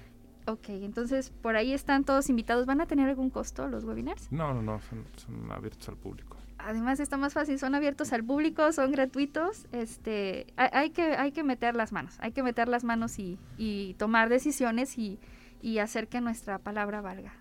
Ok, 0.48 0.70
entonces 0.70 1.30
por 1.30 1.56
ahí 1.56 1.74
están 1.74 2.06
todos 2.06 2.28
invitados. 2.30 2.66
¿Van 2.66 2.82
a 2.82 2.88
tener 2.88 3.08
algún 3.08 3.30
costo 3.30 3.68
los 3.68 3.84
webinars? 3.84 4.32
No, 4.32 4.52
no, 4.54 4.64
no, 4.64 4.80
son 5.16 5.52
abiertos 5.52 5.88
al 5.90 5.98
público 5.98 6.29
además 6.60 7.00
está 7.00 7.18
más 7.18 7.34
fácil, 7.34 7.58
son 7.60 7.76
abiertos 7.76 8.14
al 8.14 8.24
público, 8.24 8.72
son 8.72 8.92
gratuitos, 8.92 9.68
este, 9.72 10.48
hay, 10.56 10.92
que, 10.92 11.16
hay 11.16 11.32
que 11.32 11.44
meter 11.44 11.76
las 11.76 11.92
manos, 11.92 12.18
hay 12.20 12.32
que 12.32 12.44
meter 12.44 12.68
las 12.68 12.84
manos 12.84 13.18
y, 13.20 13.40
y 13.58 13.96
tomar 13.96 14.30
decisiones 14.30 14.98
y, 14.98 15.20
y, 15.62 15.80
hacer 15.80 16.08
que 16.08 16.22
nuestra 16.22 16.60
palabra 16.60 17.02
valga. 17.02 17.34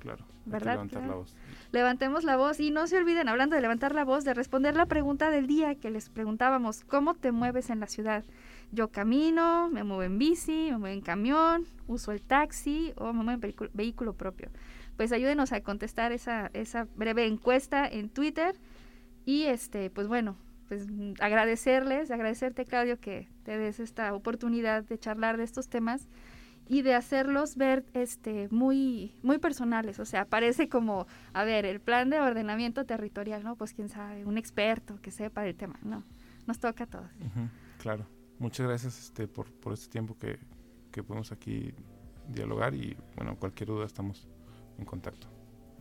Claro, 0.00 0.24
¿verdad? 0.44 0.72
levantar 0.72 1.02
la 1.06 1.14
voz. 1.14 1.34
Levantemos 1.72 2.24
la 2.24 2.36
voz 2.36 2.60
y 2.60 2.70
no 2.70 2.86
se 2.86 2.98
olviden, 2.98 3.28
hablando 3.28 3.56
de 3.56 3.62
levantar 3.62 3.94
la 3.94 4.04
voz, 4.04 4.24
de 4.24 4.34
responder 4.34 4.76
la 4.76 4.86
pregunta 4.86 5.30
del 5.30 5.46
día 5.46 5.74
que 5.74 5.90
les 5.90 6.10
preguntábamos, 6.10 6.84
¿cómo 6.84 7.14
te 7.14 7.32
mueves 7.32 7.70
en 7.70 7.80
la 7.80 7.86
ciudad? 7.86 8.24
Yo 8.70 8.88
camino, 8.88 9.70
me 9.70 9.84
muevo 9.84 10.02
en 10.02 10.18
bici, 10.18 10.68
me 10.70 10.78
muevo 10.78 10.94
en 10.94 11.00
camión, 11.00 11.66
uso 11.86 12.12
el 12.12 12.22
taxi 12.22 12.92
o 12.96 13.12
me 13.12 13.22
muevo 13.24 13.46
en 13.46 13.70
vehículo 13.72 14.14
propio 14.14 14.50
pues 14.96 15.12
ayúdenos 15.12 15.52
a 15.52 15.60
contestar 15.62 16.12
esa, 16.12 16.50
esa 16.54 16.86
breve 16.96 17.26
encuesta 17.26 17.86
en 17.86 18.08
Twitter. 18.08 18.56
Y 19.26 19.44
este, 19.44 19.90
pues 19.90 20.06
bueno, 20.06 20.36
pues 20.68 20.86
agradecerles, 21.20 22.10
agradecerte 22.10 22.64
Claudio 22.64 22.98
que 22.98 23.28
te 23.44 23.56
des 23.58 23.80
esta 23.80 24.14
oportunidad 24.14 24.84
de 24.84 24.98
charlar 24.98 25.36
de 25.36 25.44
estos 25.44 25.68
temas 25.68 26.08
y 26.66 26.82
de 26.82 26.94
hacerlos 26.94 27.56
ver 27.56 27.84
este 27.92 28.48
muy 28.50 29.14
muy 29.22 29.38
personales, 29.38 29.98
o 29.98 30.06
sea, 30.06 30.24
parece 30.24 30.68
como, 30.68 31.06
a 31.34 31.44
ver, 31.44 31.66
el 31.66 31.80
plan 31.80 32.08
de 32.08 32.20
ordenamiento 32.20 32.86
territorial, 32.86 33.44
¿no? 33.44 33.56
Pues 33.56 33.74
quién 33.74 33.88
sabe, 33.88 34.24
un 34.24 34.38
experto 34.38 34.98
que 35.02 35.10
sepa 35.10 35.42
del 35.42 35.56
tema, 35.56 35.78
no, 35.82 36.02
nos 36.46 36.58
toca 36.58 36.84
a 36.84 36.86
todos. 36.86 37.10
claro, 37.78 38.06
muchas 38.38 38.66
gracias 38.66 38.98
este 38.98 39.28
por, 39.28 39.52
por 39.52 39.74
este 39.74 39.88
tiempo 39.88 40.16
que, 40.18 40.38
que 40.90 41.02
podemos 41.02 41.32
aquí 41.32 41.74
dialogar 42.28 42.74
y 42.74 42.96
bueno, 43.16 43.36
cualquier 43.36 43.68
duda 43.68 43.84
estamos 43.84 44.26
en 44.78 44.84
contacto. 44.84 45.26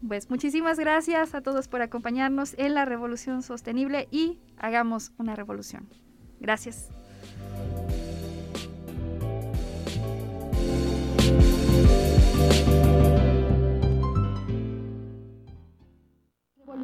Pues 0.05 0.29
muchísimas 0.29 0.77
gracias 0.77 1.33
a 1.33 1.41
todos 1.41 1.67
por 1.67 1.81
acompañarnos 1.81 2.55
en 2.57 2.73
la 2.73 2.83
revolución 2.83 3.41
sostenible 3.41 4.07
y 4.11 4.39
hagamos 4.57 5.13
una 5.17 5.35
revolución. 5.35 5.87
Gracias. 6.39 6.89